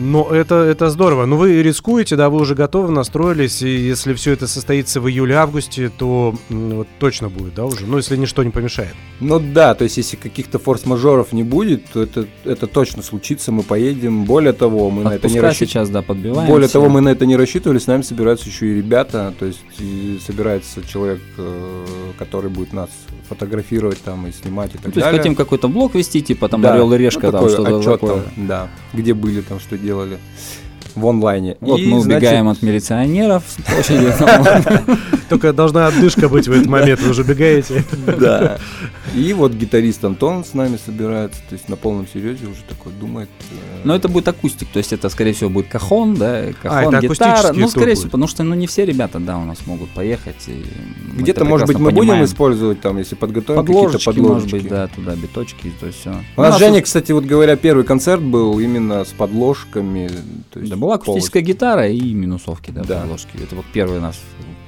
Но 0.00 0.28
это, 0.30 0.54
это 0.54 0.90
здорово. 0.90 1.26
Но 1.26 1.36
вы 1.36 1.60
рискуете, 1.62 2.14
да, 2.14 2.30
вы 2.30 2.40
уже 2.40 2.54
готовы, 2.54 2.92
настроились, 2.92 3.62
и 3.62 3.68
если 3.68 4.14
все 4.14 4.32
это 4.32 4.46
состоится 4.46 5.00
в 5.00 5.08
июле-августе, 5.08 5.90
то 5.90 6.34
м, 6.50 6.70
вот 6.76 6.88
точно 7.00 7.28
будет, 7.28 7.54
да, 7.54 7.64
уже? 7.64 7.84
Ну, 7.84 7.96
если 7.96 8.16
ничто 8.16 8.44
не 8.44 8.50
помешает. 8.50 8.94
Ну 9.20 9.40
да, 9.40 9.74
то 9.74 9.82
есть 9.84 9.96
если 9.96 10.16
каких-то 10.16 10.58
форс-мажоров 10.60 11.32
не 11.32 11.42
будет, 11.42 11.84
то 11.92 12.02
это, 12.02 12.26
это 12.44 12.66
точно 12.68 13.02
случится, 13.02 13.50
мы 13.50 13.64
поедем. 13.64 14.24
Более 14.24 14.52
того, 14.52 14.88
мы 14.90 15.02
на 15.02 15.08
это 15.08 15.26
не 15.26 15.34
Отпуска 15.34 15.40
рассчитывали. 15.42 15.68
сейчас, 15.70 15.90
да, 15.90 16.02
подбиваем. 16.02 16.48
Более 16.48 16.68
того, 16.68 16.88
мы 16.88 17.00
на 17.00 17.08
это 17.08 17.26
не 17.26 17.36
рассчитывали, 17.36 17.78
с 17.78 17.88
нами 17.88 18.02
собираются 18.02 18.48
еще 18.48 18.66
и 18.68 18.74
ребята, 18.76 19.34
то 19.38 19.46
есть 19.46 19.60
собирается 20.24 20.80
человек, 20.86 21.20
э, 21.36 21.84
который 22.18 22.50
будет 22.50 22.72
нас 22.72 22.90
фотографировать 23.28 23.98
там 24.02 24.26
и 24.26 24.32
снимать 24.32 24.70
и 24.74 24.78
так 24.78 24.86
Ну, 24.86 24.92
То 24.92 24.98
есть 24.98 25.04
далее. 25.06 25.20
хотим 25.20 25.34
какой-то 25.34 25.68
блог 25.68 25.94
вести, 25.94 26.22
типа 26.22 26.48
там 26.48 26.62
Да, 26.62 26.72
Орел 26.74 26.92
и 26.92 26.98
Решка, 26.98 27.26
ну, 27.26 27.32
там 27.32 27.48
что-то 27.48 27.80
такое. 27.92 28.22
там, 28.22 28.22
да, 28.46 28.68
где 28.92 29.14
были 29.14 29.40
там, 29.42 29.60
что 29.60 29.76
делали 29.78 30.18
в 30.94 31.06
онлайне. 31.06 31.56
Вот 31.60 31.78
И, 31.78 31.86
мы 31.86 32.00
значит, 32.00 32.18
убегаем 32.22 32.48
от 32.48 32.62
милиционеров 32.62 33.44
с 33.46 33.62
площади. 33.62 34.12
Только 35.28 35.52
должна 35.52 35.86
отдышка 35.88 36.28
быть 36.28 36.48
в 36.48 36.52
этот 36.52 36.66
момент, 36.66 37.00
вы 37.00 37.10
уже 37.10 37.22
бегаете. 37.22 37.84
Да. 38.18 38.58
И 39.14 39.32
вот 39.32 39.52
гитарист 39.52 40.04
Антон 40.04 40.44
с 40.44 40.54
нами 40.54 40.78
собирается, 40.84 41.40
то 41.48 41.54
есть 41.54 41.68
на 41.68 41.76
полном 41.76 42.06
серьезе 42.06 42.46
уже 42.46 42.62
такой 42.68 42.92
думает. 42.92 43.28
э, 43.50 43.80
Но 43.84 43.94
это 43.94 44.08
будет 44.08 44.28
акустик, 44.28 44.68
то 44.68 44.78
есть 44.78 44.92
это, 44.92 45.08
скорее 45.08 45.32
всего, 45.32 45.50
будет 45.50 45.68
кахон, 45.68 46.14
да, 46.14 46.44
кахон, 46.62 46.94
это 46.94 47.06
гитара. 47.08 47.52
Ну, 47.52 47.68
скорее 47.68 47.94
всего, 47.94 48.06
потому 48.06 48.26
что, 48.26 48.42
ну, 48.42 48.54
не 48.54 48.66
все 48.66 48.84
ребята, 48.84 49.18
да, 49.18 49.38
у 49.38 49.44
нас 49.44 49.58
могут 49.66 49.90
поехать. 49.90 50.48
Где-то, 51.16 51.44
может 51.44 51.66
быть, 51.66 51.78
мы 51.78 51.90
будем 51.90 52.24
использовать 52.24 52.80
там, 52.80 52.98
если 52.98 53.14
подготовим 53.14 53.60
какие-то 53.60 53.82
подложечки, 53.82 54.04
подложечки. 54.06 54.54
может 54.54 54.62
быть, 54.62 54.68
да, 54.70 54.86
туда 54.88 55.14
биточки, 55.16 55.72
то 55.80 55.86
есть 55.86 56.00
все. 56.00 56.14
У 56.36 56.40
нас 56.42 56.58
Женя, 56.58 56.82
кстати, 56.82 57.12
вот 57.12 57.24
говоря, 57.24 57.56
первый 57.56 57.84
концерт 57.84 58.22
был 58.22 58.58
именно 58.60 59.04
с 59.04 59.08
подложками. 59.08 60.10
Да, 60.54 60.76
была 60.76 60.96
акустическая 60.96 61.42
гитара 61.42 61.88
и 61.88 62.12
минусовки, 62.12 62.70
да, 62.70 62.82
подложки. 62.82 63.30
Это 63.42 63.56
вот 63.56 63.64
первый 63.72 64.00
наш 64.00 64.16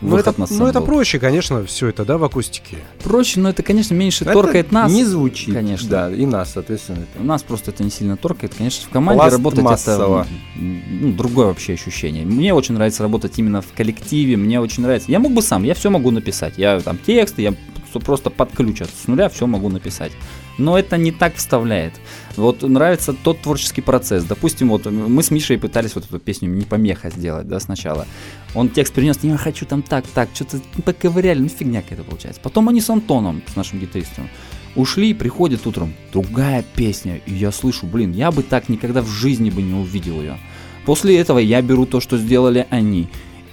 Ну, 0.01 0.11
выход 0.11 0.39
это, 0.39 0.50
на 0.51 0.59
ну, 0.65 0.67
это 0.67 0.81
был. 0.81 0.87
проще, 0.87 1.19
конечно, 1.19 1.65
все 1.65 1.89
это, 1.89 2.05
да, 2.05 2.19
в 2.19 2.25
акустике. 2.25 2.79
Проще, 3.03 3.41
но 3.41 3.51
это, 3.51 3.63
конечно, 3.63 3.95
меньше 3.95 4.25
Это 4.25 4.33
торкает 4.35 4.73
нас. 4.73 4.91
Не 4.91 5.05
звучит. 5.05 5.55
конечно. 5.55 5.89
Да, 5.89 6.11
и 6.11 6.27
нас, 6.27 6.53
соответственно. 6.53 6.99
это. 6.99 7.23
У 7.23 7.25
нас 7.25 7.43
просто 7.43 7.71
это 7.71 7.85
не 7.85 7.91
сильно 7.91 8.17
торкает. 8.17 8.55
Конечно, 8.55 8.87
в 8.87 8.91
команде 8.91 9.29
работать 9.29 9.61
Пластмассово. 9.61 10.23
это 10.23 10.31
ну, 10.57 11.13
другое 11.13 11.47
вообще 11.47 11.75
ощущение. 11.75 12.25
Мне 12.25 12.55
очень 12.55 12.75
нравится 12.75 13.03
работать 13.03 13.39
именно 13.39 13.63
в 13.63 13.73
коллективе. 13.73 14.37
Мне 14.37 14.61
очень 14.61 14.83
нравится. 14.83 15.11
Я 15.11 15.19
мог 15.19 15.33
бы 15.33 15.43
сам, 15.43 15.63
я 15.65 15.75
все 15.75 15.91
могу 15.91 16.11
написать. 16.11 16.55
Я 16.57 16.81
там 16.81 16.99
тексты, 16.99 17.43
я 17.43 17.55
просто 17.99 18.31
под 18.31 18.53
ключ 18.53 18.83
от 18.83 18.91
с 18.91 19.09
нуля 19.09 19.29
все 19.29 19.47
могу 19.47 19.69
написать. 19.69 20.13
Но 20.61 20.79
это 20.79 20.99
не 20.99 21.11
так 21.11 21.37
вставляет. 21.37 21.95
Вот 22.37 22.63
нравится 22.63 23.15
тот 23.15 23.41
творческий 23.41 23.81
процесс. 23.81 24.25
Допустим, 24.25 24.69
вот 24.69 24.85
мы 24.87 25.23
с 25.23 25.31
Мишей 25.31 25.59
пытались 25.59 25.95
вот 25.95 26.05
эту 26.05 26.19
песню 26.19 26.49
«Не 26.49 26.65
помеха» 26.65 27.11
сделать, 27.11 27.49
да, 27.49 27.59
сначала. 27.61 28.07
Он 28.55 28.69
текст 28.69 28.93
принес, 28.93 29.19
я 29.23 29.37
хочу 29.39 29.65
там 29.65 29.83
так, 29.83 30.07
так, 30.07 30.29
что-то 30.35 30.61
поковыряли, 30.85 31.41
ну 31.41 31.49
фигня 31.49 31.81
какая-то 31.81 32.05
получается. 32.05 32.41
Потом 32.43 32.69
они 32.69 32.81
с 32.81 32.91
Антоном, 32.91 33.43
с 33.51 33.57
нашим 33.57 33.81
гитаристом, 33.81 34.29
ушли, 34.77 35.15
приходит 35.15 35.67
утром 35.67 35.95
другая 36.13 36.63
песня, 36.75 37.21
и 37.27 37.33
я 37.33 37.53
слышу, 37.53 37.87
блин, 37.87 38.13
я 38.13 38.31
бы 38.31 38.43
так 38.43 38.69
никогда 38.69 39.01
в 39.01 39.09
жизни 39.09 39.49
бы 39.49 39.63
не 39.63 39.75
увидел 39.75 40.21
ее. 40.21 40.39
После 40.85 41.19
этого 41.19 41.39
я 41.39 41.63
беру 41.63 41.87
то, 41.87 42.01
что 42.01 42.19
сделали 42.19 42.67
они, 42.71 43.09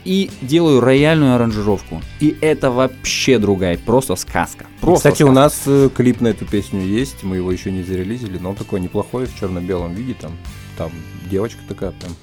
и 0.07 0.29
делаю 0.41 0.79
рояльную 0.79 1.35
аранжировку. 1.35 2.01
И 2.21 2.37
это 2.39 2.71
вообще 2.71 3.39
другая, 3.39 3.77
просто 3.77 4.15
сказка. 4.15 4.65
Просто 4.79 5.09
Кстати, 5.09 5.23
у 5.23 5.27
сказка. 5.33 5.41
нас 5.41 5.61
э, 5.65 5.89
клип 5.95 6.21
на 6.21 6.29
эту 6.29 6.45
песню 6.45 6.79
есть, 6.81 7.23
мы 7.23 7.35
его 7.35 7.51
еще 7.51 7.71
не 7.71 7.83
зарелизили, 7.83 8.37
но 8.37 8.51
он 8.51 8.55
такой 8.55 8.79
неплохой, 8.79 9.25
в 9.25 9.37
черно-белом 9.37 9.93
виде, 9.93 10.13
там, 10.13 10.31
там 10.77 10.91
девочка 11.29 11.59
такая, 11.67 11.91
прям 11.91 12.13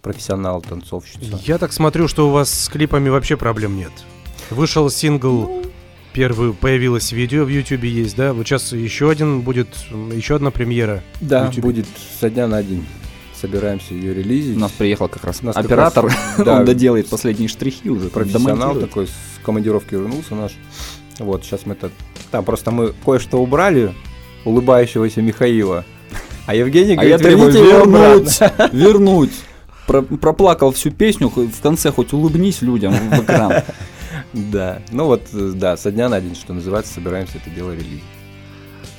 профессионал, 0.00 0.62
танцовщица. 0.62 1.38
Я 1.44 1.58
так 1.58 1.72
смотрю, 1.74 2.08
что 2.08 2.28
у 2.28 2.30
вас 2.30 2.48
с 2.50 2.68
клипами 2.70 3.10
вообще 3.10 3.36
проблем 3.36 3.76
нет. 3.76 3.92
Вышел 4.50 4.88
сингл, 4.88 5.42
Ну. 5.48 5.62
первый 6.14 6.54
появилось 6.54 7.12
видео 7.12 7.44
в 7.44 7.48
Ютубе 7.48 7.90
есть, 7.90 8.16
да? 8.16 8.32
Вот 8.32 8.46
сейчас 8.46 8.72
еще 8.72 9.10
один 9.10 9.42
будет, 9.42 9.68
еще 10.14 10.36
одна 10.36 10.50
премьера. 10.50 11.02
Да, 11.20 11.52
будет 11.58 11.86
со 12.20 12.30
дня 12.30 12.46
на 12.46 12.62
день. 12.62 12.84
Собираемся 13.44 13.92
ее 13.92 14.14
релизить. 14.14 14.56
У 14.56 14.60
нас 14.60 14.72
приехал 14.72 15.06
как 15.06 15.22
раз 15.22 15.42
нас 15.42 15.54
как 15.54 15.66
оператор, 15.66 16.06
раз, 16.06 16.14
да, 16.38 16.60
он 16.60 16.64
доделает 16.64 17.10
последние 17.10 17.48
штрихи 17.50 17.90
уже. 17.90 18.08
профессионал 18.08 18.74
такой, 18.74 19.06
с 19.06 19.12
командировки 19.44 19.94
вернулся 19.94 20.34
наш. 20.34 20.52
Вот, 21.18 21.44
сейчас 21.44 21.66
мы 21.66 21.74
это... 21.74 21.90
Там 22.30 22.42
просто 22.42 22.70
мы 22.70 22.94
кое-что 23.04 23.42
убрали, 23.42 23.92
улыбающегося 24.46 25.20
Михаила. 25.20 25.84
А 26.46 26.54
Евгений 26.54 26.96
А 26.96 27.04
я 27.04 27.18
говорит, 27.18 27.20
требую 27.20 27.52
верните 27.52 27.68
его 27.68 27.84
вернуть, 27.84 28.40
обратно». 28.40 28.76
вернуть. 28.76 29.32
Про- 29.86 30.02
проплакал 30.02 30.72
всю 30.72 30.90
песню, 30.90 31.28
в 31.28 31.60
конце 31.60 31.92
хоть 31.92 32.14
улыбнись 32.14 32.62
людям 32.62 32.94
в 32.94 33.22
экран. 33.22 33.52
Да, 34.32 34.80
ну 34.90 35.04
вот, 35.06 35.22
да, 35.32 35.76
со 35.76 35.92
дня 35.92 36.08
на 36.08 36.20
день, 36.20 36.34
что 36.34 36.54
называется, 36.54 36.94
собираемся 36.94 37.38
это 37.38 37.50
дело 37.50 37.72
релизить. 37.72 38.02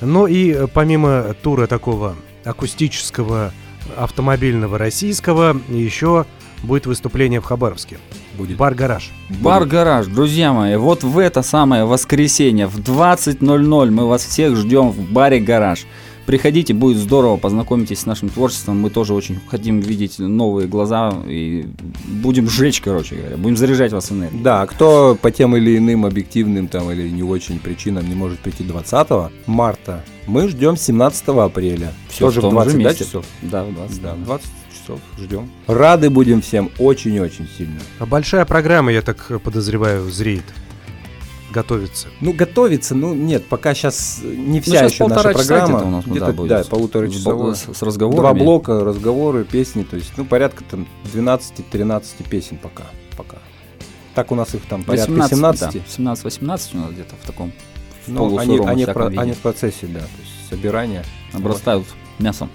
Ну 0.00 0.26
и 0.26 0.52
э, 0.52 0.66
помимо 0.66 1.34
тура 1.42 1.66
такого 1.66 2.16
акустического, 2.44 3.52
автомобильного, 3.96 4.78
российского, 4.78 5.60
еще 5.68 6.26
будет 6.62 6.86
выступление 6.86 7.40
в 7.40 7.44
Хабаровске. 7.44 7.98
Будет. 8.36 8.56
Бар-гараж. 8.56 9.10
Бар-гараж, 9.40 10.06
друзья 10.06 10.52
мои, 10.52 10.76
вот 10.76 11.02
в 11.02 11.18
это 11.18 11.42
самое 11.42 11.84
воскресенье 11.84 12.66
в 12.66 12.78
20.00 12.80 13.90
мы 13.90 14.06
вас 14.06 14.24
всех 14.24 14.56
ждем 14.56 14.90
в 14.90 15.10
баре 15.10 15.40
«Гараж». 15.40 15.86
Приходите, 16.26 16.74
будет 16.74 16.98
здорово, 16.98 17.36
познакомитесь 17.36 18.00
с 18.00 18.06
нашим 18.06 18.28
творчеством. 18.28 18.80
Мы 18.80 18.90
тоже 18.90 19.14
очень 19.14 19.38
хотим 19.48 19.78
видеть 19.78 20.18
новые 20.18 20.66
глаза 20.66 21.14
и 21.24 21.66
будем 22.04 22.50
жечь, 22.50 22.80
короче 22.80 23.14
говоря. 23.14 23.36
Будем 23.36 23.56
заряжать 23.56 23.92
вас 23.92 24.10
энергией. 24.10 24.42
Да, 24.42 24.66
кто 24.66 25.16
по 25.20 25.30
тем 25.30 25.56
или 25.56 25.78
иным 25.78 26.04
объективным 26.04 26.66
там 26.66 26.90
или 26.90 27.08
не 27.08 27.22
очень 27.22 27.60
причинам 27.60 28.08
не 28.08 28.16
может 28.16 28.40
прийти 28.40 28.64
20 28.64 29.08
марта, 29.46 30.04
мы 30.26 30.48
ждем 30.48 30.76
17 30.76 31.28
апреля. 31.28 31.92
Всё 32.08 32.26
Тоже 32.26 32.40
в 32.40 32.48
в 32.48 32.50
20 32.50 32.72
же 32.72 32.82
да, 32.82 32.94
часов? 32.94 33.24
Да, 33.42 33.64
в 33.64 33.72
20. 33.72 34.02
Да, 34.02 34.14
20 34.16 34.46
часов 34.72 35.00
ждем. 35.18 35.48
Рады 35.68 36.10
будем 36.10 36.42
всем 36.42 36.70
очень-очень 36.78 37.48
сильно. 37.56 37.78
А 38.00 38.06
большая 38.06 38.44
программа, 38.44 38.90
я 38.92 39.02
так 39.02 39.40
подозреваю, 39.42 40.10
зреет. 40.10 40.44
Готовится. 41.56 42.08
Ну, 42.20 42.34
готовиться, 42.34 42.94
ну, 42.94 43.14
нет, 43.14 43.46
пока 43.48 43.72
сейчас 43.72 44.20
не 44.22 44.60
вся 44.60 44.80
щас 44.80 44.92
еще 44.92 45.06
наша 45.06 45.32
часа 45.32 45.34
программа. 45.46 45.68
где-то 45.78 45.86
у 45.86 45.90
нас, 45.90 46.04
ну, 46.06 46.10
Где-то, 46.12 46.26
да, 46.26 46.32
будет. 46.34 46.48
да, 46.50 46.64
полутора 46.64 47.08
С, 47.08 47.12
часовая. 47.14 47.54
с- 47.54 47.74
с 47.78 47.82
разговорами. 47.82 48.18
Два 48.20 48.34
блока, 48.34 48.84
разговоры, 48.84 49.44
песни, 49.44 49.82
то 49.82 49.96
есть, 49.96 50.12
ну, 50.18 50.26
порядка 50.26 50.64
там 50.70 50.86
12-13 51.04 52.24
песен 52.28 52.58
пока, 52.58 52.84
пока. 53.16 53.38
Так 54.14 54.32
у 54.32 54.34
нас 54.34 54.54
их 54.54 54.66
там 54.66 54.84
порядка 54.84 55.10
18, 55.12 55.30
17. 55.34 55.72
да, 55.72 55.80
17-18 55.88 56.74
у 56.74 56.78
нас 56.78 56.90
где-то 56.92 57.14
в 57.22 57.26
таком 57.26 57.52
в 58.06 58.08
Ну, 58.12 58.36
они, 58.38 58.58
они, 58.58 58.84
в 58.84 58.92
про- 58.92 59.06
они 59.06 59.32
в 59.32 59.38
процессе, 59.38 59.86
да, 59.86 60.00
то 60.00 60.06
есть 60.22 60.50
собирания. 60.50 61.04
обрастают 61.32 61.86
мясом. 62.18 62.50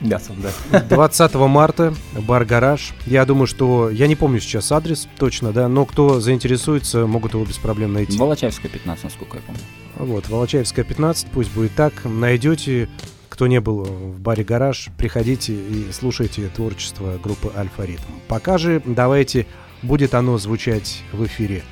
Мясом, 0.00 0.36
да. 0.42 0.80
20 0.80 1.34
марта, 1.34 1.94
бар 2.12 2.44
«Гараж». 2.44 2.92
Я 3.06 3.24
думаю, 3.24 3.46
что... 3.46 3.88
Я 3.88 4.06
не 4.06 4.16
помню 4.16 4.40
сейчас 4.40 4.70
адрес 4.70 5.08
точно, 5.18 5.52
да, 5.52 5.68
но 5.68 5.86
кто 5.86 6.20
заинтересуется, 6.20 7.06
могут 7.06 7.32
его 7.34 7.44
без 7.44 7.56
проблем 7.56 7.94
найти. 7.94 8.18
Волочаевская 8.18 8.70
15, 8.70 9.04
насколько 9.04 9.38
я 9.38 9.42
помню. 9.42 9.60
Вот, 9.96 10.28
Волочаевская 10.28 10.84
15, 10.84 11.28
пусть 11.28 11.50
будет 11.52 11.74
так. 11.74 11.94
Найдете, 12.04 12.90
кто 13.30 13.46
не 13.46 13.60
был 13.60 13.84
в 13.84 14.20
баре 14.20 14.44
«Гараж», 14.44 14.90
приходите 14.98 15.54
и 15.54 15.90
слушайте 15.92 16.50
творчество 16.54 17.18
группы 17.22 17.50
«Альфа 17.56 17.84
Ритм». 17.84 18.12
Пока 18.28 18.58
же 18.58 18.82
давайте, 18.84 19.46
будет 19.82 20.14
оно 20.14 20.36
звучать 20.36 21.02
в 21.12 21.24
эфире 21.24 21.62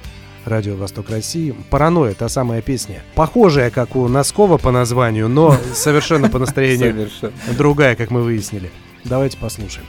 Радио 0.44 0.76
Восток 0.76 1.10
России. 1.10 1.54
«Паранойя»— 1.70 2.14
та 2.18 2.28
самая 2.28 2.62
песня. 2.62 3.02
Похожая, 3.14 3.70
как 3.70 3.96
у 3.96 4.06
Носкова 4.08 4.58
по 4.58 4.70
названию, 4.70 5.28
но 5.28 5.56
совершенно 5.74 6.28
по 6.28 6.38
настроению 6.44 7.08
другая, 7.56 7.96
как 7.96 8.10
мы 8.10 8.22
выяснили. 8.22 8.70
Давайте 9.04 9.38
послушаем. 9.38 9.86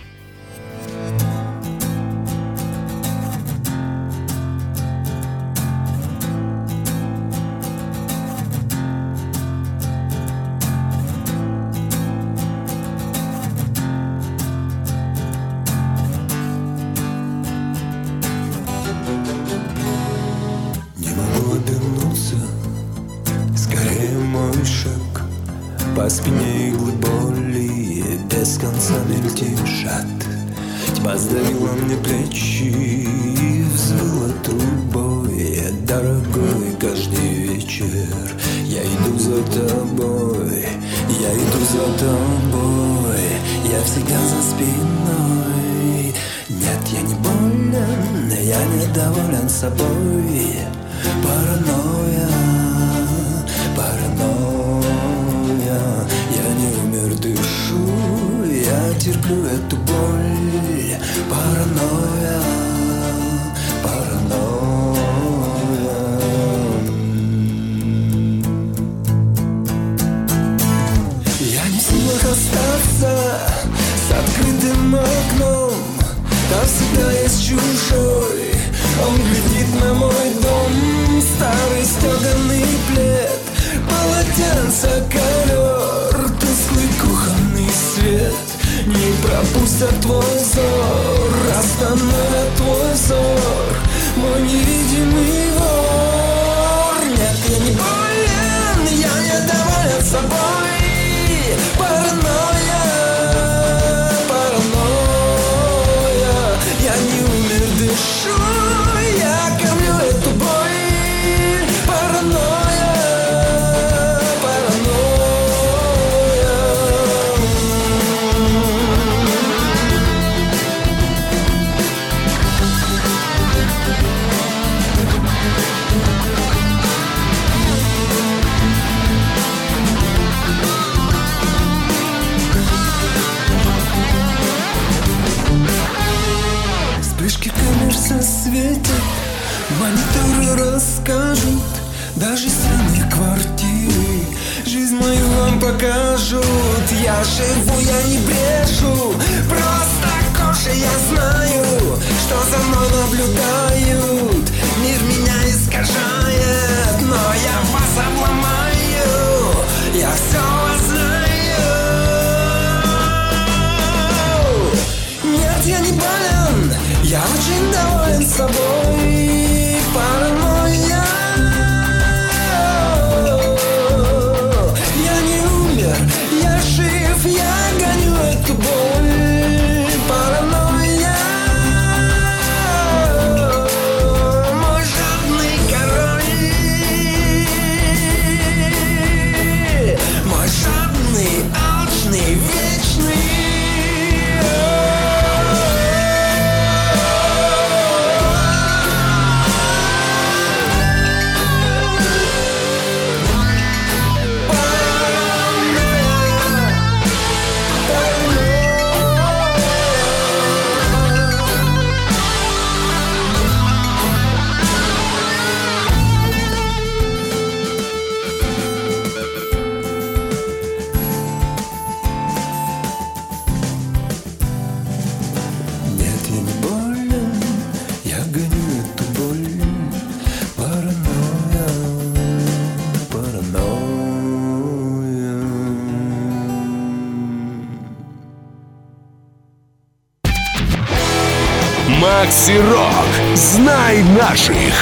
Макси 242.26 242.58
Рок. 242.58 243.36
Знай 243.36 244.04
наших. 244.18 244.74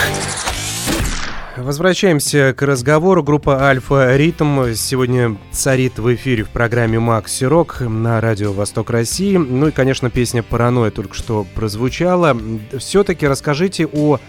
Возвращаемся 1.57 2.53
к 2.57 2.61
разговору. 2.61 3.21
Группа 3.21 3.65
Альфа 3.65 4.15
Ритм 4.15 4.73
сегодня 4.73 5.37
царит 5.51 5.99
в 5.99 6.15
эфире 6.15 6.45
в 6.45 6.49
программе 6.49 6.99
Макси 6.99 7.43
Рок 7.43 7.81
на 7.81 8.21
радио 8.21 8.53
Восток 8.53 8.91
России. 8.91 9.35
Ну 9.35 9.67
и, 9.67 9.71
конечно, 9.71 10.09
песня 10.09 10.41
Паранойя 10.41 10.89
только 10.89 11.15
что 11.15 11.45
прозвучала. 11.53 12.37
Все-таки 12.77 13.27
расскажите 13.27 13.87
о 13.87 14.19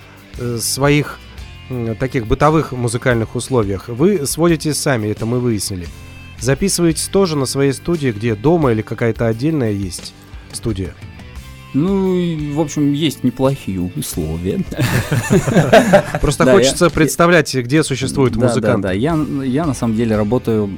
э, 0.41 0.59
своих 0.61 1.21
таких 2.01 2.27
бытовых 2.27 2.73
музыкальных 2.73 3.37
условиях. 3.37 3.87
Вы 3.87 4.27
сводите 4.27 4.75
сами, 4.75 5.07
это 5.07 5.25
мы 5.25 5.39
выяснили. 5.39 5.87
Записываетесь 6.41 7.07
тоже 7.07 7.37
на 7.37 7.47
своей 7.47 7.75
студии, 7.75 8.09
где 8.09 8.35
дома 8.35 8.73
или 8.73 8.83
какая-то 8.83 9.29
отдельная 9.29 9.71
есть 9.71 10.15
студия? 10.53 10.95
Ну, 11.75 12.55
в 12.55 12.61
общем, 12.61 12.93
есть 12.93 13.25
неплохие 13.25 13.81
условия. 13.81 14.61
Просто 16.21 16.47
хочется 16.47 16.89
представлять, 16.89 17.53
где 17.53 17.83
существуют 17.83 18.35
Да, 18.35 18.55
да, 18.55 18.77
да. 18.77 18.93
Я, 18.93 19.17
на 19.17 19.75
самом 19.75 19.97
деле 19.97 20.17
работаю 20.17 20.71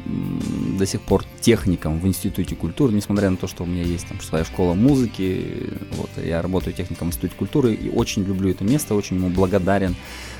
до 0.78 0.86
сих 0.86 1.02
пор 1.02 1.24
техником 1.40 2.00
в 2.00 2.06
Институте 2.06 2.54
культуры, 2.54 2.94
несмотря 2.94 3.28
на 3.28 3.36
то, 3.36 3.46
что 3.46 3.64
у 3.64 3.66
меня 3.66 3.82
есть 3.82 4.06
там 4.08 4.20
своя 4.22 4.44
школа 4.44 4.72
музыки. 4.72 5.70
Вот, 5.92 6.10
я 6.24 6.40
работаю 6.40 6.74
техником 6.74 7.08
в 7.08 7.10
Институте 7.10 7.34
культуры 7.36 7.74
и 7.74 7.90
очень 7.90 8.24
люблю 8.24 8.50
это 8.50 8.64
место, 8.64 8.94
очень 8.94 9.16
ему 9.16 9.28
благодарен 9.28 9.94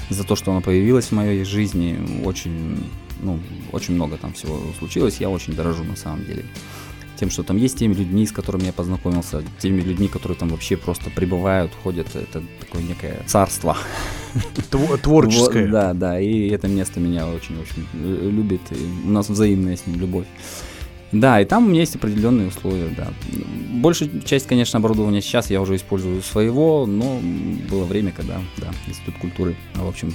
за 0.09 0.25
то, 0.25 0.37
что 0.37 0.53
оно 0.53 0.63
появилось 0.63 1.07
в 1.07 1.13
моей 1.13 1.45
жизни. 1.45 1.99
Очень, 2.25 2.79
ну, 3.21 3.39
очень 3.73 3.95
много 3.95 4.17
там 4.17 4.33
всего 4.33 4.59
случилось. 4.79 5.19
Я 5.21 5.29
очень 5.29 5.55
дорожу 5.55 5.85
на 5.85 5.97
самом 5.97 6.25
деле 6.25 6.45
тем, 7.17 7.31
что 7.31 7.43
там 7.43 7.57
есть 7.57 7.79
теми 7.79 7.95
людьми, 7.95 8.27
с 8.27 8.33
которыми 8.33 8.65
я 8.65 8.73
познакомился, 8.73 9.43
теми 9.59 9.81
людьми, 9.81 10.09
которые 10.09 10.39
там 10.39 10.49
вообще 10.49 10.77
просто 10.77 11.11
прибывают, 11.11 11.73
ходят. 11.83 12.09
Это 12.15 12.43
такое 12.61 12.83
некое 12.83 13.23
царство. 13.27 13.77
Тво- 14.71 14.99
Творческое. 14.99 15.65
Вот, 15.65 15.71
да, 15.71 15.95
да, 15.95 16.21
и 16.21 16.49
это 16.49 16.69
место 16.69 17.01
меня 17.01 17.27
очень-очень 17.27 17.87
любит, 18.31 18.61
и 18.71 19.07
у 19.07 19.11
нас 19.11 19.29
взаимная 19.29 19.77
с 19.77 19.87
ним 19.87 19.99
любовь. 20.01 20.27
Да, 21.13 21.41
и 21.41 21.45
там 21.45 21.67
у 21.67 21.69
меня 21.69 21.81
есть 21.81 21.95
определенные 21.95 22.49
условия, 22.49 22.89
да. 22.97 23.09
Большая 23.75 24.11
часть, 24.25 24.47
конечно, 24.47 24.79
оборудования 24.79 25.23
сейчас 25.23 25.51
я 25.51 25.61
уже 25.61 25.77
использую 25.77 26.21
своего, 26.21 26.85
но 26.85 27.21
было 27.71 27.85
время, 27.85 28.13
когда, 28.13 28.41
да, 28.59 28.69
Институт 28.89 29.15
культуры, 29.21 29.55
в 29.75 29.89
общем, 29.89 30.13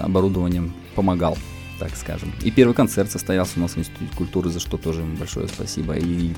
оборудованием 0.00 0.72
помогал, 0.94 1.38
так 1.78 1.96
скажем. 1.96 2.32
И 2.42 2.50
первый 2.50 2.74
концерт 2.74 3.10
состоялся 3.10 3.52
у 3.56 3.60
нас 3.60 3.72
в 3.72 3.78
Институте 3.78 4.10
культуры, 4.16 4.50
за 4.50 4.60
что 4.60 4.76
тоже 4.76 5.00
ему 5.00 5.16
большое 5.16 5.48
спасибо. 5.48 5.94
И 5.94 6.32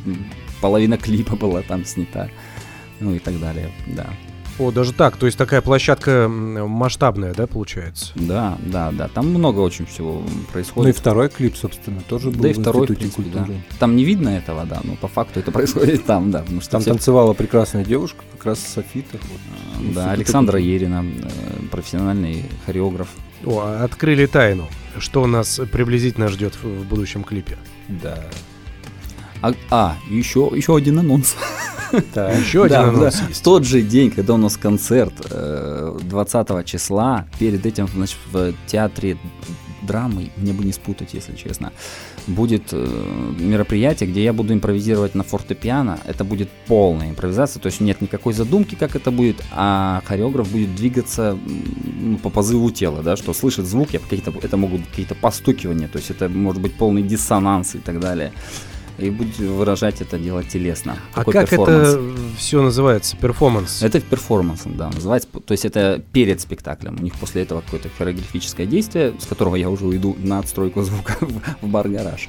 половина 0.60 0.96
клипа 0.98 1.36
была 1.36 1.62
там 1.62 1.84
снята, 1.84 2.28
ну 3.00 3.14
и 3.14 3.18
так 3.18 3.38
далее, 3.40 3.70
да. 3.86 4.06
О, 4.58 4.70
даже 4.70 4.94
так, 4.94 5.18
то 5.18 5.26
есть 5.26 5.36
такая 5.36 5.60
площадка 5.60 6.28
масштабная, 6.30 7.34
да, 7.34 7.46
получается? 7.46 8.12
Да, 8.14 8.56
да, 8.62 8.90
да, 8.90 9.08
там 9.08 9.28
много 9.28 9.60
очень 9.60 9.84
всего 9.84 10.22
происходит. 10.50 10.84
Ну 10.84 10.88
и 10.88 10.92
второй 10.92 11.28
клип, 11.28 11.56
собственно, 11.56 12.00
тоже 12.00 12.30
был 12.30 12.40
Да 12.40 12.48
и 12.48 12.52
в 12.54 12.60
второй, 12.60 12.86
в 12.86 12.90
Институте 12.90 13.12
принципе, 13.12 13.36
да. 13.38 13.44
культуры. 13.44 13.62
Там 13.78 13.96
не 13.96 14.04
видно 14.04 14.30
этого, 14.30 14.64
да, 14.64 14.80
но 14.82 14.96
по 14.96 15.08
факту 15.08 15.40
это 15.40 15.52
происходит 15.52 16.06
там, 16.06 16.30
да. 16.30 16.40
Потому 16.40 16.62
что 16.62 16.70
Там 16.70 16.80
все- 16.80 16.90
танцевала 16.90 17.34
прекрасная 17.34 17.84
девушка, 17.84 18.24
как 18.32 18.46
раз 18.46 18.60
Софита. 18.60 19.18
вот, 19.18 19.92
да, 19.94 20.12
Александра. 20.12 20.58
Ерина, 20.58 21.04
э, 21.04 21.28
профессиональный 21.70 22.44
хореограф. 22.64 23.08
О, 23.44 23.60
а 23.62 23.84
открыли 23.84 24.24
тайну. 24.24 24.68
Что 24.98 25.26
нас 25.26 25.60
приблизительно 25.72 26.28
ждет 26.28 26.54
в, 26.62 26.84
будущем 26.84 27.24
клипе? 27.24 27.58
Да. 27.88 28.24
А, 29.42 29.52
а, 29.70 29.96
еще, 30.08 30.50
еще 30.54 30.76
один 30.76 30.98
анонс. 30.98 31.36
Так. 32.12 32.36
Еще 32.38 32.64
один 32.64 32.76
Да, 32.76 32.82
анонс 32.88 33.14
да. 33.18 33.26
есть. 33.28 33.40
В 33.40 33.44
тот 33.44 33.64
же 33.64 33.80
день, 33.80 34.10
когда 34.10 34.34
у 34.34 34.38
нас 34.38 34.56
концерт 34.56 35.14
э, 35.30 35.98
20 36.02 36.66
числа, 36.66 37.26
перед 37.38 37.64
этим 37.64 37.86
значит, 37.86 38.18
в 38.32 38.52
театре 38.66 39.16
драмы, 39.82 40.30
мне 40.36 40.52
бы 40.52 40.64
не 40.64 40.72
спутать, 40.72 41.14
если 41.14 41.36
честно, 41.36 41.72
будет 42.26 42.68
э, 42.72 43.34
мероприятие, 43.38 44.08
где 44.08 44.24
я 44.24 44.32
буду 44.32 44.52
импровизировать 44.52 45.14
на 45.14 45.22
фортепиано. 45.22 45.98
Это 46.06 46.24
будет 46.24 46.48
полная 46.66 47.10
импровизация, 47.10 47.60
то 47.60 47.66
есть 47.66 47.80
нет 47.80 48.00
никакой 48.00 48.32
задумки, 48.32 48.74
как 48.74 48.96
это 48.96 49.10
будет, 49.10 49.42
а 49.52 50.02
хореограф 50.04 50.50
будет 50.50 50.74
двигаться 50.74 51.38
ну, 52.00 52.18
по 52.18 52.30
позыву 52.30 52.70
тела, 52.70 53.02
да, 53.02 53.16
что 53.16 53.32
слышит 53.32 53.66
звуки, 53.66 53.98
какие-то, 53.98 54.32
это 54.42 54.56
могут 54.56 54.80
быть 54.80 54.90
какие-то 54.90 55.14
постукивания, 55.14 55.88
то 55.88 55.98
есть 55.98 56.10
это 56.10 56.28
может 56.28 56.60
быть 56.60 56.74
полный 56.74 57.02
диссонанс 57.02 57.74
и 57.74 57.78
так 57.78 58.00
далее. 58.00 58.32
И 58.98 59.10
будет 59.10 59.38
выражать 59.38 60.00
это 60.00 60.18
дело 60.18 60.42
телесно. 60.42 60.96
А 61.12 61.18
Такой 61.18 61.34
как 61.34 61.52
это 61.52 62.00
все 62.38 62.62
называется? 62.62 63.16
Перформанс? 63.16 63.82
Это 63.82 64.00
перформансом, 64.00 64.76
да, 64.76 64.88
называется. 64.90 65.28
То 65.28 65.52
есть 65.52 65.66
это 65.66 66.02
перед 66.12 66.40
спектаклем. 66.40 66.96
У 66.98 67.02
них 67.02 67.14
после 67.14 67.42
этого 67.42 67.60
какое-то 67.60 67.90
хореографическое 67.96 68.66
действие, 68.66 69.14
с 69.18 69.26
которого 69.26 69.56
я 69.56 69.68
уже 69.68 69.84
уйду 69.84 70.16
на 70.18 70.38
отстройку 70.38 70.82
звука 70.82 71.16
в, 71.60 71.68
бар-гараж. 71.68 72.28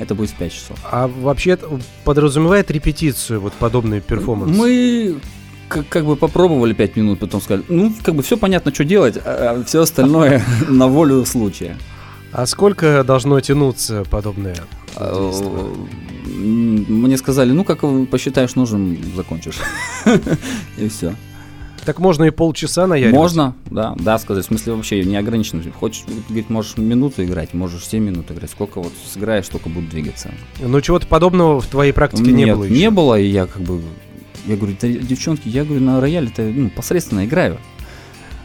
Это 0.00 0.16
будет 0.16 0.30
в 0.30 0.34
5 0.34 0.52
часов. 0.52 0.78
А 0.90 1.06
вообще 1.06 1.56
подразумевает 2.04 2.70
репетицию, 2.72 3.40
вот 3.40 3.52
подобный 3.52 4.00
перформанс? 4.00 4.56
Мы 4.56 5.20
как, 5.68 5.88
как 5.88 6.04
бы 6.04 6.16
попробовали 6.16 6.72
5 6.72 6.96
минут, 6.96 7.20
потом 7.20 7.40
сказали, 7.40 7.64
ну, 7.68 7.94
как 8.02 8.16
бы 8.16 8.24
все 8.24 8.36
понятно, 8.36 8.74
что 8.74 8.84
делать, 8.84 9.16
а 9.24 9.62
все 9.64 9.82
остальное 9.82 10.42
на 10.68 10.88
волю 10.88 11.24
случая. 11.24 11.76
А 12.32 12.46
сколько 12.46 13.04
должно 13.04 13.38
тянуться 13.40 14.04
подобное? 14.10 14.56
М, 14.96 16.86
Мне 16.88 17.16
сказали, 17.16 17.52
ну, 17.52 17.64
как 17.64 17.80
посчитаешь 18.10 18.54
нужным, 18.54 18.96
закончишь. 19.16 19.58
И 20.78 20.88
все. 20.88 21.14
Так 21.84 21.98
можно 21.98 22.22
и 22.22 22.30
полчаса 22.30 22.86
наяривать? 22.86 23.16
Можно, 23.16 23.56
да, 23.68 23.96
да, 23.98 24.16
сказать. 24.20 24.44
В 24.44 24.46
смысле 24.48 24.74
вообще 24.74 25.02
не 25.02 25.16
ограничено. 25.16 25.62
Хочешь, 25.72 26.04
говорит, 26.28 26.48
можешь 26.48 26.76
минуту 26.76 27.24
играть, 27.24 27.54
можешь 27.54 27.84
7 27.86 28.00
минут 28.04 28.30
играть. 28.30 28.50
Сколько 28.50 28.80
вот 28.80 28.92
сыграешь, 29.12 29.46
столько 29.46 29.68
будут 29.68 29.90
двигаться. 29.90 30.30
Но 30.60 30.80
чего-то 30.80 31.08
подобного 31.08 31.60
в 31.60 31.66
твоей 31.66 31.90
практике 31.92 32.30
не 32.30 32.44
Нет, 32.44 32.56
было 32.56 32.64
еще? 32.64 32.74
не 32.74 32.90
было, 32.90 33.18
и 33.18 33.26
я 33.26 33.46
как 33.46 33.62
бы... 33.62 33.82
Я 34.46 34.56
говорю, 34.56 34.76
«Да, 34.80 34.86
девчонки, 34.88 35.48
я 35.48 35.64
говорю, 35.64 35.82
на 35.82 36.00
рояле-то 36.00 36.42
ну, 36.42 36.70
посредственно 36.70 37.24
играю. 37.24 37.58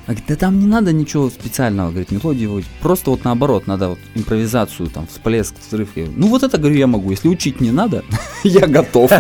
Она 0.08 0.16
говорит, 0.16 0.24
да 0.30 0.36
там 0.38 0.60
не 0.60 0.68
надо 0.68 0.94
ничего 0.94 1.30
специального, 1.30 1.90
говорит, 1.90 2.12
мелодии 2.12 2.46
вот. 2.46 2.64
Просто 2.82 3.12
вот 3.12 3.26
наоборот, 3.26 3.68
надо 3.68 3.90
вот 3.90 4.00
импровизацию, 4.16 4.90
там, 4.90 5.06
всплеск, 5.06 5.54
взрыв. 5.68 5.90
Я 5.96 6.08
ну 6.16 6.30
вот 6.30 6.44
это, 6.44 6.58
говорю, 6.58 6.76
я 6.78 6.88
могу. 6.88 7.12
Если 7.12 7.28
учить 7.28 7.60
не 7.60 7.72
надо, 7.72 8.06
я 8.46 8.68
готов. 8.68 9.12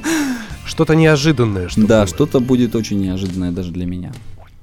Что-то 0.66 0.94
неожиданное, 0.94 1.68
что 1.70 1.86
Да, 1.86 2.06
что-то 2.06 2.38
будет 2.40 2.74
очень 2.74 3.00
неожиданное 3.00 3.50
даже 3.50 3.72
для 3.72 3.86
меня. 3.86 4.12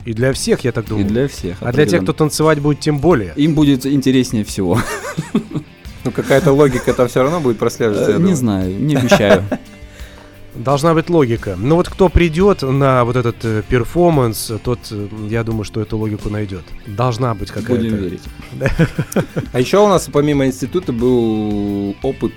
И 0.05 0.13
для 0.13 0.31
всех, 0.31 0.63
я 0.63 0.71
так 0.71 0.85
И 0.85 0.89
думаю. 0.89 1.07
для 1.07 1.27
всех. 1.27 1.57
А 1.59 1.73
для 1.73 1.87
тех, 1.87 2.03
кто 2.03 2.13
танцевать 2.13 2.59
будет, 2.59 2.79
тем 2.79 2.99
более. 2.99 3.33
Им 3.35 3.55
будет 3.55 3.85
интереснее 3.85 4.45
всего. 4.45 4.79
Ну, 6.05 6.11
какая-то 6.11 6.53
логика 6.53 6.93
там 6.93 7.09
все 7.09 7.23
равно 7.23 7.41
будет 7.41 7.57
прослеживаться. 7.57 8.11
я 8.11 8.17
Не 8.17 8.33
знаю, 8.35 8.79
не 8.79 8.95
обещаю. 8.95 9.43
Должна 10.57 10.93
быть 10.93 11.09
логика. 11.09 11.55
Но 11.57 11.75
вот 11.75 11.87
кто 11.89 12.09
придет 12.09 12.61
на 12.63 13.03
вот 13.05 13.15
этот 13.15 13.43
э, 13.45 13.63
перформанс, 13.67 14.51
тот, 14.63 14.79
э, 14.91 15.07
я 15.29 15.43
думаю, 15.43 15.63
что 15.63 15.81
эту 15.81 15.97
логику 15.97 16.29
найдет. 16.29 16.63
Должна 16.85 17.33
быть 17.35 17.49
какая-то. 17.51 17.75
Будем 17.75 17.95
верить. 17.95 18.23
А 19.53 19.59
еще 19.59 19.77
у 19.79 19.87
нас 19.87 20.09
помимо 20.11 20.45
института 20.45 20.91
был 20.93 21.95
опыт 22.01 22.33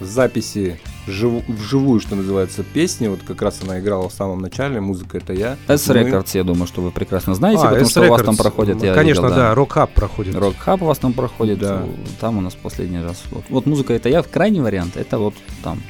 записи 0.00 0.78
жив- 1.06 1.42
вживую, 1.48 2.00
что 2.00 2.14
называется, 2.16 2.62
песни. 2.62 3.08
Вот 3.08 3.20
как 3.26 3.42
раз 3.42 3.60
она 3.62 3.80
играла 3.80 4.08
в 4.08 4.12
самом 4.12 4.40
начале, 4.40 4.80
музыка 4.80 5.18
это 5.18 5.32
я. 5.32 5.56
S 5.68 5.88
Мы- 5.88 5.94
Records, 5.94 6.30
я 6.34 6.44
думаю, 6.44 6.66
что 6.66 6.82
вы 6.82 6.90
прекрасно 6.90 7.34
знаете, 7.34 7.62
А, 7.64 7.70
потому 7.70 7.88
что 7.88 8.02
у 8.02 8.08
вас 8.08 8.22
там 8.22 8.36
проходят, 8.36 8.82
я 8.82 8.94
Конечно, 8.94 9.22
видел, 9.22 9.36
да, 9.36 9.54
рок-хаб 9.54 9.90
проходит. 9.92 10.34
Рок 10.36 10.56
Хаб 10.58 10.82
у 10.82 10.86
вас 10.86 10.98
там 10.98 11.12
проходит, 11.12 11.58
Да. 11.58 11.84
там 12.20 12.38
у 12.38 12.40
нас 12.40 12.54
последний 12.54 13.00
раз. 13.00 13.22
Вот, 13.30 13.44
вот 13.48 13.66
музыка 13.66 13.94
это 13.94 14.08
я, 14.08 14.22
крайний 14.22 14.60
вариант, 14.60 14.96
это 14.96 15.18
вот 15.18 15.34
там 15.64 15.82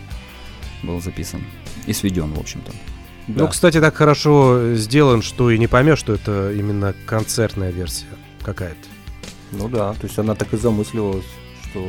был 0.82 1.00
записан 1.00 1.40
и 1.86 1.92
сведен, 1.92 2.32
в 2.32 2.38
общем-то. 2.38 2.72
Да. 3.28 3.44
Ну, 3.44 3.48
кстати, 3.48 3.80
так 3.80 3.94
хорошо 3.94 4.74
сделан, 4.74 5.22
что 5.22 5.50
и 5.50 5.58
не 5.58 5.66
поймешь, 5.66 5.98
что 5.98 6.14
это 6.14 6.52
именно 6.52 6.94
концертная 7.06 7.70
версия 7.70 8.06
какая-то. 8.42 8.76
Ну 9.52 9.68
да, 9.68 9.92
то 9.94 10.06
есть 10.06 10.18
она 10.18 10.34
так 10.34 10.52
и 10.52 10.56
замысливалась, 10.56 11.24
что 11.70 11.80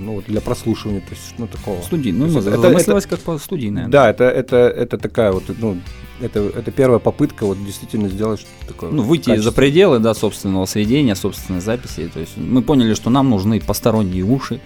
ну 0.00 0.14
вот 0.14 0.24
для 0.26 0.40
прослушивания, 0.40 1.00
то 1.00 1.10
есть 1.10 1.34
ну 1.38 1.46
такого. 1.46 1.80
Студий, 1.82 2.12
ну, 2.12 2.26
это, 2.26 2.50
это- 2.50 2.60
замыслилось 2.60 3.06
как 3.06 3.20
по 3.20 3.38
студийная. 3.38 3.88
Да, 3.88 4.10
это, 4.10 4.24
это, 4.24 4.56
это 4.56 4.98
такая 4.98 5.32
вот, 5.32 5.44
ну, 5.58 5.78
это, 6.20 6.40
это 6.40 6.70
первая 6.70 6.98
попытка 6.98 7.44
вот 7.44 7.62
действительно 7.64 8.08
сделать 8.08 8.40
что-то 8.40 8.72
такое. 8.72 8.90
Ну, 8.90 9.02
выйти 9.02 9.24
за 9.24 9.30
качественное. 9.30 9.54
пределы, 9.56 9.98
да, 9.98 10.14
собственного 10.14 10.66
сведения, 10.66 11.14
собственной 11.14 11.60
записи. 11.60 12.10
То 12.12 12.20
есть 12.20 12.36
мы 12.36 12.62
поняли, 12.62 12.94
что 12.94 13.10
нам 13.10 13.30
нужны 13.30 13.60
посторонние 13.60 14.22
уши, 14.22 14.60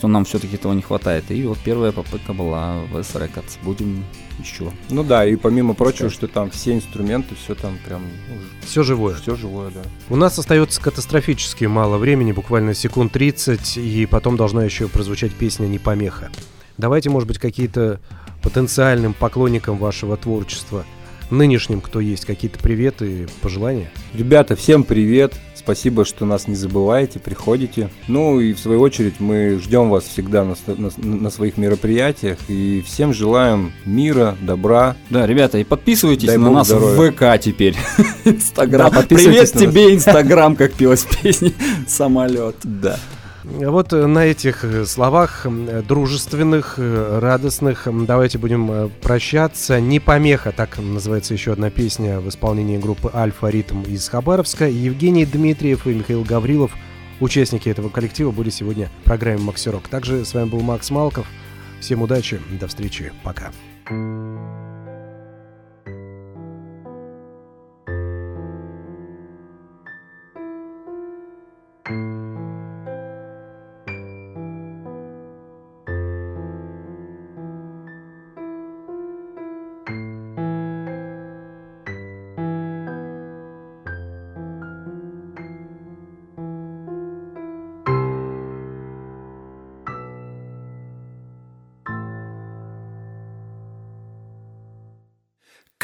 что 0.00 0.08
нам 0.08 0.24
все-таки 0.24 0.56
этого 0.56 0.72
не 0.72 0.80
хватает. 0.80 1.30
И 1.30 1.42
вот 1.42 1.58
первая 1.58 1.92
попытка 1.92 2.32
была 2.32 2.80
в 2.90 2.96
S 2.96 3.14
Records. 3.14 3.58
Будем 3.62 4.02
еще. 4.38 4.72
Ну 4.88 5.04
да, 5.04 5.26
и 5.26 5.36
помимо 5.36 5.74
прочего, 5.74 6.08
что 6.08 6.26
там 6.26 6.50
все 6.50 6.72
инструменты, 6.72 7.34
все 7.34 7.54
там 7.54 7.76
прям, 7.84 8.00
Все 8.64 8.82
живое. 8.82 9.14
все 9.16 9.36
живое, 9.36 9.70
да. 9.70 9.82
У 10.08 10.16
нас 10.16 10.38
остается 10.38 10.80
катастрофически 10.80 11.66
мало 11.66 11.98
времени, 11.98 12.32
буквально 12.32 12.72
секунд 12.72 13.12
30, 13.12 13.76
и 13.76 14.06
потом 14.06 14.38
должна 14.38 14.64
еще 14.64 14.88
прозвучать 14.88 15.32
песня 15.32 15.66
«Не 15.66 15.78
помеха». 15.78 16.30
Давайте, 16.78 17.10
может 17.10 17.28
быть, 17.28 17.38
какие-то 17.38 18.00
потенциальным 18.42 19.12
поклонникам 19.12 19.76
вашего 19.76 20.16
творчества, 20.16 20.86
нынешним, 21.28 21.82
кто 21.82 22.00
есть, 22.00 22.24
какие-то 22.24 22.58
приветы 22.58 23.24
и 23.24 23.26
пожелания? 23.42 23.90
Ребята, 24.14 24.56
всем 24.56 24.84
привет! 24.84 25.34
Спасибо, 25.62 26.06
что 26.06 26.24
нас 26.24 26.48
не 26.48 26.54
забываете, 26.54 27.18
приходите. 27.18 27.90
Ну 28.08 28.40
и 28.40 28.54
в 28.54 28.58
свою 28.58 28.80
очередь 28.80 29.20
мы 29.20 29.58
ждем 29.62 29.90
вас 29.90 30.04
всегда 30.04 30.42
на, 30.42 30.54
на- 30.66 30.90
на 30.96 31.30
своих 31.30 31.58
мероприятиях 31.58 32.38
и 32.48 32.82
всем 32.86 33.12
желаем 33.12 33.72
мира, 33.84 34.36
добра. 34.40 34.96
Да, 35.10 35.26
ребята, 35.26 35.58
и 35.58 35.64
подписывайтесь 35.64 36.28
Дай 36.28 36.38
на 36.38 36.50
нас 36.50 36.68
здоровья. 36.68 37.10
в 37.10 37.14
ВК 37.14 37.40
теперь. 37.42 37.76
Инстаграм. 38.24 38.90
Да, 38.90 39.02
Привет 39.02 39.52
тебе, 39.52 39.94
Инстаграм, 39.94 40.56
как 40.56 40.72
пелось 40.72 41.02
в 41.02 41.20
песне. 41.20 41.52
Самолет. 41.86 42.56
Да. 42.64 42.98
Вот 43.52 43.92
на 43.92 44.26
этих 44.26 44.64
словах 44.86 45.46
дружественных, 45.86 46.78
радостных 46.78 47.86
давайте 48.06 48.38
будем 48.38 48.90
прощаться. 49.02 49.80
«Не 49.80 50.00
помеха»— 50.00 50.52
так 50.56 50.78
называется 50.78 51.34
еще 51.34 51.52
одна 51.52 51.70
песня 51.70 52.20
в 52.20 52.28
исполнении 52.28 52.78
группы 52.78 53.10
«Альфа 53.12 53.48
Ритм» 53.48 53.82
из 53.82 54.08
Хабаровска. 54.08 54.68
Евгений 54.68 55.26
Дмитриев 55.26 55.86
и 55.86 55.94
Михаил 55.94 56.24
Гаврилов, 56.24 56.72
участники 57.20 57.68
этого 57.68 57.88
коллектива, 57.88 58.30
были 58.30 58.50
сегодня 58.50 58.88
в 59.02 59.04
программе 59.04 59.40
«Максирок». 59.40 59.88
Также 59.88 60.24
с 60.24 60.32
вами 60.32 60.48
был 60.48 60.60
Макс 60.60 60.90
Малков. 60.90 61.26
Всем 61.80 62.02
удачи, 62.02 62.40
до 62.58 62.66
встречи, 62.66 63.12
пока. 63.22 63.50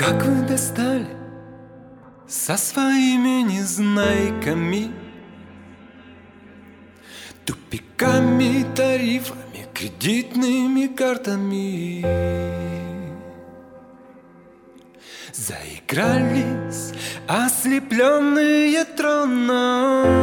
Как 0.07 0.22
вы 0.24 0.46
достали 0.46 1.09
со 2.28 2.57
своими 2.57 3.42
незнайками? 3.42 4.92
Тупиками, 7.44 8.64
тарифами, 8.76 9.66
кредитными 9.74 10.86
картами. 10.86 12.07
Заигрались 15.32 16.92
ослепленные 17.26 18.84
троном. 18.84 20.22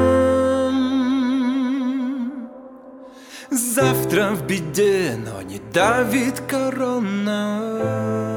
Завтра 3.52 4.32
в 4.32 4.48
беде, 4.48 5.18
но 5.18 5.42
не 5.42 5.60
давит 5.74 6.40
корона 6.48 8.33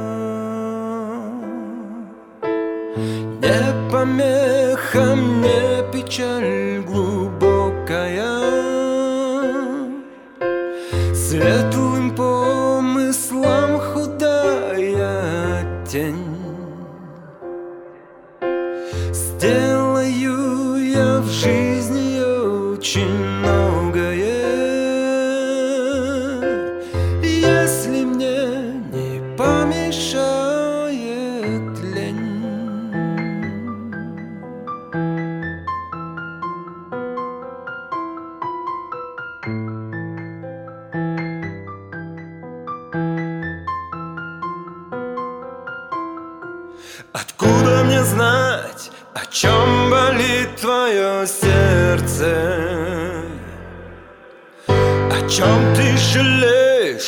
помеха 3.97 5.17
мне 5.17 5.83
печаль 5.91 6.83
глубокая 6.83 8.36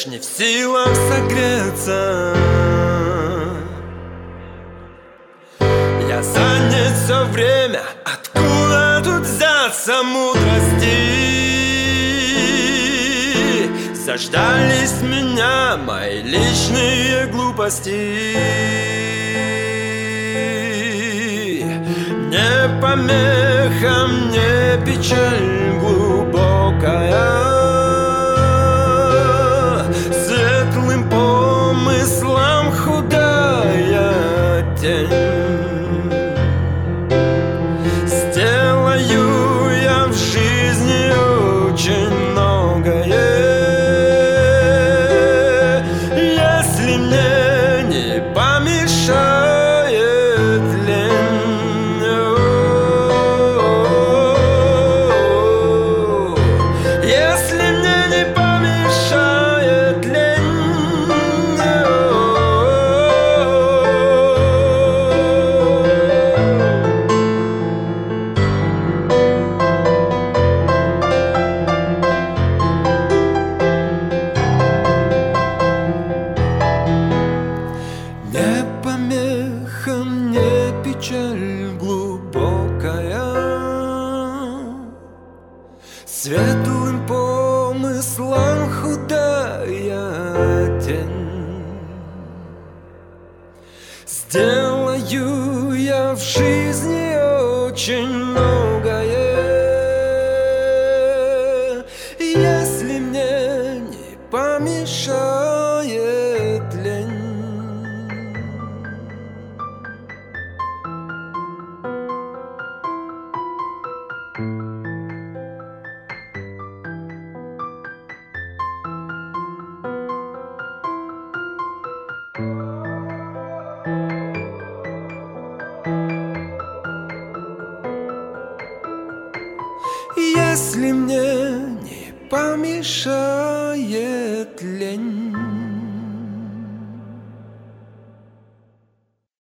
не 0.08 0.18
в 0.18 0.24
силах 0.24 0.88
согреться? 1.10 2.34
Я 6.08 6.22
занят 6.22 6.92
все 7.04 7.24
время, 7.26 7.82
откуда 8.04 9.02
тут 9.04 9.26
взяться 9.26 10.02
мудрости? 10.02 11.18
Заждались 13.94 15.02
меня 15.02 15.76
мои 15.76 16.22
личные 16.22 17.26
глупости 17.26 18.34
Не 22.30 22.80
помеха 22.80 24.06
мне 24.06 24.78
печаль 24.86 25.78
глубокая 25.80 27.57